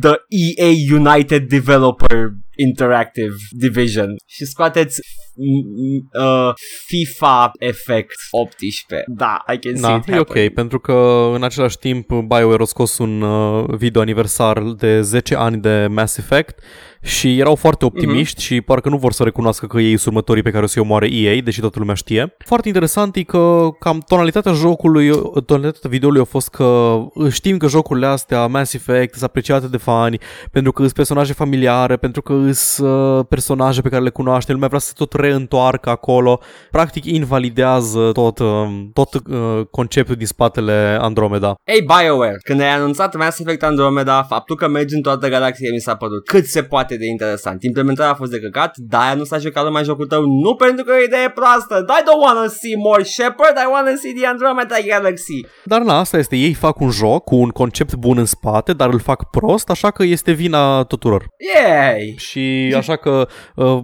The 0.00 0.14
EA 0.28 0.72
United 0.98 1.48
Developer 1.48 2.30
Interactive 2.56 3.34
Division 3.50 4.14
și 4.26 4.44
scoateți 4.44 5.00
mm, 5.34 6.22
uh, 6.22 6.52
FIFA 6.86 7.50
Effect 7.58 8.14
18. 8.30 9.04
Da, 9.06 9.44
I 9.52 9.58
can 9.58 9.76
see 9.76 9.80
Da, 9.82 9.94
it 9.96 10.08
e 10.08 10.18
ok, 10.18 10.26
happening. 10.26 10.52
pentru 10.52 10.78
că 10.80 11.30
în 11.34 11.42
același 11.44 11.78
timp 11.78 12.08
BioWare 12.08 12.62
a 12.62 12.64
scos 12.64 12.98
un 12.98 13.20
uh, 13.22 13.64
video 13.76 14.00
aniversar 14.00 14.62
de 14.62 15.00
10 15.00 15.34
ani 15.36 15.60
de 15.60 15.86
Mass 15.90 16.16
Effect 16.16 16.58
și 17.02 17.38
erau 17.38 17.54
foarte 17.54 17.84
optimiști 17.84 18.42
și 18.42 18.60
parcă 18.60 18.88
nu 18.88 18.96
vor 18.96 19.12
să 19.12 19.22
recunoască 19.22 19.66
că 19.66 19.78
ei 19.78 19.96
sunt 19.96 20.06
următorii 20.06 20.42
pe 20.42 20.50
care 20.50 20.64
o 20.64 20.66
să-i 20.66 20.82
omoare 20.82 21.12
EA, 21.12 21.40
deși 21.40 21.60
toată 21.60 21.78
lumea 21.78 21.94
știe. 21.94 22.34
Foarte 22.44 22.68
interesant 22.68 23.16
e 23.16 23.22
că 23.22 23.68
cam 23.78 24.02
tonalitatea 24.06 24.52
jocului, 24.52 25.10
tonalitatea 25.46 25.90
videoului 25.90 26.20
a 26.20 26.24
fost 26.24 26.48
că 26.48 26.98
știm 27.30 27.56
că 27.56 27.66
jocurile 27.66 28.06
astea, 28.06 28.46
Mass 28.46 28.74
Effect, 28.74 29.12
sunt 29.12 29.24
apreciate 29.24 29.66
de 29.66 29.76
fani, 29.76 30.18
pentru 30.50 30.72
că 30.72 30.82
sunt 30.82 30.94
personaje 30.94 31.32
familiare, 31.32 31.96
pentru 31.96 32.22
că 32.22 32.50
sunt 32.52 32.88
uh, 32.88 33.24
personaje 33.28 33.80
pe 33.80 33.88
care 33.88 34.02
le 34.02 34.10
cunoaște, 34.10 34.52
lumea 34.52 34.68
vrea 34.68 34.80
să 34.80 34.92
tot 34.96 35.12
reîntoarcă 35.12 35.90
acolo. 35.90 36.40
Practic 36.70 37.04
invalidează 37.04 38.10
tot, 38.12 38.38
uh, 38.38 38.46
tot 38.92 39.14
uh, 39.14 39.66
conceptul 39.70 40.14
din 40.14 40.26
spatele 40.26 40.98
Andromeda. 41.00 41.54
Hey 41.64 41.86
BioWare, 41.86 42.38
când 42.44 42.60
ai 42.60 42.74
anunțat 42.74 43.16
Mass 43.16 43.38
Effect 43.38 43.62
Andromeda, 43.62 44.22
faptul 44.22 44.56
că 44.56 44.68
mergi 44.68 44.94
în 44.94 45.02
toată 45.02 45.28
galaxia 45.28 45.68
mi 45.72 45.80
s-a 45.80 45.94
părut 45.94 46.24
cât 46.24 46.44
se 46.44 46.62
poate 46.62 46.89
de 46.96 47.06
interesant. 47.06 47.62
Implementarea 47.62 48.12
a 48.12 48.14
fost 48.14 48.30
de 48.30 48.40
căcat, 48.40 48.76
de-aia 48.76 49.14
nu 49.14 49.24
s-a 49.24 49.38
jucat 49.38 49.64
lumea 49.64 49.82
jocul 49.82 50.06
tău, 50.06 50.22
nu 50.22 50.54
pentru 50.54 50.84
că 50.84 50.92
e 50.92 51.00
o 51.00 51.04
idee 51.04 51.30
proastă. 51.34 51.84
I 51.88 52.02
don't 52.02 52.24
wanna 52.26 52.46
see 52.48 52.76
more 52.76 53.02
Shepard, 53.02 53.56
I 53.56 53.68
wanna 53.72 53.92
see 54.02 54.12
the 54.12 54.26
Andromeda 54.26 54.76
Galaxy. 54.86 55.40
Dar 55.64 55.80
na, 55.82 55.98
asta 55.98 56.18
este, 56.18 56.36
ei 56.36 56.52
fac 56.52 56.80
un 56.80 56.90
joc 56.90 57.24
cu 57.24 57.36
un 57.36 57.48
concept 57.48 57.94
bun 57.94 58.18
în 58.18 58.24
spate, 58.24 58.72
dar 58.72 58.88
îl 58.92 59.00
fac 59.00 59.30
prost, 59.30 59.70
așa 59.70 59.90
că 59.90 60.02
este 60.02 60.32
vina 60.32 60.82
tuturor. 60.84 61.26
Yay! 61.54 62.14
Și 62.18 62.74
așa 62.76 62.96
că 62.96 63.28
uh, 63.56 63.78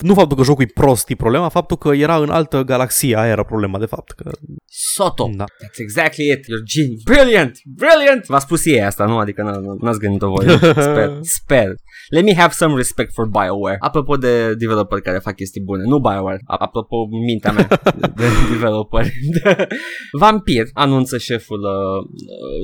nu 0.00 0.14
faptul 0.14 0.36
că 0.36 0.42
jocul 0.42 0.62
e 0.64 0.70
prost 0.74 1.08
e 1.10 1.14
problema, 1.14 1.48
faptul 1.48 1.76
că 1.76 1.88
era 1.88 2.16
în 2.16 2.30
altă 2.30 2.62
galaxie, 2.62 3.16
aia 3.16 3.30
era 3.30 3.42
problema 3.42 3.78
de 3.78 3.86
fapt. 3.86 4.10
Că, 4.10 4.30
Soto. 4.66 5.30
da. 5.36 5.44
That's 5.44 5.78
exactly 5.78 6.24
it. 6.32 6.38
You're 6.38 6.64
genius. 6.64 7.02
Brilliant. 7.02 7.58
Brilliant. 7.76 8.26
V-a 8.26 8.38
spus 8.38 8.66
ei 8.66 8.82
asta, 8.82 9.04
nu? 9.04 9.16
Adică 9.18 9.42
n- 9.42 9.82
n-ați 9.82 9.98
gândit-o 9.98 10.28
voi. 10.28 10.46
Sper. 10.90 11.18
Sper. 11.20 11.74
Let 12.10 12.24
me 12.24 12.33
have 12.34 12.52
some 12.52 12.74
respect 12.76 13.12
for 13.12 13.26
BioWare. 13.28 13.76
Apropo 13.78 14.16
de 14.16 14.54
developer 14.54 15.00
care 15.00 15.18
fac 15.18 15.36
chestii 15.36 15.60
bune. 15.60 15.82
Nu 15.84 15.98
BioWare. 15.98 16.40
A- 16.46 16.56
Apropo 16.56 16.96
mintea 17.26 17.52
mea 17.52 17.68
de 18.16 18.24
developer. 18.52 19.06
Vampir 20.20 20.64
anunță 20.72 21.18
șeful 21.18 21.60
uh, 21.60 22.08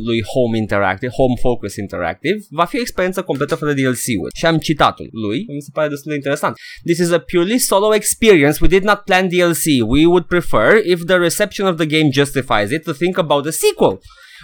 lui 0.06 0.22
Home 0.22 0.56
Interactive, 0.58 1.12
Home 1.16 1.34
Focus 1.40 1.76
Interactive. 1.76 2.38
Va 2.50 2.64
fi 2.64 2.76
o 2.76 2.80
experiență 2.80 3.22
completă 3.22 3.54
fără 3.54 3.72
DLC-uri. 3.72 4.34
Și 4.34 4.46
am 4.46 4.58
citatul 4.58 5.08
lui. 5.12 5.44
Mi 5.54 5.60
se 5.62 5.70
pare 5.72 5.88
destul 5.88 6.10
de 6.10 6.16
interesant. 6.16 6.54
This 6.84 6.98
is 6.98 7.10
a 7.10 7.18
purely 7.18 7.58
solo 7.58 7.94
experience. 7.94 8.58
We 8.60 8.68
did 8.68 8.82
not 8.82 8.98
plan 9.04 9.28
DLC. 9.28 9.64
We 9.86 10.06
would 10.06 10.24
prefer, 10.24 10.80
if 10.84 11.00
the 11.04 11.16
reception 11.16 11.66
of 11.68 11.76
the 11.76 11.86
game 11.86 12.08
justifies 12.12 12.70
it, 12.70 12.82
to 12.84 12.92
think 12.92 13.18
about 13.18 13.46
a 13.46 13.50
sequel. 13.50 14.00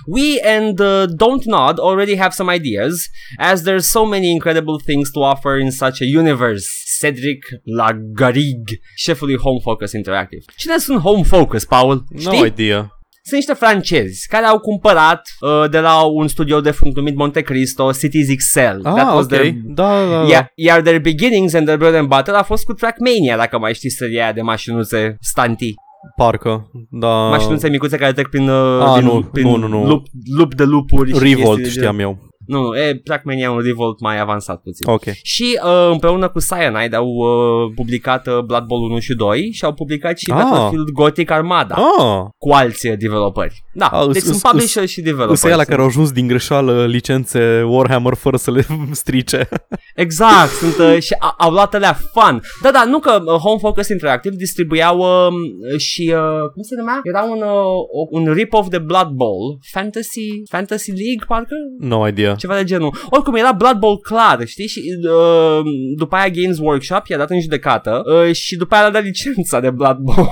We 0.07 0.41
and 0.57 0.81
uh, 0.81 1.07
Don't 1.17 1.45
Nod 1.45 1.79
already 1.79 2.17
have 2.17 2.33
some 2.33 2.51
ideas, 2.55 3.09
as 3.39 3.63
there's 3.63 3.89
so 3.91 4.05
many 4.05 4.31
incredible 4.31 4.79
things 4.85 5.11
to 5.11 5.21
offer 5.21 5.59
in 5.59 5.71
such 5.71 6.01
a 6.01 6.19
universe. 6.19 6.67
Cedric 7.01 7.45
Lagarig, 7.65 8.63
șefului 8.97 9.37
Home 9.37 9.59
Focus 9.63 9.93
Interactive. 9.93 10.43
Cine 10.57 10.79
sunt 10.79 11.01
Home 11.01 11.23
Focus, 11.23 11.65
Paul? 11.65 12.05
Știi? 12.19 12.39
No 12.39 12.47
idea. 12.47 12.91
Sunt 13.23 13.39
niște 13.39 13.53
francezi 13.53 14.27
care 14.29 14.45
au 14.45 14.59
cumpărat 14.59 15.23
uh, 15.41 15.71
de 15.71 15.79
la 15.79 16.03
un 16.03 16.29
studio 16.29 16.61
de 16.61 16.71
func 16.71 16.97
numit 16.97 17.17
Monte 17.17 17.41
Cristo, 17.41 17.93
Cities 17.93 18.27
XL. 18.37 18.61
Ah, 18.83 19.15
ok. 19.17 19.29
their 19.29 19.53
Da, 19.65 20.05
da, 20.05 20.11
da. 20.11 20.29
iar, 20.29 20.53
iar 20.55 20.81
their 20.81 21.01
beginnings 21.01 21.53
and 21.53 21.65
their 21.65 21.79
bread 21.79 21.95
and 21.95 22.09
butter 22.09 22.35
a 22.35 22.43
fost 22.43 22.65
cu 22.65 22.73
Trackmania, 22.73 23.37
dacă 23.37 23.59
mai 23.59 23.75
știți 23.75 23.97
seria 23.97 24.23
aia 24.23 24.33
de 24.33 24.41
mașinuțe 24.41 25.17
stanti. 25.21 25.75
Parcă, 26.17 26.71
da. 26.91 27.09
Mașinuțe 27.29 27.69
micuțe 27.69 27.97
care 27.97 28.13
trec 28.13 28.29
prin, 28.29 28.49
uh, 28.49 28.81
Ah, 28.83 28.93
prin, 28.97 29.07
nu, 29.07 29.23
prin 29.33 29.47
nu, 29.49 29.57
nu, 29.57 29.69
nu. 29.69 29.87
Lup, 29.87 30.07
lup 30.37 30.55
de 30.55 30.65
lupuri. 30.65 31.13
și 31.13 31.19
Revolt 31.23 31.37
chestii 31.57 31.63
de 31.63 31.69
știam 31.69 31.97
genul. 31.97 32.11
eu. 32.21 32.29
Nu, 32.47 32.61
nu, 32.63 32.77
e 32.77 33.01
Trackmania 33.05 33.45
e 33.45 33.49
un 33.49 33.59
Revolt 33.59 34.01
mai 34.01 34.21
avansat 34.21 34.61
puțin. 34.63 34.89
Ok. 34.91 35.03
Și 35.23 35.59
uh, 35.65 35.89
împreună 35.91 36.29
cu 36.29 36.39
Cyanide 36.49 36.97
au 36.97 37.07
uh, 37.07 37.73
publicat 37.75 38.27
uh, 38.27 38.39
Blood 38.39 38.65
Bowl 38.65 38.83
1 38.91 38.99
și 38.99 39.15
2 39.15 39.51
și 39.53 39.65
au 39.65 39.73
publicat 39.73 40.19
și 40.19 40.31
Ah. 40.31 40.37
Battlefield 40.43 40.89
Gothic 40.91 41.31
Armada 41.31 41.75
Ah, 41.75 42.23
cu 42.39 42.51
alți 42.53 42.89
uh, 42.89 42.95
developeri. 42.99 43.65
Da, 43.75 43.87
Ah, 43.87 44.07
deci 44.07 44.17
îs- 44.17 44.23
sunt 44.23 44.35
îs- 44.35 44.43
publisher 44.51 44.87
și 44.87 45.01
developeri. 45.01 45.33
Îs 45.33 45.43
ăia 45.43 45.55
la 45.57 45.59
Sunt- 45.63 45.69
care 45.69 45.81
au 45.81 45.87
ajuns 45.89 46.13
din 46.13 46.27
greșeală 46.27 46.87
licențe 46.87 47.63
Warhammer 47.63 48.15
fără 48.15 48.37
să 48.37 48.51
le 48.51 48.67
strice. 49.03 49.49
Exact, 49.95 50.51
sunt 50.51 50.79
uh, 50.79 50.97
și 51.01 51.15
a, 51.19 51.35
au 51.39 51.51
luat 51.51 51.75
alea 51.75 51.93
fun. 52.13 52.43
Da, 52.63 52.71
da, 52.71 52.85
nu 52.85 52.99
că 52.99 53.23
uh, 53.25 53.33
Home 53.33 53.59
Focus 53.59 53.89
Interactive 53.89 54.35
distribuiau 54.37 54.99
uh, 54.99 55.79
și 55.79 56.13
uh, 56.15 56.51
cum 56.53 56.63
se 56.63 56.75
numea? 56.79 57.01
Era 57.03 57.23
un 57.23 57.43
uh, 57.43 58.27
un 58.27 58.33
rip-off 58.33 58.69
de 58.69 58.79
Blood 58.79 59.09
Bowl, 59.09 59.59
Fantasy 59.73 60.27
Fantasy 60.51 60.91
League 60.91 61.25
parcă, 61.27 61.55
No 61.79 62.09
idea. 62.09 62.35
Ceva 62.37 62.57
de 62.57 62.64
genul. 62.64 62.95
Oricum 63.11 63.34
era 63.34 63.53
Blood 63.53 63.78
Bowl 63.78 63.99
clar, 63.99 64.47
știi? 64.47 64.66
Și 64.66 64.82
uh, 65.03 65.61
după 65.97 66.16
aia 66.16 66.28
Games 66.28 66.59
Workshop 66.59 67.07
i-a 67.07 67.16
dat 67.16 67.30
în 67.30 67.41
judecată 67.41 68.03
uh, 68.05 68.34
și 68.34 68.57
după 68.57 68.74
aia 68.74 68.84
a 68.84 68.91
dat 68.91 69.03
licența 69.03 69.61
de 69.61 69.70
Blood 69.70 69.97
Bowl. 69.97 70.28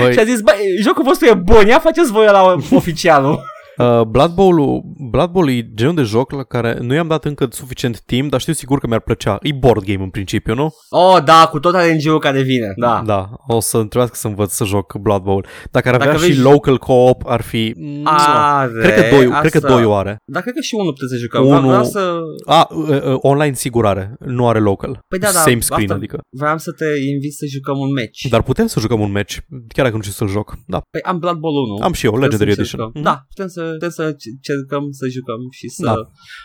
Băi, 0.00 0.12
și 0.14 0.18
a 0.18 0.24
zis, 0.24 0.40
băi, 0.40 0.56
jocul 0.82 1.04
vostru 1.04 1.26
e 1.26 1.34
bun, 1.34 1.66
ia 1.66 1.78
faceți 1.78 2.12
voi 2.12 2.26
la 2.26 2.56
oficialul. 2.70 3.54
Uh, 3.78 4.00
Blood 4.02 4.34
Bowl-ul, 4.34 4.82
Blood 5.10 5.30
Bowl 5.30 5.48
e 5.50 5.68
genul 5.74 5.94
de 5.94 6.02
joc 6.02 6.30
la 6.32 6.42
care 6.42 6.78
nu 6.80 6.94
i-am 6.94 7.06
dat 7.08 7.24
încă 7.24 7.48
suficient 7.50 8.00
timp, 8.00 8.30
dar 8.30 8.40
știu 8.40 8.52
sigur 8.52 8.78
că 8.78 8.86
mi-ar 8.86 9.00
plăcea. 9.00 9.38
E 9.42 9.52
board 9.52 9.84
game 9.84 10.02
în 10.02 10.10
principiu, 10.10 10.54
nu? 10.54 10.74
oh, 10.88 11.16
da, 11.24 11.48
cu 11.50 11.58
tot 11.60 11.74
RNG-ul 11.74 12.18
care 12.18 12.42
vine, 12.42 12.72
da. 12.76 13.02
Da, 13.06 13.30
o 13.46 13.60
să 13.60 13.78
trebuiască 13.78 14.14
să 14.16 14.26
învăț 14.26 14.52
să 14.52 14.64
joc 14.64 14.94
Blood 14.98 15.22
Bowl. 15.22 15.46
Dacă 15.70 15.88
ar 15.88 15.94
avea 15.94 16.06
Dacă 16.06 16.18
și 16.18 16.26
vezi- 16.28 16.40
local 16.40 16.78
co-op, 16.78 17.22
ar 17.26 17.40
fi... 17.40 17.74
Are, 18.04 18.70
cred 18.80 18.94
că 18.94 19.14
doi, 19.16 19.28
cred 19.40 19.50
că 19.50 19.56
asta- 19.56 19.68
doi 19.68 19.84
o 19.84 19.94
are. 19.94 20.16
Dar 20.24 20.42
cred 20.42 20.54
că 20.54 20.60
și 20.60 20.74
unul 20.74 20.92
puteți 20.92 21.12
să 21.12 21.18
jucăm. 21.18 21.46
Unul- 21.46 21.66
Vreau 21.66 21.84
să... 21.84 22.18
A, 22.46 22.68
uh, 22.70 22.88
uh, 22.88 23.16
online 23.20 23.54
sigur 23.54 23.86
are, 23.86 24.14
nu 24.18 24.48
are 24.48 24.58
local. 24.58 24.98
Păi 25.08 25.18
da, 25.18 25.26
da, 25.32 25.38
Same 25.38 25.60
screen, 25.60 25.82
asta- 25.82 25.94
adică. 25.94 26.18
Vreau 26.30 26.58
să 26.58 26.72
te 26.72 26.84
invit 27.14 27.32
să 27.32 27.46
jucăm 27.48 27.78
un 27.78 27.92
match. 27.92 28.28
Dar 28.30 28.42
putem 28.42 28.66
să 28.66 28.80
jucăm 28.80 29.00
un 29.00 29.10
match, 29.12 29.36
chiar 29.74 29.84
dacă 29.84 29.96
nu 29.96 30.02
știu 30.02 30.14
să-l 30.14 30.28
joc. 30.28 30.54
Da, 30.66 30.80
Păi 30.90 31.00
am 31.02 31.18
Blood 31.18 31.36
Bowl 31.38 31.54
1. 31.56 31.78
am 31.82 31.92
și 31.92 32.04
eu, 32.06 32.10
Putem 32.12 32.24
Legendary 32.28 32.54
să 32.54 32.60
Edition. 32.60 32.80
încercăm. 32.80 33.02
Mhm. 33.02 33.12
Da, 33.12 33.24
putem 33.28 33.48
să, 33.48 33.65
putem 33.72 33.88
să 33.90 34.12
c- 34.14 34.40
cercăm 34.40 34.84
să 34.90 35.06
jucăm 35.08 35.40
și 35.50 35.68
să 35.68 35.84
Da. 35.84 35.94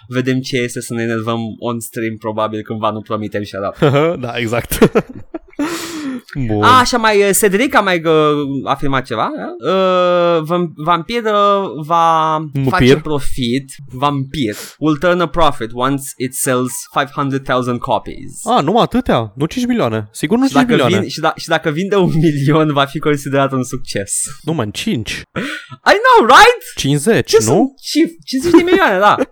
vedem 0.07 0.39
ce 0.39 0.57
este 0.57 0.81
să 0.81 0.93
ne 0.93 1.01
enervăm 1.03 1.39
on 1.59 1.79
stream 1.79 2.15
probabil 2.17 2.61
cândva 2.61 2.91
nu 2.91 3.01
promitem 3.01 3.43
și 3.43 3.51
da. 3.51 3.91
da, 4.25 4.37
exact. 4.37 4.77
Bun. 6.47 6.63
A, 6.63 6.79
așa 6.79 6.97
mai, 6.97 7.21
uh, 7.21 7.29
Cedric 7.39 7.75
a 7.75 7.79
mai 7.81 8.01
uh, 8.05 8.13
afirmat 8.63 9.05
ceva. 9.05 9.29
da? 9.35 9.71
Uh, 9.71 10.41
vam- 10.43 10.71
vampir 10.75 11.23
uh, 11.23 11.85
va 11.85 12.37
Mupir. 12.37 12.69
face 12.69 12.95
profit. 12.95 13.71
Vampir 13.91 14.55
will 14.79 14.97
turn 14.97 15.19
a 15.19 15.27
profit 15.27 15.69
once 15.73 16.03
it 16.17 16.33
sells 16.33 16.71
500,000 16.93 17.77
copies. 17.77 18.45
A, 18.45 18.59
numai 18.61 18.81
atâtea? 18.81 19.33
Nu 19.35 19.45
5 19.45 19.65
milioane. 19.65 20.09
Sigur 20.11 20.37
nu 20.37 20.45
și, 20.47 20.51
5 20.51 20.63
dacă 20.63 20.73
milioane. 20.75 20.99
vin, 20.99 21.09
și, 21.09 21.19
da, 21.19 21.33
și 21.35 21.47
dacă 21.47 21.69
vinde 21.69 21.95
un 21.95 22.11
milion, 22.21 22.73
va 22.73 22.85
fi 22.85 22.99
considerat 22.99 23.51
un 23.51 23.63
succes. 23.63 24.21
Nu, 24.41 24.53
man, 24.53 24.69
5. 24.71 25.09
I 25.11 25.21
know, 25.83 26.27
right? 26.27 26.63
50, 26.75 27.29
Ce 27.29 27.37
nu? 27.39 27.43
sunt? 27.43 27.69
Cif- 27.81 28.17
50 28.25 28.51
de 28.51 28.63
milioane, 28.63 28.99
da. 28.99 29.15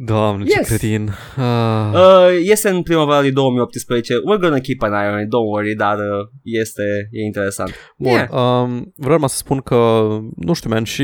Doamne, 0.00 0.44
ce 0.44 0.54
Yes. 0.58 0.66
cretin. 0.68 1.10
Ah. 1.36 1.90
Uh, 1.94 2.38
iese 2.44 2.68
în 2.68 2.82
primăvara 2.82 3.20
lui 3.20 3.32
2018. 3.32 4.14
We're 4.14 4.40
gonna 4.40 4.58
keep 4.58 4.82
an 4.82 4.92
eye 4.92 5.10
on 5.12 5.20
it, 5.20 5.26
don't 5.26 5.48
worry, 5.54 5.74
dar 5.74 5.98
uh, 5.98 6.28
este 6.42 6.82
e 7.10 7.24
interesant. 7.24 7.70
Bun, 7.98 8.10
Yeah. 8.12 8.28
um, 8.30 8.92
vreau 8.96 9.12
numai 9.14 9.28
să 9.28 9.36
spun 9.36 9.58
că, 9.60 10.08
nu 10.36 10.52
știu, 10.52 10.70
man, 10.70 10.84
și 10.84 11.02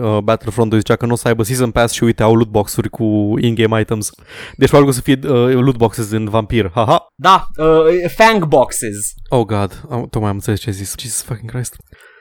uh, 0.00 0.18
Battlefront 0.24 0.70
2 0.70 0.78
zicea 0.78 0.96
că 0.96 1.06
nu 1.06 1.12
o 1.12 1.16
să 1.16 1.28
aibă 1.28 1.42
Season 1.42 1.70
Pass 1.70 1.94
și 1.94 2.04
uite, 2.04 2.22
au 2.22 2.34
loot 2.34 2.48
box-uri 2.48 2.88
cu 2.88 3.34
in-game 3.40 3.80
items. 3.80 4.10
Deci 4.56 4.68
probabil 4.68 4.92
că 4.92 4.96
o 4.98 5.00
să 5.00 5.00
fie 5.00 5.18
uh, 5.32 5.54
loot 5.62 5.76
boxes 5.76 6.10
în 6.10 6.28
Vampir. 6.28 6.70
Haha. 6.74 7.06
Da, 7.14 7.46
uh, 7.56 8.10
fang 8.16 8.44
boxes. 8.44 9.14
Oh, 9.28 9.44
God. 9.46 9.82
Am, 9.90 10.06
tocmai 10.10 10.28
am 10.30 10.34
înțeles 10.36 10.60
ce 10.60 10.68
ai 10.68 10.74
zis. 10.74 10.94
Jesus 10.98 11.22
fucking 11.22 11.50
Christ. 11.50 11.76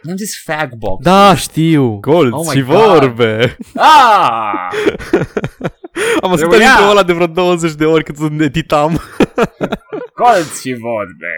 N-am 0.07 0.17
zis 0.17 0.41
fag 0.45 0.73
box. 0.77 1.03
Da, 1.03 1.35
știu. 1.35 1.97
Gold 1.99 2.33
Oh 2.33 2.45
my 2.47 2.55
și 2.55 2.61
God. 2.61 2.75
vorbe. 2.75 3.57
Ah! 3.75 4.67
Am 6.21 6.31
ascultat 6.31 6.49
Trebuia. 6.49 6.67
intro 6.69 6.89
ăla 6.89 7.03
de 7.03 7.13
vreo 7.13 7.27
20 7.27 7.71
de 7.73 7.85
ori 7.85 8.03
cât 8.03 8.15
sunt 8.17 8.41
editam. 8.41 8.99
Colți 10.19 10.61
și 10.61 10.75
vorbe. 10.79 11.33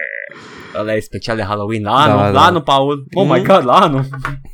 Ăla 0.78 0.94
e 0.94 1.00
special 1.00 1.36
de 1.36 1.42
Halloween. 1.42 1.82
La 1.82 1.94
anul, 1.94 2.16
Da, 2.16 2.24
la 2.26 2.32
da. 2.32 2.44
anul, 2.44 2.62
Paul. 2.62 3.06
Oh 3.14 3.26
my 3.26 3.38
Mm. 3.38 3.44
god, 3.46 3.64
la 3.64 3.72
anul. 3.74 4.04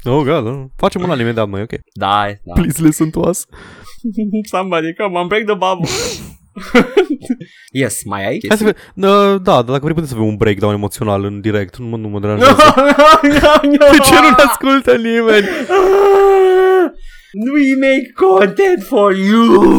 Oh, 0.05 0.23
God. 0.25 0.45
da. 0.45 0.65
Facem 0.77 1.03
un 1.03 1.11
anime 1.11 1.33
de 1.33 1.45
noi, 1.47 1.61
ok. 1.61 1.71
Da, 1.95 2.27
da. 2.45 2.53
Please 2.53 2.83
listen 2.83 3.11
to 3.11 3.21
us. 3.21 3.47
Somebody 4.51 4.95
come 4.95 5.19
and 5.19 5.29
break 5.29 5.45
the 5.47 5.55
bubble. 5.55 5.89
yes, 7.83 8.05
mai 8.05 8.27
ai 8.27 8.41
Hai 8.49 8.57
să 8.57 8.65
chestii? 8.65 8.67
vedem. 8.95 9.11
Uh, 9.11 9.41
da, 9.43 9.53
dar 9.53 9.63
dacă 9.63 9.81
vrei 9.83 9.93
putem 9.95 10.09
să 10.09 10.15
avem 10.15 10.27
un 10.27 10.37
breakdown 10.37 10.75
emoțional 10.75 11.25
în 11.25 11.41
direct. 11.41 11.77
Nu 11.77 11.87
mă, 11.87 11.97
nu 11.97 12.09
mă 12.09 12.19
No, 12.19 12.27
deranjează. 12.27 12.75
no, 12.77 12.81
no. 13.63 13.91
De 13.91 13.99
ce 14.05 14.15
nu 14.15 14.29
ne 14.29 14.43
ascultă 14.49 14.93
nimeni? 14.97 15.47
Ah, 15.69 16.91
We 17.53 17.75
make 17.75 18.13
content 18.15 18.83
for 18.83 19.13
you. 19.15 19.73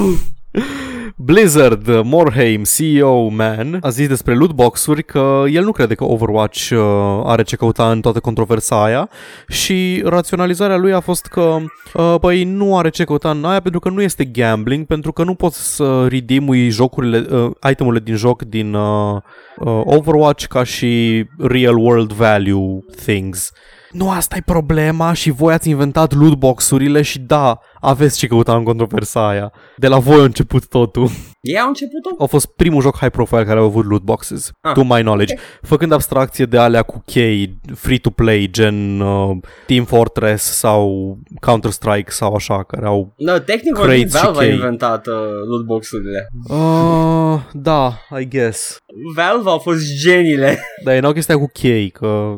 Blizzard, 1.27 1.87
uh, 1.87 1.99
Morhaime, 2.03 2.63
CEO 2.63 3.29
man, 3.29 3.77
a 3.81 3.89
zis 3.89 4.07
despre 4.07 4.35
lootbox-uri 4.35 5.03
că 5.03 5.43
el 5.51 5.63
nu 5.63 5.71
crede 5.71 5.95
că 5.95 6.03
Overwatch 6.03 6.69
uh, 6.69 6.79
are 7.23 7.43
ce 7.43 7.55
căuta 7.55 7.91
în 7.91 8.01
toată 8.01 8.19
controversa 8.19 8.83
aia 8.83 9.09
și 9.47 10.01
raționalizarea 10.05 10.77
lui 10.77 10.93
a 10.93 10.99
fost 10.99 11.25
că 11.25 11.57
uh, 11.93 12.15
băi, 12.19 12.43
nu 12.43 12.77
are 12.77 12.89
ce 12.89 13.03
căuta 13.03 13.29
în 13.29 13.45
aia 13.45 13.59
pentru 13.59 13.79
că 13.79 13.89
nu 13.89 14.01
este 14.01 14.25
gambling, 14.25 14.85
pentru 14.85 15.11
că 15.11 15.23
nu 15.23 15.33
poți 15.33 15.75
să 15.75 16.05
redeemui 16.09 16.69
jocurile, 16.69 17.25
uh, 17.29 17.51
itemurile 17.69 18.03
din 18.03 18.15
joc 18.15 18.43
din 18.43 18.73
uh, 18.73 19.21
uh, 19.57 19.81
Overwatch 19.83 20.45
ca 20.45 20.63
și 20.63 21.25
real 21.37 21.77
world 21.77 22.11
value 22.11 22.79
things. 23.05 23.51
Nu 23.91 24.09
asta 24.09 24.35
e 24.35 24.41
problema 24.45 25.13
și 25.13 25.31
voi 25.31 25.53
ați 25.53 25.69
inventat 25.69 26.13
lootbox-urile 26.13 27.01
și 27.01 27.19
da, 27.19 27.59
aveți 27.81 28.17
ce 28.17 28.27
căuta 28.27 28.55
în 28.55 28.63
controversa 28.63 29.27
aia. 29.27 29.51
De 29.77 29.87
la 29.87 29.99
voi 29.99 30.19
a 30.19 30.23
început 30.23 30.67
totul. 30.67 31.09
Ei 31.41 31.59
au 31.59 31.67
început-o? 31.67 32.23
A 32.23 32.25
fost 32.25 32.45
primul 32.55 32.81
joc 32.81 32.97
high 32.97 33.11
profile 33.11 33.43
care 33.43 33.59
a 33.59 33.63
avut 33.63 33.85
loot 33.85 34.01
boxes, 34.01 34.51
Ah, 34.61 34.73
to 34.73 34.83
my 34.83 35.01
knowledge, 35.01 35.35
făcând 35.61 35.91
abstracție 35.91 36.45
de 36.45 36.57
alea 36.57 36.81
cu 36.81 37.01
chei 37.05 37.59
free-to-play, 37.75 38.47
gen 38.51 38.99
uh, 38.99 39.37
Team 39.65 39.85
Fortress 39.85 40.43
sau 40.43 41.17
Counter-Strike 41.41 42.09
sau 42.11 42.33
așa, 42.33 42.63
care 42.63 42.85
au... 42.85 43.13
No, 43.17 43.37
tehnic 43.39 43.75
vorbind, 43.75 43.97
Crates 44.09 44.15
și 44.19 44.23
Valve 44.25 44.39
a 44.39 44.41
chei. 44.41 44.53
inventat 44.53 45.07
uh, 45.07 45.13
lootbox-urile. 45.49 46.27
Uh, 46.49 47.39
da, 47.53 47.99
I 48.19 48.27
guess. 48.27 48.77
Valve 49.15 49.49
au 49.49 49.57
fost 49.57 49.81
geniile. 50.03 50.59
Dar 50.83 50.93
e 51.03 51.07
o 51.07 51.11
chestia 51.11 51.37
cu 51.37 51.49
chei, 51.53 51.89
că... 51.89 52.33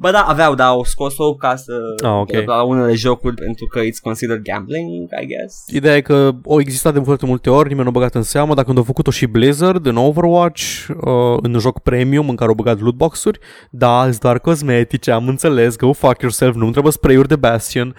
Bă, 0.00 0.10
da, 0.10 0.20
aveau, 0.20 0.54
da, 0.54 0.66
au 0.66 0.84
scos-o 0.84 1.34
ca 1.34 1.56
să... 1.56 1.72
Ah, 2.04 2.20
ok. 2.20 2.46
La 2.46 2.62
unele 2.62 2.94
jocuri 2.94 3.34
pentru 3.34 3.66
că 3.66 3.80
it's 3.80 4.00
considered 4.02 4.42
gambling, 4.42 4.81
I 5.22 5.26
guess. 5.26 5.64
Ideea 5.66 5.96
e 5.96 6.00
că 6.00 6.30
au 6.48 6.60
existat 6.60 6.92
de 6.94 7.00
foarte 7.04 7.26
multe 7.26 7.50
ori, 7.50 7.68
nimeni 7.68 7.82
nu 7.84 7.88
a 7.88 7.98
băgat 7.98 8.14
în 8.14 8.22
seamă, 8.22 8.54
dar 8.54 8.64
când 8.64 8.76
au 8.76 8.82
făcut-o 8.82 9.10
și 9.10 9.26
Blizzard 9.26 9.86
în 9.86 9.96
Overwatch, 9.96 10.62
uh, 10.88 11.38
în 11.42 11.58
joc 11.58 11.80
premium 11.80 12.28
în 12.28 12.36
care 12.36 12.48
au 12.48 12.56
băgat 12.56 12.80
lootbox-uri, 12.80 13.38
da, 13.70 14.02
sunt 14.02 14.20
doar 14.20 14.38
cosmetice, 14.38 15.10
am 15.10 15.28
înțeles, 15.28 15.76
go 15.76 15.92
fuck 15.92 16.20
yourself, 16.20 16.54
nu 16.54 16.70
trebuie 16.70 16.92
spray-uri 16.92 17.28
de 17.28 17.36
Bastion. 17.36 17.94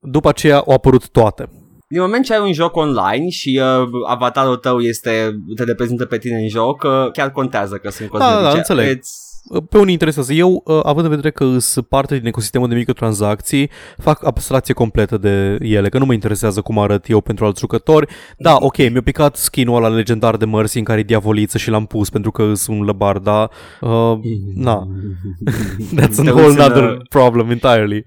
După 0.00 0.28
aceea 0.28 0.56
au 0.58 0.72
apărut 0.74 1.08
toate. 1.08 1.48
Din 1.88 2.00
moment 2.00 2.24
ce 2.24 2.34
ai 2.34 2.40
un 2.40 2.52
joc 2.52 2.76
online 2.76 3.28
și 3.28 3.60
uh, 3.62 3.88
avatarul 4.08 4.56
tău 4.56 4.80
este 4.80 5.10
te 5.56 5.64
reprezintă 5.64 6.04
pe 6.04 6.18
tine 6.18 6.36
în 6.36 6.48
joc, 6.48 6.82
uh, 6.82 7.10
chiar 7.12 7.30
contează 7.30 7.76
că 7.76 7.90
sunt 7.90 8.10
Da, 8.10 8.18
da, 8.18 8.26
cosmetice. 8.26 8.56
înțeleg. 8.56 8.96
It's... 8.98 9.31
Pe 9.68 9.78
unii 9.78 9.92
interesează. 9.92 10.32
Eu, 10.32 10.62
uh, 10.64 10.80
având 10.82 11.04
în 11.04 11.10
vedere 11.10 11.30
că 11.30 11.58
sunt 11.58 11.86
parte 11.86 12.18
din 12.18 12.26
ecosistemul 12.26 12.68
de 12.68 12.74
microtransacții, 12.74 13.70
fac 13.98 14.26
abstracție 14.26 14.74
completă 14.74 15.18
de 15.18 15.58
ele, 15.60 15.88
că 15.88 15.98
nu 15.98 16.04
mă 16.04 16.12
interesează 16.12 16.60
cum 16.60 16.78
arăt 16.78 17.08
eu 17.08 17.20
pentru 17.20 17.44
alți 17.44 17.60
jucători. 17.60 18.06
Da, 18.38 18.56
ok, 18.60 18.76
mi-a 18.76 19.02
picat 19.02 19.36
skin-ul 19.36 19.76
ăla 19.76 19.88
legendar 19.88 20.36
de 20.36 20.44
Mercy 20.44 20.78
în 20.78 20.84
care 20.84 21.00
e 21.00 21.02
diavoliță 21.02 21.58
și 21.58 21.70
l-am 21.70 21.86
pus 21.86 22.10
pentru 22.10 22.30
că 22.30 22.54
sunt 22.54 22.78
un 22.78 22.84
lăbar, 22.84 23.18
dar 23.18 23.50
uh, 23.80 24.18
na, 24.54 24.88
that's 26.00 26.18
a 26.18 26.22
Te 26.22 26.30
whole 26.30 26.46
uiți 26.46 26.58
în, 26.58 26.64
other 26.64 26.82
uh, 26.82 26.96
problem 27.08 27.50
entirely. 27.50 28.04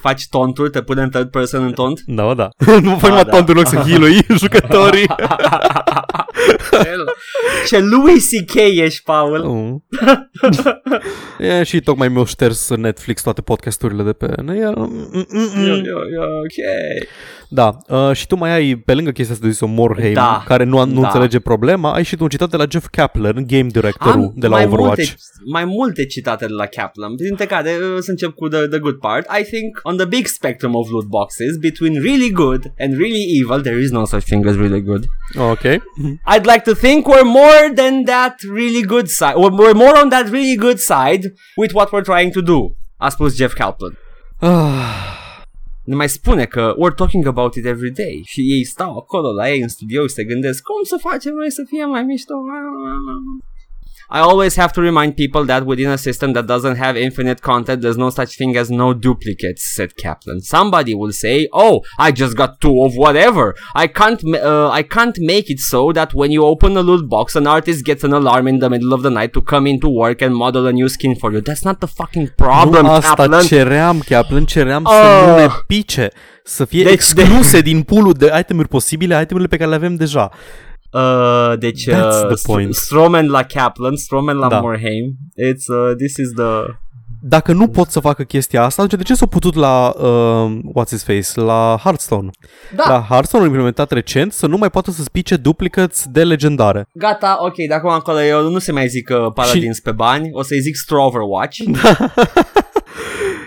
Faci 0.00 0.28
tonturi, 0.28 0.70
te 0.70 0.82
pune 0.82 1.02
în 1.02 1.10
third 1.10 1.30
person 1.30 1.64
în 1.64 1.72
tont? 1.72 2.00
Da, 2.06 2.34
da. 2.34 2.48
nu 2.82 2.90
fac 2.90 3.00
Da, 3.00 3.08
numai 3.08 3.24
da. 3.24 3.36
tot 3.38 3.48
în 3.48 3.54
loc 3.54 3.66
să 3.66 3.76
healui 3.86 4.26
jucătorii. 4.42 5.06
Ce 7.66 7.78
Louis 7.78 8.28
C.K. 8.28 8.54
ești, 8.54 9.02
Paul. 9.02 9.42
Mm. 9.44 9.84
e, 11.38 11.62
și 11.62 11.80
tocmai 11.80 12.08
mi-au 12.08 12.24
șters 12.24 12.68
Netflix 12.68 13.22
toate 13.22 13.40
podcasturile 13.42 14.02
de 14.02 14.12
pe... 14.12 14.32
Mm, 14.42 14.52
mm, 15.12 15.26
mm. 15.30 15.66
Yo, 15.66 15.74
yo, 15.74 15.98
yo, 16.12 16.22
ok. 16.22 17.06
Da, 17.48 17.76
uh, 17.88 18.12
și 18.12 18.26
tu 18.26 18.36
mai 18.36 18.50
ai, 18.50 18.74
pe 18.74 18.94
lângă 18.94 19.10
chestia 19.10 19.34
asta 19.34 19.46
de 19.46 19.52
zis-o 19.52 19.66
Morhaime, 19.66 20.12
Da, 20.12 20.42
care 20.46 20.64
nu, 20.64 20.84
nu 20.84 21.00
da. 21.00 21.06
înțelege 21.06 21.38
problema, 21.40 21.92
ai 21.92 22.02
și 22.02 22.16
tu 22.16 22.22
un 22.22 22.28
citat 22.28 22.50
de 22.50 22.56
la 22.56 22.64
Jeff 22.70 22.86
Kaplan, 22.90 23.44
game 23.46 23.66
directorul 23.66 24.22
Am 24.22 24.32
de 24.36 24.46
la 24.46 24.54
mai 24.54 24.64
Overwatch. 24.64 24.96
Multe, 24.96 25.14
mai 25.44 25.64
multe 25.64 26.06
citate 26.06 26.46
de 26.46 26.52
la 26.52 26.66
Kaplan, 26.66 27.16
dintre 27.16 27.46
care 27.46 27.70
uh, 27.70 27.96
să 28.00 28.10
încep 28.10 28.34
cu 28.34 28.48
the, 28.48 28.66
the 28.66 28.78
good 28.78 28.94
part. 28.94 29.26
I 29.40 29.42
think 29.42 29.80
on 29.88 29.96
the 29.98 30.06
big 30.16 30.26
spectrum 30.28 30.72
of 30.80 30.84
loot 30.90 31.08
boxes, 31.18 31.52
between 31.68 31.94
really 32.08 32.30
good 32.44 32.62
and 32.78 32.98
really 33.04 33.24
evil, 33.38 33.62
there 33.62 33.80
is 33.84 33.90
no 33.92 34.04
such 34.12 34.24
thing 34.30 34.44
as 34.50 34.56
really 34.64 34.82
good. 34.90 35.06
Oh, 35.36 35.50
ok. 35.50 35.66
I'd 36.32 36.46
like 36.52 36.64
to 36.70 36.74
think 36.74 37.06
we're 37.06 37.30
more 37.42 37.62
than 37.80 38.04
that 38.12 38.34
really 38.60 38.84
good 38.94 39.08
side. 39.18 39.36
We're 39.36 39.74
more 39.84 39.96
on 40.02 40.08
that 40.14 40.26
really 40.36 40.56
good 40.56 40.80
side 40.80 41.22
with 41.56 41.72
what 41.72 41.92
we're 41.92 42.08
trying 42.12 42.32
to 42.32 42.42
do. 42.42 42.58
A 42.98 43.10
spus 43.10 43.36
Jeff 43.36 43.54
Kaplan. 43.54 43.96
Ne 45.84 45.94
mai 45.94 46.08
spune 46.08 46.44
că 46.44 46.74
we're 46.78 46.94
talking 46.94 47.26
about 47.26 47.54
it 47.54 47.64
every 47.66 47.90
day 47.90 48.22
și 48.24 48.40
ei 48.40 48.64
stau 48.64 48.96
acolo 48.96 49.32
la 49.32 49.50
ei 49.50 49.60
în 49.60 49.68
studio 49.68 50.06
și 50.06 50.14
se 50.14 50.24
gândesc 50.24 50.62
cum 50.62 50.82
să 50.82 50.96
facem 51.08 51.32
noi 51.34 51.50
să 51.50 51.62
fie 51.66 51.84
mai 51.84 52.02
mișto. 52.02 52.34
I 54.08 54.20
always 54.20 54.54
have 54.56 54.72
to 54.74 54.80
remind 54.80 55.16
people 55.16 55.44
that 55.46 55.62
within 55.66 55.90
a 55.90 55.98
system 55.98 56.32
that 56.34 56.46
doesn't 56.46 56.76
have 56.76 56.96
infinite 56.96 57.40
content, 57.42 57.80
there's 57.82 57.96
no 57.96 58.10
such 58.10 58.36
thing 58.38 58.56
as 58.56 58.70
no 58.70 58.92
duplicates, 58.94 59.62
said 59.74 59.90
Kaplan. 59.96 60.40
Somebody 60.40 60.94
will 60.94 61.12
say, 61.12 61.36
"Oh, 61.52 61.74
I 61.98 62.08
just 62.22 62.34
got 62.36 62.50
two 62.60 62.76
of 62.86 62.92
whatever. 63.04 63.46
I 63.74 63.86
can't, 63.88 64.20
ma- 64.32 64.44
uh, 64.52 64.70
I 64.80 64.82
can't 64.96 65.16
make 65.32 65.46
it 65.54 65.60
so 65.72 65.80
that 65.92 66.10
when 66.14 66.30
you 66.30 66.42
open 66.44 66.76
a 66.76 66.80
loot 66.88 67.04
box, 67.08 67.34
an 67.34 67.46
artist 67.46 67.80
gets 67.84 68.02
an 68.04 68.12
alarm 68.12 68.46
in 68.46 68.58
the 68.58 68.68
middle 68.68 68.92
of 68.92 69.02
the 69.02 69.10
night 69.18 69.32
to 69.32 69.40
come 69.52 69.66
into 69.74 69.88
work 69.88 70.20
and 70.22 70.32
model 70.34 70.66
a 70.66 70.70
new 70.72 70.88
skin 70.88 71.14
for 71.14 71.32
you. 71.32 71.40
That's 71.40 71.64
not 71.64 71.78
the 71.78 71.90
fucking 71.98 72.28
problem, 72.36 72.84
nu 72.84 72.90
asta 72.90 73.14
Kaplan. 73.14 73.42
ceream, 73.46 74.02
Kaplan, 74.08 74.44
ceream 74.44 74.84
să 74.84 74.90
Ah. 74.92 75.24
nu 75.26 75.36
ne 75.36 75.46
pice, 75.66 76.08
să 76.44 76.64
fie 76.64 76.82
Deci- 76.82 76.92
excluse 76.92 77.60
din 77.60 77.82
poolul 77.82 78.12
de 78.12 78.32
itemuri 78.40 78.68
posibile, 78.68 79.20
itemele 79.22 79.46
pe 79.46 79.56
care 79.56 79.68
le 79.68 79.74
avem 79.76 79.94
deja. 79.94 80.30
Uh, 80.92 81.58
deci 81.58 81.88
That's 81.88 82.22
uh, 82.22 82.34
the 82.34 82.52
point. 82.52 82.74
Stro- 82.74 82.80
Strowman 82.82 83.26
la 83.28 83.42
Kaplan, 83.42 83.96
Strowman 83.96 84.36
la 84.36 84.48
Da. 84.48 84.60
Morhaime. 84.60 85.12
It's 85.50 85.66
uh, 85.68 85.96
this 85.96 86.16
is 86.16 86.28
the 86.34 86.64
Dacă 87.20 87.52
nu 87.52 87.68
pot 87.68 87.90
să 87.90 88.00
facă 88.00 88.22
chestia 88.22 88.62
asta, 88.62 88.82
atunci 88.82 89.00
de 89.00 89.06
ce 89.06 89.14
s-a 89.14 89.26
putut 89.26 89.54
la, 89.54 89.94
uh, 89.98 90.58
what's 90.74 90.88
his 90.88 91.04
face, 91.04 91.40
la 91.40 91.78
Hearthstone? 91.82 92.30
Da. 92.76 92.84
La 92.88 93.06
Hearthstone 93.08 93.42
au 93.42 93.48
implementat 93.48 93.90
recent 93.90 94.32
să 94.32 94.46
nu 94.46 94.56
mai 94.56 94.70
poată 94.70 94.90
să 94.90 95.02
spice 95.02 95.36
duplicates 95.36 96.04
de 96.10 96.24
legendare. 96.24 96.88
Gata, 96.92 97.36
ok, 97.40 97.54
de 97.68 97.74
acum 97.74 97.90
încolo 97.90 98.20
eu 98.22 98.50
nu 98.50 98.58
se 98.58 98.72
mai 98.72 98.88
zic 98.88 99.10
uh, 99.10 99.32
Paladins 99.34 99.80
pe 99.80 99.92
bani, 99.92 100.28
o 100.32 100.42
să-i 100.42 100.60
zic 100.60 100.74
Stroverwatch. 100.76 101.58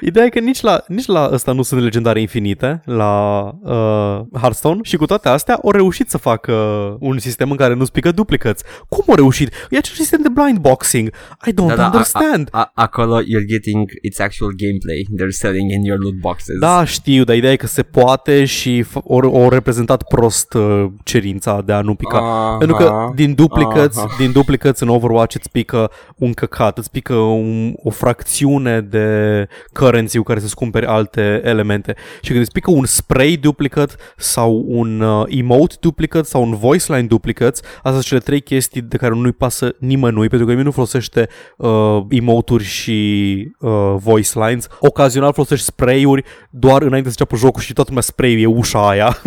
Ideea 0.02 0.26
e 0.26 0.30
că 0.30 0.40
nici 0.40 0.62
la, 0.62 0.84
nici 0.88 1.06
la 1.06 1.30
ăsta 1.34 1.52
nu 1.52 1.62
sunt 1.62 1.82
legendare 1.82 2.22
infinite, 2.22 2.82
la 2.86 3.42
uh, 3.64 4.40
Hearthstone, 4.40 4.80
și 4.84 4.98
cu 4.98 5.06
toate 5.06 5.30
astea 5.30 5.60
au 5.64 5.72
reușit 5.72 6.10
să 6.10 6.18
facă 6.18 6.54
un 7.00 7.18
sistem 7.20 7.52
în 7.52 7.58
care 7.58 7.74
nu 7.74 7.86
spică 7.86 8.12
duplicates. 8.12 8.62
Cum 8.90 9.04
au 9.08 9.16
reușit? 9.16 9.54
E 9.70 9.78
acel 9.78 9.96
sistem 9.96 10.22
de 10.22 10.30
blind 10.30 10.58
boxing. 10.58 11.08
I 11.48 11.52
don't 11.52 11.68
Da, 11.68 11.76
da, 11.76 11.84
a- 11.84 11.86
understand. 11.86 12.48
A, 12.52 12.60
a, 12.60 12.72
acolo 12.74 13.22
you're 13.22 13.46
getting 13.48 13.90
its 14.02 14.20
actual 14.20 14.52
gameplay. 14.58 15.06
They're 15.18 15.30
selling 15.30 15.72
in 15.72 15.84
your 15.84 16.00
loot 16.00 16.14
boxes. 16.20 16.58
Da, 16.60 16.84
știu, 16.86 17.24
dar 17.24 17.36
ideea 17.36 17.52
e 17.52 17.56
că 17.56 17.68
se 17.68 17.82
poate 17.84 18.46
și 18.46 18.84
f- 18.84 19.02
au, 19.10 19.18
au 19.20 19.50
reprezentat 19.50 20.04
prost 20.04 20.54
uh, 20.54 20.86
cerința 21.04 21.62
de 21.66 21.74
a 21.74 21.82
nu 21.82 21.96
pica. 21.96 22.18
Aha, 22.18 22.56
Pentru 22.58 22.76
că 22.76 22.94
din 23.16 23.34
duplicates, 23.34 23.98
aha. 23.98 24.16
din 24.20 24.32
duplicates 24.32 24.80
în 24.80 24.88
Overwatch 24.90 25.36
îți 25.36 25.52
pică 25.52 25.92
un 26.18 26.34
căcat, 26.34 26.78
îți 26.78 26.92
pică 26.92 27.14
un, 27.14 27.74
o 27.84 27.90
fracțiune 27.90 28.82
de 28.82 29.48
currency 29.90 30.18
cu 30.18 30.24
care 30.24 30.40
să-ți 30.40 30.56
cumperi 30.56 30.86
alte 30.86 31.42
elemente. 31.44 31.96
Și 32.22 32.30
când 32.32 32.42
îți 32.42 32.52
pică 32.52 32.72
un 32.72 32.86
spray 32.86 33.38
duplicate 33.42 33.94
sau 34.18 34.64
un 34.68 35.02
uh, 35.02 35.24
emote 35.28 35.76
duplicate 35.80 36.26
sau 36.28 36.44
un 36.44 36.56
voice 36.56 36.94
line 36.94 37.08
duplicate, 37.08 37.60
astea 37.76 37.92
sunt 37.92 38.04
cele 38.04 38.20
trei 38.20 38.42
chestii 38.42 38.82
de 38.82 38.98
care 38.98 39.14
nu-i 39.16 39.32
pasă 39.32 39.76
nimănui, 39.80 40.28
pentru 40.28 40.38
că 40.38 40.52
nimeni 40.52 40.66
nu 40.66 40.72
folosește 40.72 41.30
uh, 41.58 42.00
emote-uri 42.10 42.64
și 42.64 43.52
uh, 43.60 43.94
voice 43.96 44.30
lines. 44.34 44.68
Ocazional 44.80 45.34
folosești 45.34 45.66
spray-uri 45.66 46.24
doar 46.50 46.82
înainte 46.82 47.10
să 47.10 47.16
înceapă 47.20 47.46
jocul 47.46 47.62
și 47.62 47.74
toată 47.74 47.90
lumea 47.90 48.04
spray 48.06 48.42
e 48.42 48.46
ușa 48.46 48.90
aia. 48.90 49.18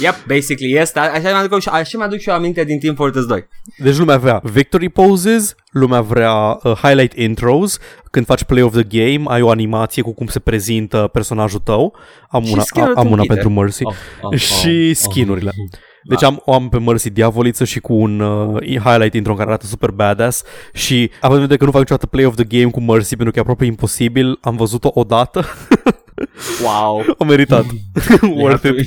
Yep, 0.00 0.14
basically 0.26 0.76
este. 0.80 0.98
Așa 0.98 1.20
mi-aduc, 1.30 1.60
și- 1.60 1.68
așa 1.68 1.98
mi-aduc 1.98 2.18
și 2.18 2.28
eu 2.28 2.34
aminte 2.34 2.64
din 2.64 2.78
Team 2.78 2.94
Fortress 2.94 3.26
2. 3.26 3.46
Deci 3.78 3.96
lumea 3.96 4.16
vrea 4.16 4.40
victory 4.44 4.88
poses, 4.88 5.54
lumea 5.76 6.00
vrea 6.00 6.58
uh, 6.62 6.72
highlight 6.72 7.18
intros, 7.18 7.78
când 8.10 8.26
faci 8.26 8.44
play 8.44 8.62
of 8.62 8.72
the 8.72 8.82
game 8.82 9.22
ai 9.26 9.42
o 9.42 9.50
animație 9.50 10.02
cu 10.02 10.14
cum 10.14 10.26
se 10.26 10.38
prezintă 10.38 11.08
personajul 11.12 11.60
tău. 11.60 11.94
Am 12.28 12.42
Și 12.42 12.52
una, 12.52 12.62
skin-uri 12.62 12.94
am 12.94 13.06
una 13.06 13.14
închide. 13.14 13.34
pentru 13.34 13.50
Mercy. 13.50 13.84
Oh, 13.84 13.94
oh, 14.20 14.38
și 14.38 14.86
oh, 14.88 14.96
skin-urile. 14.96 15.50
oh. 15.58 15.78
Deci 16.08 16.22
am, 16.22 16.42
o 16.44 16.52
am 16.52 16.68
pe 16.68 16.78
Mercy 16.78 17.10
diavoliță 17.10 17.64
și 17.64 17.80
cu 17.80 17.94
un 17.94 18.20
uh, 18.20 18.78
highlight 18.78 19.14
intro 19.14 19.34
care 19.34 19.48
arată 19.48 19.66
super 19.66 19.90
badass 19.90 20.42
și 20.72 21.10
având 21.20 21.40
în 21.40 21.40
vedere 21.40 21.58
că 21.58 21.64
nu 21.64 21.70
fac 21.70 21.80
niciodată 21.80 22.06
play 22.06 22.24
of 22.24 22.34
the 22.34 22.44
game 22.44 22.70
cu 22.70 22.80
Mercy 22.80 23.14
pentru 23.14 23.30
că 23.30 23.38
e 23.38 23.40
aproape 23.40 23.64
imposibil, 23.64 24.38
am 24.40 24.56
văzut-o 24.56 24.90
odată, 24.94 25.44
Wow. 26.62 27.04
o 27.18 27.24
meritat. 27.24 27.64
Worth 28.22 28.64
it. 28.64 28.84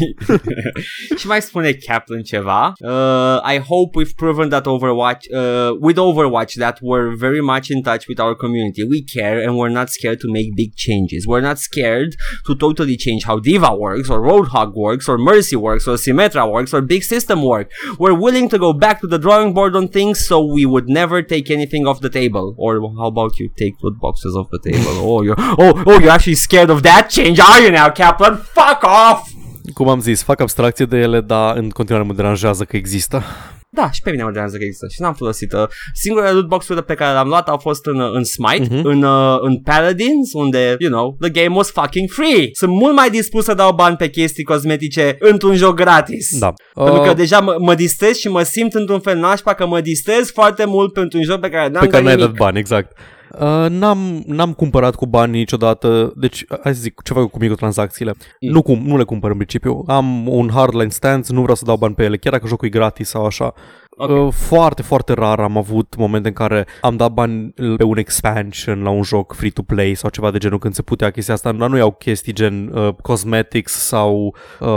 și 1.19 1.27
mai 1.27 1.41
spune 1.41 1.71
Kaplan 1.73 2.23
ceva. 2.23 2.73
Uh, 2.83 3.53
I 3.53 3.57
hope 3.57 3.95
we've 3.95 4.15
proven 4.15 4.49
that 4.49 4.65
Overwatch, 4.65 5.23
uh, 5.33 5.75
with 5.79 5.97
Overwatch, 5.97 6.53
that 6.55 6.77
we're 6.81 7.15
very 7.15 7.41
much 7.41 7.69
in 7.69 7.81
touch 7.81 8.07
with 8.07 8.19
our 8.19 8.35
community. 8.35 8.83
We 8.83 9.03
care 9.03 9.39
and 9.43 9.57
we're 9.57 9.73
not 9.79 9.89
scared 9.89 10.19
to 10.19 10.31
make 10.31 10.55
big 10.55 10.75
changes. 10.75 11.25
We're 11.27 11.41
not 11.41 11.59
scared 11.59 12.15
to 12.47 12.55
totally 12.55 12.97
change 12.97 13.23
how 13.23 13.39
Diva 13.39 13.75
works, 13.75 14.09
or 14.09 14.19
Roadhog 14.21 14.73
works, 14.75 15.07
or 15.09 15.17
Mercy 15.17 15.55
works, 15.55 15.87
or 15.87 15.95
Symmetra 15.95 16.51
works, 16.51 16.73
or 16.73 16.81
Big 16.81 17.03
System 17.03 17.43
work. 17.43 17.71
We're 17.97 18.13
willing 18.13 18.49
to 18.49 18.57
go 18.59 18.73
back 18.73 19.01
to 19.01 19.07
the 19.07 19.17
drawing 19.17 19.53
board 19.53 19.75
on 19.75 19.87
things, 19.87 20.25
so 20.27 20.43
we 20.43 20.65
would 20.65 20.87
never 20.89 21.21
take 21.21 21.49
anything 21.49 21.87
off 21.87 22.01
the 22.01 22.09
table. 22.09 22.55
Or 22.57 22.79
how 22.97 23.07
about 23.07 23.39
you 23.39 23.49
take 23.57 23.75
loot 23.81 23.99
boxes 23.99 24.35
off 24.35 24.49
the 24.51 24.59
table? 24.59 24.85
oh, 25.09 25.21
you're 25.21 25.35
oh 25.37 25.83
oh 25.85 25.99
you're 25.99 26.11
actually 26.11 26.35
scared 26.35 26.69
of 26.69 26.83
that 26.83 27.09
change, 27.09 27.38
are 27.41 27.63
you 27.63 27.71
now, 27.71 27.91
Kaplan? 27.93 28.35
Fuck 28.53 28.83
off! 28.83 29.27
Cum 29.73 29.87
am 29.89 29.99
zis, 30.01 30.23
fac 30.23 30.39
abstracție 30.41 30.85
de 30.85 30.97
ele, 30.97 31.21
dar 31.21 31.57
în 31.57 31.69
continuare 31.69 32.07
mă 32.07 32.13
deranjează 32.13 32.63
că 32.63 32.75
există. 32.75 33.23
Da, 33.71 33.91
și 33.91 34.01
pe 34.03 34.09
mine 34.11 34.23
mă 34.23 34.29
deranjează 34.31 34.57
că 34.57 34.63
există 34.65 34.87
și 34.93 35.01
n-am 35.01 35.13
folosit. 35.13 35.53
Uh, 35.53 35.63
singurele 35.93 36.31
loot 36.31 36.47
box-urile 36.47 36.83
pe 36.85 36.93
care 36.93 37.11
le-am 37.11 37.27
luat 37.27 37.49
au 37.49 37.57
fost 37.57 37.85
în, 37.85 37.99
uh, 37.99 38.09
în 38.13 38.23
Smite, 38.23 38.67
Mhm. 38.75 38.85
în, 38.87 39.03
uh, 39.03 39.37
în 39.41 39.61
Paladins, 39.61 40.33
unde, 40.33 40.75
you 40.79 40.91
know, 40.91 41.17
the 41.19 41.29
game 41.29 41.55
was 41.55 41.71
fucking 41.71 42.09
free. 42.09 42.49
Sunt 42.51 42.71
mult 42.71 42.95
mai 42.95 43.09
dispus 43.09 43.43
să 43.43 43.53
dau 43.53 43.73
bani 43.73 43.95
pe 43.95 44.09
chestii 44.09 44.43
cosmetice 44.43 45.15
într-un 45.19 45.55
joc 45.55 45.75
gratis. 45.75 46.39
Da. 46.39 46.53
Pentru 46.73 47.01
că 47.01 47.09
Uh, 47.09 47.15
deja 47.15 47.39
mă, 47.39 47.55
mă 47.59 47.75
distrez 47.75 48.15
și 48.17 48.27
mă 48.27 48.43
simt 48.43 48.73
într-un 48.73 48.99
fel 48.99 49.17
nașpa 49.17 49.53
că 49.53 49.65
mă 49.67 49.81
distrez 49.81 50.31
foarte 50.31 50.65
mult 50.65 50.93
pentru 50.93 51.17
un 51.17 51.23
joc 51.23 51.39
pe 51.39 51.49
care 51.49 51.67
n-am 51.69 51.81
pe 51.83 51.87
care 51.87 52.03
dat 52.03 52.03
n-ai 52.03 52.15
dat 52.15 52.25
nimic. 52.25 52.37
bani, 52.39 52.57
exact. 52.59 52.97
Uh, 53.33 53.69
n-am, 53.69 54.23
n-am 54.25 54.53
cumpărat 54.53 54.95
cu 54.95 55.05
bani 55.05 55.37
niciodată, 55.37 56.13
deci 56.15 56.45
hai 56.63 56.75
să 56.75 56.81
zic 56.81 57.01
ce 57.03 57.13
fac 57.13 57.21
eu 57.21 57.27
cu 57.27 57.39
microtransacțiile. 57.39 58.13
Mm. 58.39 58.49
Nu, 58.49 58.61
cum, 58.61 58.81
nu 58.85 58.97
le 58.97 59.03
cumpăr 59.03 59.29
în 59.29 59.35
principiu. 59.35 59.83
Am 59.87 60.27
un 60.27 60.49
hardline 60.49 60.89
stance, 60.89 61.33
nu 61.33 61.41
vreau 61.41 61.55
să 61.55 61.65
dau 61.65 61.77
bani 61.77 61.95
pe 61.95 62.03
ele, 62.03 62.17
chiar 62.17 62.33
dacă 62.33 62.47
jocul 62.47 62.67
e 62.67 62.71
gratis 62.71 63.09
sau 63.09 63.25
așa. 63.25 63.53
Ok. 64.01 64.09
Uh, 64.09 64.33
foarte, 64.33 64.81
foarte 64.81 65.13
rar 65.13 65.39
am 65.39 65.57
avut 65.57 65.95
momente 65.97 66.27
în 66.27 66.33
care 66.33 66.65
am 66.81 66.95
dat 66.95 67.11
bani 67.11 67.53
pe 67.77 67.83
un 67.83 67.97
expansion 67.97 68.83
la 68.83 68.89
un 68.89 69.03
joc 69.03 69.33
free-to-play 69.33 69.93
sau 69.93 70.09
ceva 70.09 70.31
de 70.31 70.37
genul 70.37 70.59
când 70.59 70.73
se 70.73 70.81
putea 70.81 71.11
chestia 71.11 71.33
asta. 71.33 71.51
Dar 71.51 71.69
nu 71.69 71.77
iau 71.77 71.91
chestii 71.91 72.33
gen 72.33 72.71
uh, 72.73 72.93
cosmetics 73.01 73.71
sau 73.71 74.35
uh, 74.59 74.67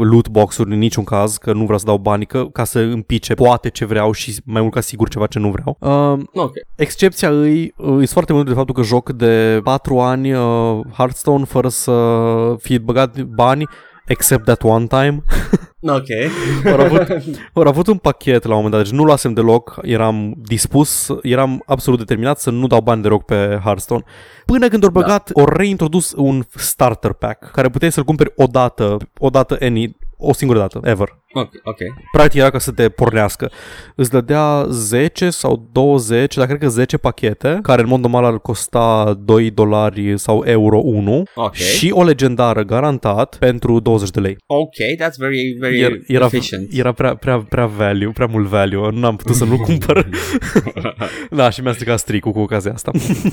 loot 0.00 0.28
box-uri 0.28 0.72
în 0.72 0.78
niciun 0.78 1.04
caz, 1.04 1.36
că 1.36 1.52
nu 1.52 1.62
vreau 1.62 1.78
să 1.78 1.84
dau 1.86 1.98
bani, 1.98 2.26
că, 2.26 2.46
ca 2.52 2.64
să 2.64 2.78
împice 2.78 3.34
poate 3.34 3.68
ce 3.68 3.84
vreau 3.84 4.12
și 4.12 4.40
mai 4.44 4.60
mult 4.60 4.72
ca 4.72 4.80
sigur 4.80 5.08
ceva 5.08 5.26
ce 5.26 5.38
nu 5.38 5.50
vreau. 5.50 5.76
Uh, 5.80 6.18
Ok. 6.32 6.52
Excepția 6.76 7.28
îi, 7.30 7.74
îi 7.76 8.06
foarte 8.06 8.32
mult 8.32 8.46
de 8.46 8.52
faptul 8.52 8.74
că 8.74 8.82
joc 8.82 9.10
de 9.10 9.60
4 9.64 10.00
ani 10.00 10.32
uh, 10.32 10.80
Hearthstone 10.96 11.44
fără 11.44 11.68
să 11.68 11.92
fie 12.58 12.78
băgat 12.78 13.22
bani 13.22 13.64
except 14.06 14.44
that 14.44 14.62
one 14.62 14.86
time. 14.86 15.22
Ok. 15.84 16.08
Au 16.72 16.80
avut, 16.80 17.08
au 17.52 17.62
avut 17.62 17.86
un 17.86 17.96
pachet 17.96 18.44
la 18.44 18.54
un 18.54 18.56
moment 18.56 18.70
dat, 18.70 18.82
deci 18.82 18.92
nu 18.92 19.04
luasem 19.04 19.32
deloc, 19.32 19.78
eram 19.82 20.34
dispus, 20.36 21.08
eram 21.22 21.62
absolut 21.66 21.98
determinat 21.98 22.40
să 22.40 22.50
nu 22.50 22.66
dau 22.66 22.80
bani 22.80 23.02
deloc 23.02 23.24
pe 23.24 23.60
Hearthstone. 23.64 24.02
Până 24.46 24.68
când 24.68 24.84
au 24.84 24.90
băgat, 24.90 25.30
au 25.34 25.44
reintrodus 25.44 26.12
un 26.16 26.42
starter 26.54 27.12
pack 27.12 27.50
care 27.50 27.68
puteai 27.68 27.92
să-l 27.92 28.04
cumperi 28.04 28.32
o 28.36 28.46
dată, 28.46 28.96
o 29.18 29.28
dată 29.28 29.56
any, 29.60 29.96
o 30.28 30.32
singură 30.32 30.58
dată, 30.58 30.80
ever. 30.84 31.08
Ok. 31.34 31.48
Ok. 31.64 31.78
Practic 32.12 32.40
era 32.40 32.50
ca 32.50 32.58
să 32.58 32.70
te 32.72 32.88
pornească. 32.88 33.50
Îți 33.96 34.10
dădea 34.10 34.66
10 34.68 35.30
sau 35.30 35.68
20, 35.72 36.34
dar 36.36 36.46
cred 36.46 36.58
că 36.58 36.68
10 36.68 36.96
pachete, 36.96 37.58
care 37.62 37.82
în 37.82 37.88
mod 37.88 38.00
normal 38.00 38.24
ar 38.24 38.38
costa 38.38 39.14
2 39.24 39.50
dolari 39.50 40.18
sau 40.18 40.42
euro 40.46 40.78
1 40.84 41.22
Ok. 41.34 41.54
și 41.54 41.90
o 41.94 42.02
legendară 42.02 42.62
garantat 42.62 43.36
pentru 43.38 43.80
20 43.80 44.10
de 44.10 44.20
lei. 44.20 44.36
Ok, 44.46 44.74
that's 45.04 45.16
very, 45.18 45.56
very 45.60 45.80
Era, 45.80 45.94
era, 46.06 46.24
efficient. 46.24 46.68
era 46.72 46.92
prea, 46.92 47.14
prea, 47.14 47.38
prea 47.38 47.66
value, 47.66 48.10
prea 48.14 48.26
mult 48.26 48.46
value. 48.46 48.90
Nu 48.90 49.06
am 49.06 49.16
putut 49.16 49.34
să 49.34 49.44
nu 49.44 49.56
cumpăr. 49.66 50.08
da, 51.30 51.50
și 51.50 51.60
mi-a 51.60 51.72
stricat 51.72 51.98
stricul 51.98 52.32
cu 52.32 52.38
ocazia 52.38 52.72
asta. 52.72 52.90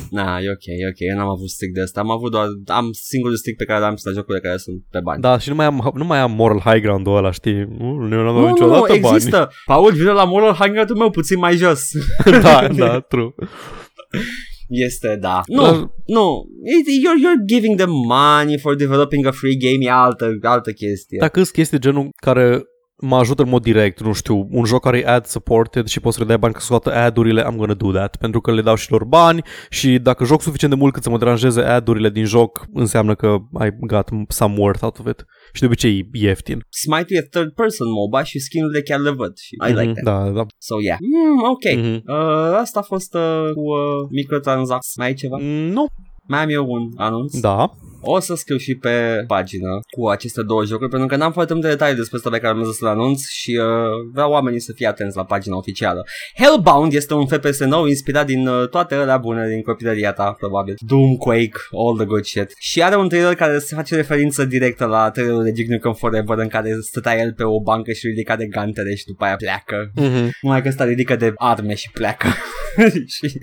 Na, 0.10 0.38
e 0.44 0.50
ok, 0.50 0.66
e 0.66 0.88
ok. 0.90 1.00
Eu 1.12 1.18
n-am 1.18 1.30
avut 1.30 1.50
stick 1.50 1.74
de 1.74 1.82
asta. 1.82 2.00
Am 2.00 2.12
avut 2.12 2.32
doar... 2.32 2.48
Am 2.66 2.90
singurul 2.92 3.36
stick 3.36 3.58
pe 3.58 3.64
care 3.66 3.80
l-am 3.80 3.96
la 4.04 4.12
jocurile 4.12 4.40
care 4.48 4.58
sunt 4.58 4.84
pe 4.90 5.00
bani. 5.04 5.22
da, 5.22 5.38
și 5.38 5.50
nu 5.50 5.56
mai 5.56 5.66
am, 5.66 5.92
nu 5.96 6.06
mai 6.06 6.20
am 6.20 6.32
moral 6.32 6.60
high 6.60 6.79
ground-ul 6.80 7.16
ăla, 7.18 7.32
știi? 7.32 7.68
Nu, 7.78 7.92
nu 7.94 8.18
am 8.18 8.26
nu, 8.26 8.34
dat 8.34 8.42
nu, 8.42 8.48
niciodată 8.48 8.94
nu, 8.94 9.00
bani. 9.00 9.16
există. 9.16 9.52
Paul, 9.66 9.92
vine 9.92 10.12
la 10.12 10.24
moral 10.24 10.54
hangout 10.54 10.98
meu 10.98 11.10
puțin 11.10 11.40
mai 11.40 11.56
jos. 11.56 11.90
da, 12.42 12.68
da, 12.78 13.00
true. 13.00 13.34
Este, 14.68 15.18
da. 15.22 15.42
Nu, 15.48 15.62
Dar- 15.62 15.92
nu. 16.06 16.46
It, 16.80 16.88
you're, 16.88 17.20
you're 17.24 17.46
giving 17.46 17.76
them 17.78 17.92
money 18.08 18.58
for 18.58 18.76
developing 18.76 19.26
a 19.26 19.32
free 19.32 19.56
game. 19.56 19.78
E 19.86 19.92
altă, 19.92 20.38
altă 20.42 20.72
chestie. 20.72 21.18
Dacă 21.20 21.40
sunt 21.40 21.54
chestii 21.54 21.80
genul 21.80 22.10
care 22.16 22.64
mă 23.02 23.16
ajută 23.16 23.42
în 23.44 23.50
mod 23.50 23.62
direct, 23.62 24.02
nu 24.02 24.14
știu, 24.14 24.48
un 24.52 24.66
joc 24.66 24.82
care 24.82 24.98
e 24.98 25.08
ad 25.08 25.26
supported 25.26 25.86
și 25.86 26.00
poți 26.00 26.16
să 26.16 26.22
le 26.22 26.28
dai 26.28 26.38
bani 26.38 26.54
ca 26.54 26.60
să 26.60 26.66
scoată 26.66 26.94
ad-urile, 26.94 27.44
I'm 27.44 27.56
gonna 27.56 27.74
do 27.74 27.92
that, 27.92 28.16
pentru 28.16 28.42
că 28.42 28.52
le 28.54 28.62
dau 28.62 28.76
și 28.76 28.92
lor 28.92 29.04
bani 29.04 29.42
și 29.70 30.00
dacă 30.00 30.24
joc 30.24 30.42
suficient 30.42 30.74
de 30.74 30.80
mult 30.80 30.94
cât 30.94 31.04
să 31.04 31.10
mă 31.10 31.18
deranjeze 31.18 31.62
ad-urile 31.62 32.10
din 32.10 32.26
joc, 32.26 32.66
înseamnă 32.74 33.16
că 33.16 33.38
I 33.66 33.70
got 33.88 34.08
some 34.28 34.56
worth 34.58 34.84
out 34.84 35.00
of 35.00 35.08
it. 35.08 35.26
Și 35.54 35.60
de 35.60 35.66
obicei 35.68 35.98
e 35.98 36.08
ieftin. 36.12 36.66
Smite 36.70 37.16
e 37.16 37.22
third 37.22 37.52
person 37.54 37.88
MOBA 37.92 38.24
și 38.24 38.40
skin-urile 38.40 38.82
chiar 38.82 39.00
le 39.00 39.10
văd. 39.10 39.38
Și 39.38 39.56
I 39.68 39.72
like 39.72 39.84
Mhm, 39.86 39.94
that. 40.04 40.24
Da, 40.26 40.30
da. 40.30 40.46
So, 40.58 40.76
yeah. 40.82 40.98
Mm, 41.02 41.42
ok. 41.50 41.66
Mhm. 41.86 42.04
Uh, 42.06 42.58
asta 42.60 42.80
a 42.80 42.84
fost 42.84 43.14
uh, 43.14 43.50
cu 43.54 43.60
uh, 43.62 44.08
microtransacții. 44.12 44.94
Mai 44.98 45.08
ai 45.08 45.14
ceva? 45.14 45.38
Mm, 45.42 45.72
Nu, 45.72 45.86
Mai 46.28 46.44
am 46.44 46.50
eu 46.50 46.66
un 46.72 46.90
anunț. 46.96 47.40
da. 47.40 47.72
O 48.02 48.20
să 48.20 48.36
scriu 48.36 48.58
și 48.58 48.76
pe 48.76 49.24
pagină 49.28 49.80
cu 49.90 50.08
aceste 50.08 50.42
două 50.42 50.66
jocuri 50.66 50.90
pentru 50.90 51.08
că 51.08 51.16
n-am 51.16 51.32
foarte 51.32 51.54
multe 51.54 51.68
detalii 51.68 51.96
despre 51.96 52.18
asta 52.18 52.30
pe 52.30 52.40
care 52.40 52.54
am 52.54 52.64
zis 52.64 52.78
să 52.78 52.86
le 52.86 52.92
anunț 52.92 53.28
și 53.28 53.60
uh, 53.62 54.12
vreau 54.14 54.32
oamenii 54.32 54.60
să 54.60 54.72
fie 54.76 54.88
atenți 54.88 55.18
la 55.18 55.26
pagina 55.26 55.58
oficială. 55.58 56.06
Hellbound 56.38 56.94
este 56.94 57.14
un 57.14 57.28
FPS 57.28 57.60
nou 57.60 57.86
inspirat 57.86 58.26
din 58.26 58.48
uh, 58.48 58.70
toate 58.70 58.96
alea 58.96 59.18
bune 59.18 59.48
din 59.48 59.62
copilăria 59.62 60.12
ta, 60.12 60.32
probabil. 60.32 60.74
Doom, 60.78 61.16
Quake, 61.16 61.60
all 61.72 61.98
the 61.98 62.06
good 62.06 62.26
shit. 62.26 62.54
Și 62.58 62.84
are 62.84 62.96
un 62.96 63.10
trailer 63.10 63.36
care 63.36 63.60
se 63.60 63.76
face 63.76 63.96
referință 63.96 64.46
directă 64.46 64.86
la 64.86 65.12
trailerul 65.12 65.44
de 65.44 65.52
Duke 65.52 65.74
Nukem 65.74 65.94
Forever 65.94 66.38
în 66.38 66.48
care 66.48 66.78
stătea 66.82 67.18
el 67.18 67.34
pe 67.34 67.44
o 67.44 67.62
bancă 67.62 67.92
și 67.92 68.08
ridica 68.08 68.36
de 68.36 68.46
gantere 68.46 68.96
și 68.96 69.06
după 69.06 69.24
aia 69.24 69.36
pleacă. 69.36 69.92
Mhm. 69.96 70.30
Numai 70.42 70.62
că 70.62 70.68
ăsta 70.68 70.84
ridică 70.84 71.16
de 71.16 71.34
arme 71.36 71.76
și 71.76 71.92
pleacă. 71.92 72.28
și 73.16 73.40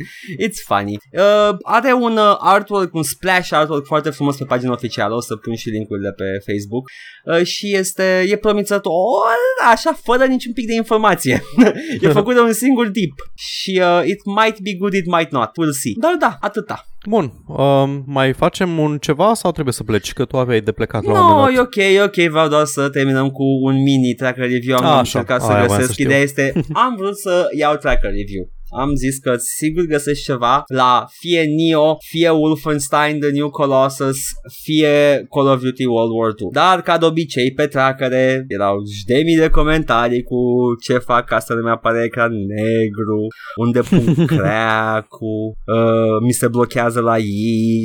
it's 0.47 0.61
funny. 0.65 0.97
Uh, 1.11 1.57
are 1.63 1.93
un 1.93 2.17
uh, 2.17 2.37
artwork, 2.39 2.95
un 2.95 3.03
splash 3.03 3.53
artwork 3.53 3.87
foarte 3.87 4.11
frumos 4.11 4.37
pe 4.37 4.45
pagina 4.47 4.73
oficială. 4.73 5.15
O 5.15 5.21
să 5.21 5.37
pun 5.37 5.55
și 5.55 5.69
linkurile 5.69 6.13
pe 6.13 6.25
Facebook. 6.53 6.85
Uh, 7.25 7.43
și 7.47 7.75
este, 7.77 8.25
e 8.29 8.37
promițător, 8.37 9.37
așa, 9.73 9.99
fără 10.05 10.25
niciun 10.25 10.53
pic 10.53 10.67
de 10.67 10.75
informație. 10.75 11.43
e 12.03 12.09
făcut 12.09 12.35
de 12.35 12.41
un 12.41 12.53
singur 12.53 12.89
tip. 12.89 13.13
Și 13.35 13.81
uh, 13.83 14.03
it 14.07 14.21
might 14.25 14.61
be 14.61 14.75
good, 14.79 14.93
it 14.93 15.07
might 15.07 15.31
not. 15.33 15.49
We'll 15.49 15.73
see. 15.81 15.93
Dar 16.01 16.15
da, 16.19 16.37
atâta. 16.41 16.87
Bun, 17.09 17.33
um, 17.47 18.03
mai 18.07 18.33
facem 18.33 18.79
un 18.79 18.99
ceva 18.99 19.35
sau 19.35 19.53
trebuie 19.53 19.73
să 19.75 19.83
pleci? 19.85 20.13
Că 20.13 20.25
tu 20.25 20.37
aveai 20.37 20.61
de 20.61 20.73
plecat 20.73 21.05
la 21.05 21.11
un 21.11 21.17
No, 21.19 21.29
moment 21.35 21.53
e 21.53 21.57
dat. 21.57 21.65
ok, 21.67 21.77
e 21.77 22.03
ok, 22.03 22.31
vreau 22.31 22.49
doar 22.49 22.65
să 22.65 22.89
terminăm 22.89 23.29
cu 23.31 23.43
un 23.63 23.75
mini 23.83 24.15
tracker 24.15 24.49
review. 24.51 24.77
Am 24.77 24.85
A, 24.85 24.89
așa, 24.89 24.99
încercat 24.99 25.41
să 25.41 25.47
aia 25.47 25.55
voiam 25.57 25.69
găsesc. 25.69 25.87
să 25.87 25.93
știu. 25.93 26.05
Ideea 26.05 26.21
este, 26.21 26.53
am 26.73 26.95
vrut 26.99 27.19
să 27.19 27.49
iau 27.57 27.77
tracker 27.77 28.11
review. 28.11 28.51
Am 28.69 28.95
zis 28.95 29.19
că 29.19 29.35
sigur 29.37 29.85
găsesc 29.85 30.23
ceva 30.23 30.63
la 30.67 31.07
fie 31.19 31.43
Neo, 31.43 31.97
fie 32.11 32.31
Wolfenstein 32.31 33.21
The 33.21 33.31
New 33.31 33.51
Colossus, 33.51 34.19
fie 34.63 35.27
Call 35.31 35.47
of 35.47 35.61
Duty 35.61 35.85
World 35.85 36.11
War 36.13 36.33
2. 36.33 36.49
Dar 36.53 36.83
ca 36.83 36.99
de 36.99 37.05
obicei 37.05 37.53
pe 37.53 37.67
trackere 37.67 38.45
erau 38.49 38.77
mii 39.25 39.37
de 39.37 39.49
comentarii 39.49 40.23
cu 40.23 40.37
ce 40.83 40.99
fac 40.99 41.27
ca 41.27 41.39
să 41.39 41.53
nu 41.53 41.63
mi 41.63 41.71
apare 41.71 42.05
ecran 42.05 42.33
negru, 42.33 43.27
unde 43.57 43.81
pun 43.81 44.27
crack-ul, 44.37 45.55
uh, 45.77 46.21
mi 46.25 46.33
se 46.33 46.49
blochează 46.49 47.01
la 47.01 47.17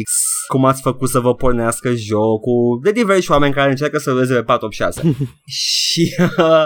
X, 0.03 0.11
cum 0.47 0.65
ați 0.65 0.81
făcut 0.81 1.09
să 1.09 1.19
vă 1.19 1.35
pornească 1.35 1.93
jocul, 1.93 2.79
de 2.83 2.91
diversi 2.91 3.31
oameni 3.31 3.53
care 3.53 3.69
încearcă 3.69 3.97
să 3.97 4.15
rezolve 4.17 4.43
pe 4.43 4.53
top 4.59 4.71
6. 4.71 5.15
și 5.45 6.15
uh, 6.37 6.65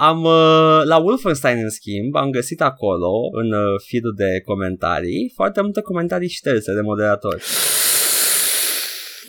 am 0.00 0.24
uh, 0.24 0.80
la 0.84 0.96
Wolfenstein 0.96 1.58
în 1.62 1.70
schimb 1.70 2.14
am 2.16 2.30
găsit 2.30 2.60
acolo 2.60 3.10
în 3.32 3.52
uh, 3.52 3.80
feed-ul 3.88 4.14
de 4.16 4.40
comentarii 4.44 5.32
foarte 5.34 5.60
multe 5.60 5.80
comentarii 5.80 6.28
șterse 6.28 6.74
de 6.74 6.80
moderatori. 6.80 7.42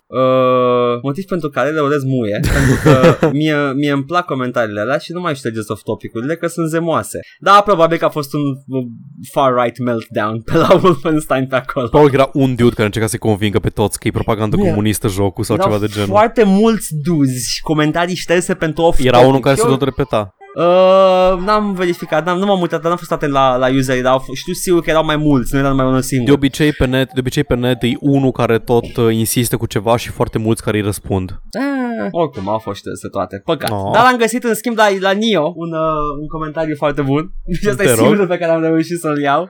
Uh, 0.06 1.00
motiv 1.02 1.24
pentru 1.24 1.48
care 1.48 1.70
le 1.70 1.80
urez 1.80 2.04
muie 2.04 2.40
Pentru 2.54 2.74
că 2.82 3.30
mie, 3.32 3.72
mie 3.72 3.92
îmi 3.92 4.04
plac 4.04 4.24
comentariile 4.24 4.80
alea 4.80 4.98
Și 4.98 5.12
nu 5.12 5.20
mai 5.20 5.34
ștergeți 5.34 5.70
off 5.70 5.82
topic-urile 5.82 6.36
Că 6.36 6.46
sunt 6.46 6.68
zemoase 6.68 7.18
Da, 7.40 7.62
probabil 7.64 7.98
că 7.98 8.04
a 8.04 8.08
fost 8.08 8.34
un 8.34 8.40
uh, 8.40 8.84
far-right 9.32 9.78
meltdown 9.78 10.40
Pe 10.40 10.56
la 10.56 10.80
Wolfenstein 10.82 11.46
pe 11.46 11.54
acolo 11.54 11.88
Probabil 11.88 12.14
că 12.14 12.20
era 12.20 12.30
un 12.32 12.54
dude 12.54 12.74
care 12.74 12.84
încerca 12.84 13.08
să 13.08 13.18
convingă 13.18 13.58
pe 13.58 13.68
toți 13.68 13.98
că 13.98 14.08
e 14.08 14.10
propagandă 14.10 14.56
Nu, 14.56 14.64
comunistă 14.64 15.08
jocul 15.08 15.44
sau 15.44 15.56
Erau 15.56 15.68
ceva 15.68 15.80
de 15.86 15.92
genul. 15.92 16.08
foarte 16.08 16.42
mulți 16.44 16.94
duzi 17.02 17.60
Comentarii 17.62 18.14
șterse 18.14 18.54
pentru 18.54 18.82
off 18.82 19.04
Era 19.04 19.18
unul 19.18 19.40
care 19.40 19.56
se 19.56 19.66
tot 19.66 19.82
repeta. 19.82 20.34
Uh, 20.56 21.38
n-am 21.44 21.72
verificat, 21.72 22.26
n-am, 22.26 22.38
nu 22.38 22.46
m-am 22.46 22.60
uitat, 22.60 22.82
n-am 22.82 22.96
fost 22.96 23.12
atent 23.12 23.32
la, 23.32 23.56
la 23.56 23.68
user, 23.68 24.02
dar 24.02 24.12
au 24.12 24.20
f- 24.20 24.34
știu 24.38 24.52
sigur 24.52 24.82
că 24.82 24.90
erau 24.90 25.04
mai 25.04 25.16
mulți, 25.16 25.52
nu 25.54 25.58
era 25.60 25.68
numai 25.68 25.84
unul 25.86 26.00
De 26.00 26.06
singur. 26.06 26.34
obicei 26.34 26.72
pe 26.72 26.86
net, 26.86 27.12
de 27.12 27.20
obicei 27.20 27.44
pe 27.44 27.54
net 27.54 27.82
e 27.82 27.92
unul 28.00 28.30
care 28.32 28.58
tot 28.58 28.96
uh, 28.96 29.14
insistă 29.14 29.56
cu 29.56 29.66
ceva 29.66 29.96
și 29.96 30.08
foarte 30.10 30.38
mulți 30.38 30.62
care 30.62 30.76
îi 30.76 30.82
răspund. 30.82 31.30
Eh, 31.50 32.08
oricum, 32.10 32.48
au 32.48 32.58
fost 32.58 32.78
șterse 32.78 33.08
toate, 33.08 33.42
păcat. 33.44 33.70
No. 33.70 33.90
Dar 33.92 34.04
am 34.06 34.16
găsit 34.16 34.44
în 34.44 34.54
schimb 34.54 34.76
la, 34.76 34.86
la 35.00 35.10
Nio 35.10 35.52
un, 35.56 35.72
uh, 35.72 35.80
un 36.20 36.26
comentariu 36.26 36.74
foarte 36.76 37.02
bun 37.02 37.32
și 37.60 37.68
ăsta 37.68 37.82
Te 37.82 37.88
e 37.88 37.92
rog. 37.92 37.98
singurul 38.04 38.26
pe 38.26 38.36
care 38.38 38.52
am 38.52 38.62
reușit 38.62 38.98
să-l 38.98 39.20
iau. 39.20 39.48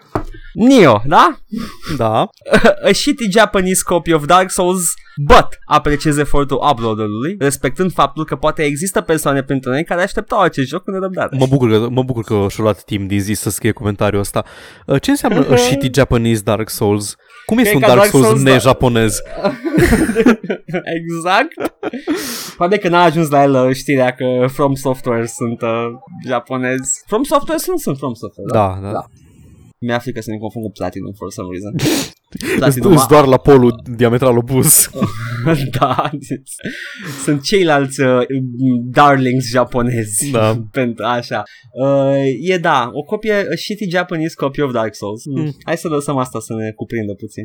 Nio, 0.54 1.02
da? 1.06 1.36
Da. 1.96 2.28
A 2.88 2.92
shitty 2.92 3.30
Japanese 3.30 3.82
copy 3.84 4.12
of 4.12 4.24
Dark 4.24 4.50
Souls, 4.50 4.82
but 5.24 5.48
apreciez 5.64 6.16
efortul 6.16 6.60
uploaderului, 6.70 7.36
respectând 7.38 7.92
faptul 7.92 8.24
că 8.24 8.36
poate 8.36 8.62
există 8.62 9.00
persoane 9.00 9.42
printre 9.42 9.70
noi 9.70 9.84
care 9.84 10.02
așteptau 10.02 10.40
acest 10.40 10.68
joc 10.68 10.84
cu 10.84 10.90
nerăbdare. 10.90 11.36
Mă 11.38 11.46
bucur 11.46 11.70
că, 11.70 11.88
mă 11.90 12.02
bucur 12.02 12.24
că 12.24 12.46
și-a 12.48 12.62
luat 12.62 12.82
timp 12.84 13.08
din 13.08 13.20
zi 13.20 13.32
să 13.32 13.50
scrie 13.50 13.72
comentariul 13.72 14.20
ăsta. 14.20 14.44
Uh, 14.86 15.00
Ce 15.00 15.10
înseamnă 15.10 15.46
a 15.50 15.56
shitty 15.56 15.90
Japanese 15.94 16.42
Dark 16.42 16.68
Souls? 16.68 17.16
Cum 17.46 17.58
este 17.58 17.70
Cred 17.70 17.82
un 17.82 17.88
că 17.88 17.94
Dark 17.94 18.00
Dark 18.00 18.10
Souls 18.10 18.26
Souls, 18.26 18.42
da. 18.42 18.50
ne-japonez? 18.50 19.20
exact. 20.98 21.72
Poate 22.56 22.78
că 22.78 22.88
n-a 22.88 23.02
ajuns 23.02 23.28
la 23.28 23.42
el 23.42 23.66
uh, 23.66 23.74
știrea 23.74 24.10
că 24.10 24.46
From 24.46 24.74
Software 24.74 25.26
sunt 25.26 25.62
uh, 25.62 25.68
japonezi. 26.26 27.02
From 27.06 27.22
Software 27.22 27.58
sunt, 27.58 27.78
sunt 27.78 27.96
From 27.96 28.14
Software, 28.14 28.50
da? 28.52 28.58
Da, 28.58 28.86
da. 28.86 28.92
Da. 28.92 29.04
Mi-e 29.80 29.98
frică 29.98 30.20
să 30.20 30.30
ne 30.30 30.38
confund 30.38 30.64
cu 30.64 30.70
Platinum 30.70 31.12
for 31.12 31.30
some 31.30 31.48
reason. 31.50 31.74
Îți 32.30 32.56
Platinum, 32.58 32.92
îți 32.92 33.08
doar 33.08 33.26
la 33.26 33.38
polul 33.38 33.82
diametral 33.96 34.36
opus. 34.36 34.90
da, 35.78 36.10
sunt 37.24 37.42
ceilalți 37.42 38.00
uh, 38.00 38.20
darlings 38.84 39.48
japonezi. 39.48 40.30
Da. 40.30 40.62
Pentru 40.80 41.04
așa. 41.04 41.42
Uh, 41.82 42.22
e 42.40 42.58
da, 42.58 42.90
o 42.92 43.02
copie, 43.02 43.34
a 43.34 43.56
shitty 43.56 43.88
Japanese 43.90 44.34
copy 44.34 44.60
of 44.60 44.72
Dark 44.72 44.94
Souls. 44.94 45.24
Mm. 45.24 45.42
Mm. 45.42 45.56
Hai 45.64 45.76
să 45.76 45.88
lăsăm 45.88 46.16
asta 46.16 46.40
să 46.40 46.54
ne 46.54 46.70
cuprindă 46.70 47.14
puțin. 47.14 47.44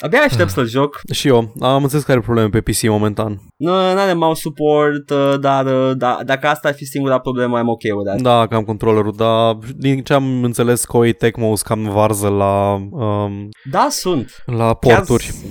Abia 0.00 0.20
aștept 0.20 0.50
să-l 0.50 0.66
joc. 0.68 1.00
și 1.12 1.28
eu. 1.28 1.52
Am 1.60 1.82
înțeles 1.82 2.04
că 2.04 2.10
are 2.10 2.20
probleme 2.20 2.48
pe 2.48 2.60
PC 2.60 2.82
momentan. 2.82 3.40
Nu 3.56 3.72
are 3.72 4.12
mouse 4.12 4.40
support, 4.40 5.10
uh, 5.10 5.34
dar 5.40 5.66
uh, 5.66 5.96
da, 5.96 6.18
dacă 6.24 6.46
asta 6.46 6.68
ar 6.68 6.74
fi 6.74 6.84
singura 6.84 7.18
problemă, 7.18 7.58
am 7.58 7.68
ok 7.68 7.80
with 7.82 8.04
that. 8.06 8.20
Da, 8.20 8.46
că 8.46 8.54
am 8.54 8.64
controllerul, 8.64 9.14
dar 9.16 9.56
din 9.76 10.02
ce 10.02 10.14
am 10.14 10.42
înțeles, 10.42 10.84
Koei 10.84 11.12
Tecmo 11.12 11.52
cam 11.52 11.90
varză 11.92 12.28
la, 12.28 12.72
um, 12.90 13.48
Da, 13.70 13.86
sunt. 13.90 14.42
la 14.46 14.74
porturi. 14.74 15.24
Chiar, 15.24 15.42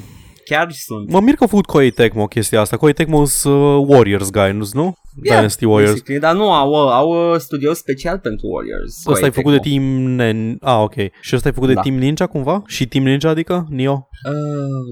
chiar 0.45 0.71
sunt. 0.71 1.09
Mă 1.09 1.19
mir 1.21 1.33
că 1.35 1.43
a 1.43 1.47
făcut 1.47 1.65
Koei 1.65 1.91
Tecmo 1.91 2.25
chestia 2.27 2.59
asta. 2.61 2.77
Koei 2.77 2.93
Tecmo 2.93 3.25
sunt 3.25 3.53
uh, 3.53 3.83
Warriors 3.87 4.29
guy, 4.31 4.51
nu? 4.51 4.67
nu? 4.73 4.97
Yeah, 5.23 5.37
Dynasty 5.37 5.65
Warriors. 5.65 5.91
basically, 5.91 6.21
Dar 6.21 6.35
nu, 6.35 6.51
au, 6.51 6.73
au 6.89 7.31
uh, 7.33 7.39
studio 7.39 7.73
special 7.73 8.17
pentru 8.19 8.47
Warriors. 8.47 9.05
Ăsta 9.05 9.11
e 9.25 9.29
Koei 9.29 9.31
făcut 9.31 9.51
de 9.51 9.57
Tecmo. 9.57 9.77
Team... 9.77 9.85
Ne- 10.15 10.55
ah, 10.61 10.79
ok. 10.81 10.93
Și 11.21 11.35
ăsta 11.35 11.47
e 11.47 11.51
făcut 11.51 11.67
de 11.67 11.73
Da. 11.73 11.81
Team 11.81 11.95
Ninja 11.95 12.27
cumva? 12.27 12.61
Și 12.65 12.87
Team 12.87 13.03
Ninja 13.03 13.29
adică? 13.29 13.65
Nio? 13.69 14.07
Uh, 14.29 14.33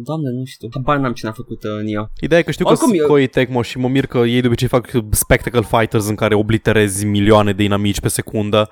doamne, 0.03 0.29
nu 0.29 0.45
știu. 0.45 0.67
Habar 0.73 0.97
n-am 0.97 1.11
cine 1.13 1.29
a 1.29 1.33
făcut 1.33 1.63
uh, 1.63 1.83
Neo. 1.83 2.09
Ideea 2.21 2.39
e 2.39 2.43
că 2.43 2.51
știu 2.51 2.65
Oricum, 2.65 2.85
că 2.87 2.91
sunt 2.91 3.01
eu- 3.03 3.07
Koei 3.13 3.27
Tecmo 3.27 3.61
și 3.61 3.77
mă 3.77 3.87
mir 3.87 4.05
că 4.05 4.17
ei 4.17 4.41
de 4.41 4.47
obicei 4.47 4.67
fac 4.67 4.89
spectacle 5.09 5.61
fighters 5.61 6.07
în 6.07 6.15
care 6.15 6.35
obliterezi 6.35 7.05
milioane 7.05 7.51
de 7.53 7.63
inamici 7.63 7.99
pe 7.99 8.07
secundă. 8.07 8.69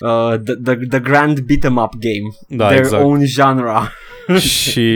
Uh, 0.00 0.36
the, 0.44 0.54
the, 0.62 0.74
the 0.88 0.98
Grand 1.00 1.40
Beat'em 1.40 1.76
Up 1.82 1.92
Game. 2.00 2.34
Da, 2.48 2.66
Their 2.68 2.80
exact. 2.80 3.04
own 3.04 3.24
genre. 3.24 3.78
și 4.38 4.90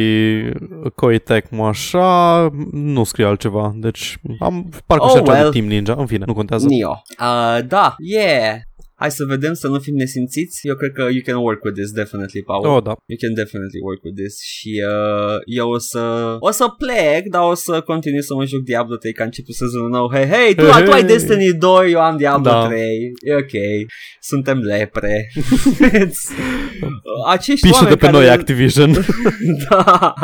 Koei 0.95 1.19
Tecmo 1.19 1.67
așa 1.67 2.49
nu 2.73 3.05
scrie 3.05 3.27
altceva. 3.27 3.73
Deci 3.75 4.19
am 4.41 4.69
parcă 4.87 5.05
Oh, 5.05 5.11
oh, 5.13 5.17
și 5.17 5.31
well. 5.31 5.45
de 5.45 5.51
Team 5.59 5.67
Ninja. 5.67 5.95
În 5.99 6.07
fine, 6.07 6.25
nu 6.27 6.35
contează. 6.35 6.67
Neo. 6.69 7.03
Uh, 7.21 7.67
da, 7.69 7.95
yeah. 7.99 8.55
Hai 8.99 9.11
să 9.11 9.25
vedem 9.25 9.55
să 9.55 9.69
nu 9.69 9.79
fim 9.79 9.95
nesimțiți. 9.95 10.59
Eu 10.63 10.77
cred 10.77 10.93
că 10.93 11.03
you 11.03 11.23
can 11.25 11.37
work 11.37 11.65
with 11.65 11.77
this, 11.77 11.91
definitely, 11.91 12.43
Paul. 12.43 12.67
Oh, 12.67 12.83
da. 12.83 12.93
You 13.13 13.19
can 13.25 13.35
definitely 13.43 13.81
work 13.89 14.03
with 14.05 14.17
this 14.23 14.35
și 14.43 14.71
uh, 14.93 15.37
eu 15.45 15.69
o 15.71 15.79
să 15.79 16.03
o 16.39 16.51
să 16.51 16.65
plec, 16.79 17.23
dar 17.31 17.43
o 17.43 17.55
să 17.55 17.81
continui 17.81 18.23
să 18.23 18.35
mă 18.35 18.45
joc 18.45 18.61
Diablo 18.61 18.97
3 18.97 19.13
că 19.13 19.23
a 19.23 19.25
început 19.25 19.55
sezonul 19.55 19.91
nou. 19.91 20.11
Hei, 20.15 20.27
hei, 20.27 20.55
tu, 20.55 20.65
Hei, 20.65 20.85
tu 20.85 20.91
ai 20.91 20.99
hei. 21.01 21.09
Destiny 21.09 21.53
2, 21.53 21.93
eu 21.93 22.01
am 22.01 22.17
Diablo 22.17 22.51
Da. 22.51 22.67
3. 22.67 22.81
E 23.21 23.35
ok. 23.35 23.57
Suntem 24.21 24.59
lepre. 24.59 25.27
Acești 27.35 27.67
Pișă 27.67 27.75
oameni 27.75 27.95
de 27.95 28.01
pe 28.01 28.07
care... 28.07 28.17
noi 28.17 28.29
Activision. 28.29 28.91
da. 29.69 30.15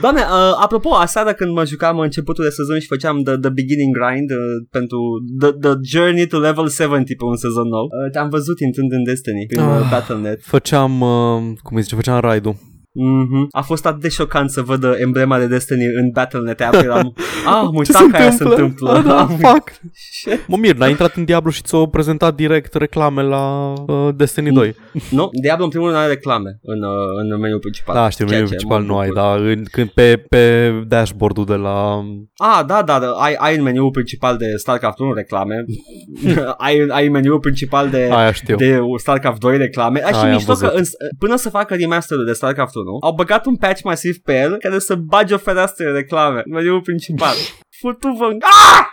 Doamne, 0.00 0.20
uh, 0.20 0.52
apropo, 0.64 0.90
aseară 0.94 1.32
când 1.32 1.50
mă 1.52 1.64
jucam 1.64 1.96
în 1.98 2.04
începutul 2.04 2.44
de 2.44 2.50
sezon 2.50 2.78
și 2.80 2.86
făceam 2.86 3.22
the, 3.22 3.36
the 3.36 3.50
beginning 3.50 3.92
grind 3.98 4.30
uh, 4.30 4.38
pentru 4.70 4.98
the, 5.40 5.50
the 5.64 5.74
journey 5.92 6.26
to 6.26 6.38
level 6.38 6.68
70 6.68 7.16
pe 7.16 7.24
un 7.24 7.36
sezon 7.36 7.68
nou, 7.68 7.84
uh, 7.84 7.89
te-am 8.12 8.28
văzut 8.28 8.60
intrând 8.60 8.92
în 8.92 9.02
Destiny 9.04 9.46
prin 9.46 9.60
uh, 9.60 9.80
Ah. 9.82 9.88
Battle.net. 9.90 10.42
Făceam, 10.42 11.00
uh, 11.00 11.42
cum 11.62 11.76
îi 11.76 11.82
zice, 11.82 11.94
făceam 11.94 12.20
raid-ul. 12.20 12.56
Mm-hmm. 12.90 13.46
A 13.50 13.60
fost 13.62 13.86
atât 13.86 14.00
de 14.00 14.08
șocant 14.08 14.50
să 14.50 14.62
văd 14.62 14.84
uh, 14.84 14.92
emblema 15.00 15.38
de 15.38 15.46
Destiny 15.46 15.84
în 15.84 16.10
Battle.net 16.10 16.60
app. 16.60 16.74
Eram, 16.74 17.14
ah, 17.46 17.52
am 17.54 17.70
Ce 17.72 17.76
uitat 17.78 18.02
se 18.02 18.08
că 18.10 18.16
aia 18.16 18.30
se 18.30 18.42
întâmplă? 18.44 18.64
întâmplă. 18.64 18.90
Ah, 18.92 19.04
da, 19.04 19.20
Am 19.20 19.28
fuck. 19.28 19.72
Shit. 20.20 20.46
Mă 20.46 20.56
mir, 20.56 20.74
n-a 20.76 20.88
intrat 20.88 21.14
în 21.14 21.24
Diablo 21.24 21.50
și 21.50 21.62
ți-o 21.62 21.86
prezentat 21.86 22.34
direct 22.34 22.74
reclame 22.74 23.22
la 23.22 23.72
uh, 23.86 24.08
Destiny 24.16 24.50
2. 24.52 24.74
Nu, 25.10 25.28
Diablo 25.42 25.64
în 25.64 25.70
primul 25.70 25.86
rând 25.86 25.98
nu 25.98 26.04
are 26.04 26.12
reclame 26.14 26.58
în, 26.62 26.82
uh, 26.82 27.32
în 27.32 27.40
meniul 27.40 27.58
principal. 27.58 27.94
Da, 27.94 28.08
știu, 28.08 28.26
Ceea 28.26 28.38
meniul 28.40 28.58
ce 28.58 28.64
principal 28.66 28.80
mă 28.86 28.92
nu 28.92 28.98
ai, 28.98 29.08
bucur. 29.08 29.22
dar 29.22 29.38
în, 29.38 29.64
când 29.70 29.88
pe, 29.88 30.24
pe 30.28 30.70
dashboard-ul 30.86 31.44
de 31.44 31.54
la... 31.54 32.00
Ah, 32.36 32.64
da, 32.66 32.82
da, 32.82 32.98
da. 32.98 33.10
Ai, 33.10 33.34
ai 33.38 33.56
în 33.56 33.62
meniul 33.62 33.90
principal 33.90 34.36
de 34.36 34.46
StarCraft 34.56 34.98
1 34.98 35.12
reclame. 35.12 35.64
ai, 36.66 36.86
ai 36.88 37.06
în 37.06 37.12
meniul 37.12 37.38
principal 37.38 37.88
de 37.90 38.08
Aia 38.12 38.32
știu. 38.32 38.56
de 38.56 38.80
StarCraft 38.96 39.40
2 39.40 39.56
reclame. 39.56 40.00
Așa 40.00 40.18
Aia 40.20 40.28
am 40.28 40.34
mișto 40.34 40.52
că 40.52 40.58
văzut. 40.58 40.78
în, 40.78 40.84
până 41.18 41.36
să 41.36 41.48
facă 41.50 41.74
remasterul 41.74 42.24
de 42.24 42.32
StarCraft 42.32 42.74
1, 42.86 42.98
au 43.00 43.14
băgat 43.14 43.46
un 43.46 43.56
patch 43.56 43.82
masiv 43.82 44.16
pe 44.16 44.40
el 44.40 44.56
care 44.56 44.78
să 44.78 44.94
bage 44.94 45.34
o 45.34 45.38
fereastră 45.38 45.84
de 45.84 45.90
reclame 45.90 46.42
în 46.44 46.52
meniul 46.52 46.80
principal. 46.80 47.34
Futu-vă 47.80 48.24
în... 48.24 48.38
Ah! 48.40 48.86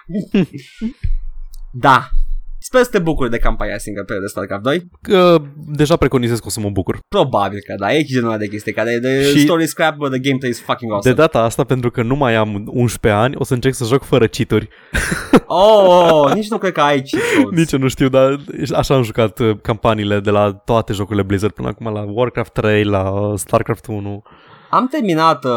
da. 1.86 2.10
Sper 2.70 2.84
să 2.84 2.90
te 2.90 3.00
bucuri 3.00 3.30
de 3.30 3.38
campania 3.38 3.78
single 3.78 4.04
player 4.04 4.22
de 4.22 4.28
StarCraft 4.30 4.64
2. 4.64 4.88
Că 5.02 5.38
deja 5.68 5.96
preconizez 5.96 6.40
că 6.40 6.44
o 6.48 6.50
să 6.50 6.60
mă 6.60 6.70
bucur. 6.70 7.00
Probabil 7.08 7.60
că 7.68 7.76
da, 7.80 7.94
e 7.94 8.04
genul 8.04 8.28
ăla 8.30 8.38
de 8.38 8.48
chestii 8.48 8.74
care 8.74 8.98
de 8.98 9.24
Și- 9.24 9.40
story 9.40 9.66
scrap, 9.66 9.96
but 9.96 10.10
the 10.10 10.20
gameplay 10.20 10.50
is 10.50 10.62
fucking 10.62 10.92
awesome. 10.92 11.14
De 11.14 11.22
data 11.22 11.40
asta, 11.40 11.64
pentru 11.64 11.92
că 11.92 12.02
nu 12.02 12.16
mai 12.16 12.36
am 12.36 12.70
11 12.74 13.22
ani, 13.22 13.36
o 13.38 13.44
să 13.44 13.54
încerc 13.54 13.74
să 13.74 13.84
joc 13.86 14.04
fără 14.04 14.28
cheaturi. 14.28 14.68
Oh, 15.50 15.84
oh, 15.88 16.10
oh, 16.12 16.34
nici 16.34 16.50
nu 16.50 16.58
cred 16.58 16.72
că 16.72 16.82
ai 16.82 17.02
cheat 17.02 17.24
codes. 17.44 17.60
Nici 17.60 17.72
eu 17.72 17.80
nu 17.80 17.88
știu, 17.88 18.10
dar 18.10 18.40
așa 18.76 18.96
am 18.96 19.04
jucat 19.04 19.40
uh, 19.40 19.58
campaniile 19.62 20.20
de 20.20 20.30
la 20.30 20.52
toate 20.66 20.94
jocurile 20.94 21.24
Blizzard 21.24 21.54
până 21.54 21.68
acum, 21.68 21.94
la 21.94 22.06
Warcraft 22.08 22.54
3, 22.54 22.84
la 22.84 23.10
uh, 23.10 23.38
Starcraft 23.38 23.88
1. 23.88 24.24
Am 24.70 24.88
terminat 24.88 25.44
uh, 25.46 25.52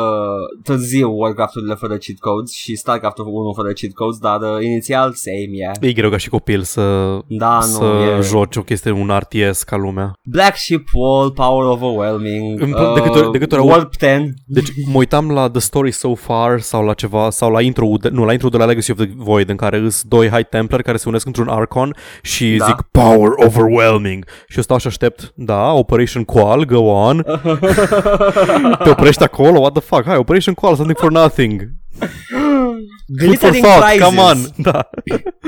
târziu 0.62 1.10
Warcraft-urile 1.18 1.74
fără 1.74 1.92
cheat 1.96 2.18
codes 2.20 2.52
și 2.52 2.76
StarCraft-ul 2.76 3.26
1 3.26 3.52
fără 3.52 3.72
cheat 3.72 3.92
codes, 3.92 4.18
dar 4.18 4.40
uh, 4.40 4.64
inițial 4.64 5.12
same, 5.12 5.56
yeah. 5.56 5.74
E 5.80 5.92
greu 5.92 6.10
ca 6.10 6.16
și 6.16 6.28
copil 6.28 6.62
să, 6.62 6.82
Da, 7.26 7.58
să 7.60 7.82
nu, 7.84 8.00
e... 8.18 8.20
joci 8.22 8.56
o 8.56 8.62
chestie, 8.62 8.90
un 8.90 9.12
RTS 9.18 9.62
ca 9.62 9.76
lumea. 9.76 10.12
Black 10.22 10.56
Sheep 10.56 10.82
Wall, 10.92 11.30
Power 11.30 11.66
Overwhelming, 11.66 12.60
Îmi 12.60 12.72
pl- 12.72 12.94
de 12.94 13.00
câte 13.00 13.18
ori- 13.18 13.32
de 13.32 13.38
câte 13.38 13.54
ori 13.54 13.64
aud- 13.64 13.70
Warp 13.72 13.92
10. 13.98 14.34
Deci 14.46 14.68
mă 14.86 14.96
uitam 14.98 15.30
la 15.30 15.50
The 15.50 15.60
Story 15.60 15.90
So 15.90 16.14
Far 16.14 16.60
sau 16.60 16.84
la 16.84 16.92
ceva, 16.94 17.30
sau 17.30 17.50
la 17.50 17.60
intro, 17.60 17.86
de, 18.00 18.08
nu, 18.08 18.24
la 18.24 18.32
intro 18.32 18.48
de 18.48 18.56
la 18.56 18.64
Legacy 18.64 18.90
of 18.90 18.96
the 18.96 19.08
Void 19.16 19.48
în 19.48 19.56
care 19.56 19.78
îs 19.78 20.02
doi 20.02 20.28
High 20.28 20.46
Templar 20.48 20.82
care 20.82 20.96
se 20.96 21.08
unesc 21.08 21.26
într-un 21.26 21.48
Archon 21.48 21.96
și 22.22 22.56
Da. 22.56 22.64
zic 22.64 22.76
Power 22.90 23.30
Overwhelming 23.46 24.24
și 24.48 24.56
eu 24.56 24.62
stau 24.62 24.78
și 24.78 24.86
aștept, 24.86 25.32
da, 25.34 25.72
Operation 25.72 26.24
Qual, 26.24 26.64
go 26.64 26.78
on, 26.80 27.22
te 28.84 28.94
oprești 29.00 29.22
acolo, 29.22 29.58
what 29.58 29.72
the 29.72 29.82
fuck, 29.82 30.04
hai, 30.04 30.16
Operation 30.16 30.54
Qual, 30.54 30.74
something 30.74 30.98
for 30.98 31.10
nothing, 31.12 31.60
food 31.98 32.08
for 32.08 33.26
Glittering 33.26 33.64
thought, 33.64 33.82
Prizes. 33.84 34.06
come 34.06 34.20
on, 34.20 34.36
da. 34.72 34.88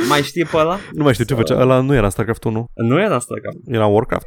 Mai 0.08 0.22
știi 0.22 0.44
pe 0.44 0.56
ăla? 0.56 0.78
Nu 0.92 1.02
mai 1.02 1.12
știu 1.12 1.24
ce 1.24 1.34
făcea, 1.34 1.60
ăla 1.60 1.80
nu 1.80 1.94
era 1.94 2.04
în 2.04 2.10
StarCraft 2.10 2.44
1, 2.44 2.66
Nu 2.74 3.00
era 3.00 3.18
StarCraft. 3.18 3.56
era 3.66 3.86
Warcraft. 3.86 4.26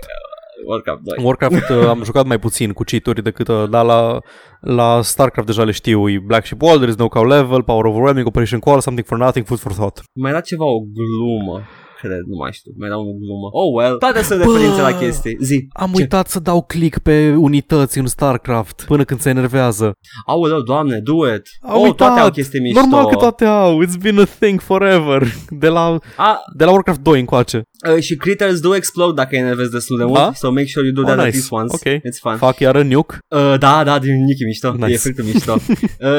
Warcraft 0.68 1.02
2. 1.02 1.26
Warcraft 1.26 1.70
uh, 1.70 1.88
am 1.88 2.04
jucat 2.04 2.26
mai 2.26 2.40
puțin 2.40 2.72
cu 2.74 2.84
cheat 2.84 3.20
decât, 3.20 3.48
uh, 3.48 3.70
dar 3.70 3.86
la, 3.86 4.20
la 4.60 5.02
StarCraft 5.02 5.48
deja 5.48 5.64
le 5.64 5.72
știu, 5.72 6.10
e 6.10 6.20
Black 6.26 6.46
Sheep 6.46 6.62
Wall, 6.62 6.76
there 6.78 6.90
is 6.90 6.98
no 6.98 7.08
cow 7.08 7.24
level, 7.26 7.62
Power 7.64 7.86
Overwhelming, 7.86 8.28
Operation 8.28 8.60
Qual, 8.60 8.80
something 8.80 9.08
for 9.08 9.18
nothing, 9.18 9.46
food 9.46 9.60
for 9.60 9.72
thought. 9.72 10.02
Mai 10.14 10.32
era 10.32 10.40
ceva, 10.42 10.64
o 10.66 10.80
glumă. 10.80 11.62
Cred, 12.00 12.24
nu 12.28 12.36
mai 12.38 12.52
știu. 12.52 12.72
Mai 12.78 12.88
era 12.88 12.98
o 12.98 13.04
glumă. 13.04 13.48
Oh, 13.52 13.70
well. 13.74 13.98
Toate 13.98 14.22
sunt 14.22 14.40
referințe 14.42 14.82
la 14.82 14.98
chestii. 14.98 15.38
Zi. 15.42 15.68
Am 15.74 15.92
Ce? 15.94 16.02
uitat 16.02 16.28
să 16.28 16.40
dau 16.40 16.62
click 16.62 16.98
pe 16.98 17.36
unități 17.38 17.98
în 17.98 18.08
StarCraft 18.08 18.84
până 18.88 19.04
când 19.04 19.20
se 19.20 19.30
enervează. 19.30 19.98
Aoleu, 20.26 20.62
doamne, 20.62 21.00
do 21.00 21.34
it. 21.34 21.42
Am 21.62 21.76
oh, 21.76 21.82
uitat. 21.82 21.96
toate 21.96 22.20
au 22.20 22.30
chestii 22.30 22.60
mișto. 22.60 22.80
Normal 22.80 23.06
că 23.08 23.16
toate 23.16 23.46
au. 23.46 23.84
It's 23.84 24.02
been 24.02 24.20
a 24.20 24.26
thing 24.40 24.62
forever. 24.62 25.24
De 25.50 25.68
la, 25.68 25.98
A, 26.16 26.40
de 26.58 26.64
la 26.64 26.72
Warcraft 26.72 27.00
2 27.00 27.20
încoace. 27.20 27.64
Uh, 27.94 28.02
și 28.04 28.16
critters 28.16 28.60
do 28.60 28.76
explode 28.76 29.14
dacă 29.14 29.30
îi 29.32 29.38
enervezi 29.40 29.72
destul 29.72 29.98
de 29.98 30.04
mult. 30.04 30.16
Da? 30.18 30.32
So 30.34 30.52
make 30.52 30.66
sure 30.68 30.86
you 30.86 30.94
do 30.96 31.02
Oh, 31.02 31.08
that 31.08 31.18
at 31.20 31.26
nice. 31.26 31.36
least 31.38 31.52
once. 31.52 31.74
Ok. 31.76 31.94
It's 31.98 32.20
fun. 32.22 32.36
Fac 32.38 32.60
iară 32.60 32.82
nuke. 32.84 33.18
Uh, 33.28 33.56
da, 33.60 33.84
da, 33.84 34.00
din 34.00 34.24
Nicky 34.24 34.44
mișto. 34.46 34.72
Nice. 34.78 34.94
E 34.94 34.98
foarte 34.98 35.22
mișto. 35.34 35.54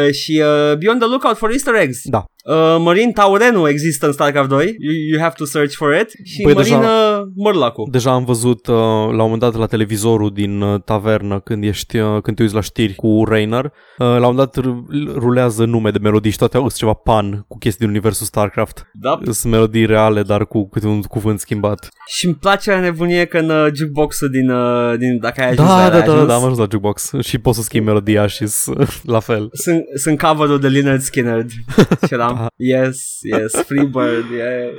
uh, 0.06 0.12
și 0.12 0.42
uh, 0.70 0.76
Beyond 0.78 1.00
the 1.00 1.08
Lookout 1.08 1.36
for 1.36 1.50
Easter 1.50 1.74
Eggs. 1.74 1.98
Da. 2.04 2.24
Uh, 2.44 2.76
Marin 2.78 3.12
Taurenu 3.12 3.68
există 3.68 4.06
în 4.06 4.12
StarCraft 4.12 4.48
2. 4.48 4.64
You, 4.78 4.94
you 5.12 5.20
have 5.20 5.34
to 5.36 5.44
search 5.44 5.74
for 5.74 5.94
it. 6.00 6.10
Și 6.24 6.42
Păi 6.42 6.52
Marin 6.54 6.72
deja- 6.72 7.15
uh, 7.15 7.15
Mărlacu. 7.34 7.88
Deja 7.90 8.12
am 8.12 8.24
văzut 8.24 8.66
uh, 8.66 8.74
la 8.74 9.00
un 9.08 9.16
moment 9.16 9.40
dat 9.40 9.54
la 9.54 9.66
televizorul 9.66 10.30
din 10.32 10.60
uh, 10.60 10.80
tavernă 10.84 11.40
când 11.40 11.64
ești 11.64 11.98
uh, 11.98 12.20
când 12.22 12.36
te 12.36 12.42
uiți 12.42 12.54
la 12.54 12.60
știri 12.60 12.94
cu 12.94 13.24
Rainer. 13.28 13.64
Uh, 13.64 13.70
la 13.98 14.14
un 14.14 14.20
moment 14.34 14.36
dat 14.38 14.64
r- 14.64 15.14
rulează 15.14 15.64
nume 15.64 15.90
de 15.90 15.98
melodii 16.02 16.30
și 16.30 16.38
toate 16.38 16.56
au 16.56 16.70
ceva 16.70 16.92
pan 16.92 17.44
cu 17.48 17.58
chestii 17.58 17.80
din 17.80 17.88
universul 17.94 18.26
StarCraft. 18.26 18.86
Da. 18.92 19.18
Sunt 19.30 19.52
melodii 19.52 19.86
reale, 19.86 20.22
dar 20.22 20.46
cu 20.46 20.68
câte 20.68 20.86
un 20.86 21.02
cuvânt 21.02 21.40
schimbat. 21.40 21.88
Și 22.06 22.26
îmi 22.26 22.34
place 22.34 22.70
la 22.70 22.80
nebunie 22.80 23.24
că 23.24 23.38
în 23.38 23.50
uh, 23.50 23.66
jukebox-ul 23.74 24.28
din, 24.30 24.50
uh, 24.50 24.98
din 24.98 25.18
dacă 25.18 25.40
ai 25.40 25.50
ajuns 25.50 25.68
Da, 25.68 25.74
la 25.84 25.88
da, 25.90 25.96
ai 25.96 26.02
da, 26.02 26.12
ajuns, 26.12 26.26
da, 26.28 26.34
am 26.34 26.42
ajuns 26.42 26.58
la 26.58 26.66
jukebox 26.70 27.12
și 27.20 27.38
poți 27.38 27.56
să 27.56 27.62
schimbi 27.62 27.86
melodia 27.86 28.26
și 28.26 28.46
s- 28.46 28.70
la 29.02 29.20
fel. 29.20 29.48
sunt, 29.52 29.82
sunt 29.94 30.18
cover-ul 30.20 30.60
de 30.60 30.68
Leonard 30.68 31.00
Skinner 31.00 31.44
și 32.06 32.14
eram, 32.14 32.34
Da. 32.34 32.46
yes, 32.56 32.98
yes, 33.38 33.52
Freebird, 33.52 34.24
yeah. 34.36 34.70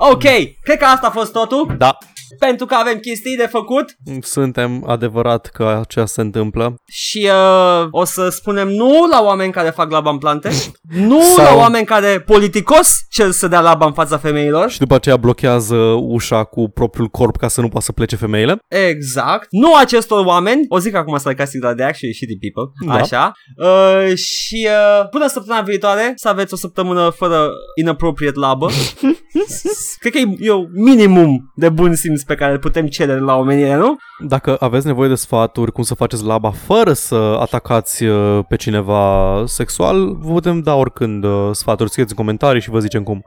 Ok, 0.00 0.22
cred 0.62 0.78
că 0.78 0.84
asta 0.84 1.06
a 1.06 1.10
fost 1.10 1.32
totul, 1.32 1.74
Da, 1.78 1.98
pentru 2.38 2.66
că 2.66 2.74
avem 2.74 2.98
chestii 2.98 3.36
de 3.36 3.46
făcut 3.46 3.84
suntem 4.20 4.84
adevărat 4.88 5.46
că 5.46 5.78
aceea 5.80 6.06
se 6.06 6.20
întâmplă. 6.20 6.74
și 6.86 7.28
uh, 7.32 7.86
o 7.90 8.04
să 8.04 8.28
spunem 8.28 8.68
nu 8.68 9.06
la 9.10 9.22
oameni 9.22 9.52
care 9.52 9.70
fac 9.70 9.90
laba 9.90 10.10
în 10.10 10.18
plante, 10.18 10.50
nu 10.88 11.20
Sau- 11.22 11.44
la 11.44 11.54
oameni 11.54 11.86
care 11.86 12.20
politicos 12.20 12.88
cer 13.10 13.30
să 13.30 13.48
dea 13.48 13.60
laba 13.60 13.86
în 13.86 13.92
fața 13.92 14.18
femeilor, 14.18 14.70
Și 14.70 14.78
după 14.78 14.94
aceea 14.94 15.16
blochează 15.16 15.76
ușa 16.08 16.44
cu 16.44 16.68
propriul 16.68 17.08
corp 17.08 17.36
ca 17.36 17.48
să 17.48 17.60
nu 17.60 17.68
poată 17.68 17.84
să 17.84 17.92
plece 17.92 18.16
femeile. 18.16 18.58
Exact. 18.68 19.46
Nu 19.50 19.74
acestor 19.74 20.24
oameni, 20.26 20.64
o 20.68 20.78
zic 20.78 20.94
acum 20.94 21.16
sarcastic, 21.18 21.60
dar 21.60 21.74
de 21.74 21.82
actually 21.82 22.14
shitty 22.14 22.38
people, 22.38 22.72
Da. 22.86 23.02
așa. 23.02 23.32
Uh, 23.56 24.14
și 24.16 24.68
uh, 24.70 25.08
până 25.10 25.26
săptămâna 25.26 25.62
viitoare 25.64 26.12
să 26.16 26.28
aveți 26.28 26.52
o 26.54 26.56
săptămână 26.56 27.10
fără 27.16 27.48
inappropriate 27.80 28.38
labă. 28.38 28.68
Cred 30.00 30.12
că 30.12 30.18
e, 30.18 30.36
e 30.38 30.52
un 30.52 30.66
minimum 30.72 31.52
de 31.56 31.68
bun 31.68 31.94
simț 31.94 32.17
pe 32.26 32.34
care 32.34 32.52
îl 32.52 32.58
putem 32.58 32.86
cere 32.86 33.12
de 33.12 33.18
la 33.18 33.36
omenire, 33.36 33.74
nu? 33.76 33.96
Dacă 34.26 34.56
aveți 34.60 34.86
nevoie 34.86 35.08
de 35.08 35.14
sfaturi 35.14 35.72
cum 35.72 35.82
să 35.82 35.94
faceți 35.94 36.24
laba 36.24 36.50
fără 36.50 36.92
să 36.92 37.14
atacați 37.40 38.04
uh, 38.04 38.44
pe 38.48 38.56
cineva 38.56 39.42
sexual, 39.46 40.16
vă 40.20 40.32
putem 40.32 40.60
da 40.60 40.74
oricând 40.74 41.24
uh, 41.24 41.48
sfaturi. 41.52 41.90
Scrieți 41.90 42.10
în 42.10 42.16
comentarii 42.16 42.60
și 42.60 42.70
vă 42.70 42.78
zicem 42.78 43.02
cum. 43.02 43.24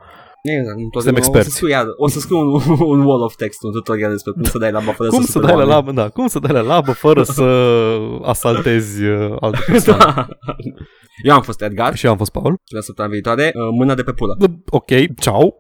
Exact, 0.60 0.78
nu 0.78 0.84
tot- 0.90 1.04
Suntem 1.04 1.14
o 1.14 1.18
experți. 1.18 1.50
Să 1.50 1.56
scriu, 1.56 1.70
iar, 1.70 1.86
o 1.98 2.08
să 2.08 2.20
scriu 2.20 2.38
un, 2.38 2.62
un 2.80 3.00
wall 3.06 3.22
of 3.22 3.36
text, 3.36 3.64
un 3.64 3.72
tutorial 3.72 4.12
despre 4.12 4.32
cum 4.32 4.44
să 4.44 4.58
dai 4.58 4.72
laba 4.72 4.92
fără 4.92 5.10
Cum 5.14 5.20
să 5.22 5.26
să 5.26 5.32
superi 5.32 5.52
dai 5.58 5.66
la 5.66 5.74
oameni. 5.76 5.86
labă, 5.96 6.02
da, 6.02 6.10
cum 6.10 6.28
să 6.28 6.40
dai 6.40 6.52
la 6.54 6.62
labă 6.62 6.92
fără 6.92 7.24
să 7.24 7.44
asaltezi 8.24 9.04
uh, 9.04 9.36
alte 9.40 9.60
persoane. 9.72 10.04
Da. 10.16 10.28
Eu 11.24 11.34
am 11.34 11.42
fost 11.42 11.62
Edgar 11.62 11.96
Și 11.96 12.06
eu 12.06 12.12
am 12.12 12.18
fost 12.18 12.32
Paul. 12.32 12.56
la 12.76 12.82
săptămâna 12.82 13.14
viitoare, 13.14 13.52
uh, 13.56 13.62
mâna 13.78 13.94
de 13.96 14.04
pe 14.04 14.12
pulă. 14.12 14.38
Ok, 14.70 14.90
ciao. 15.20 15.56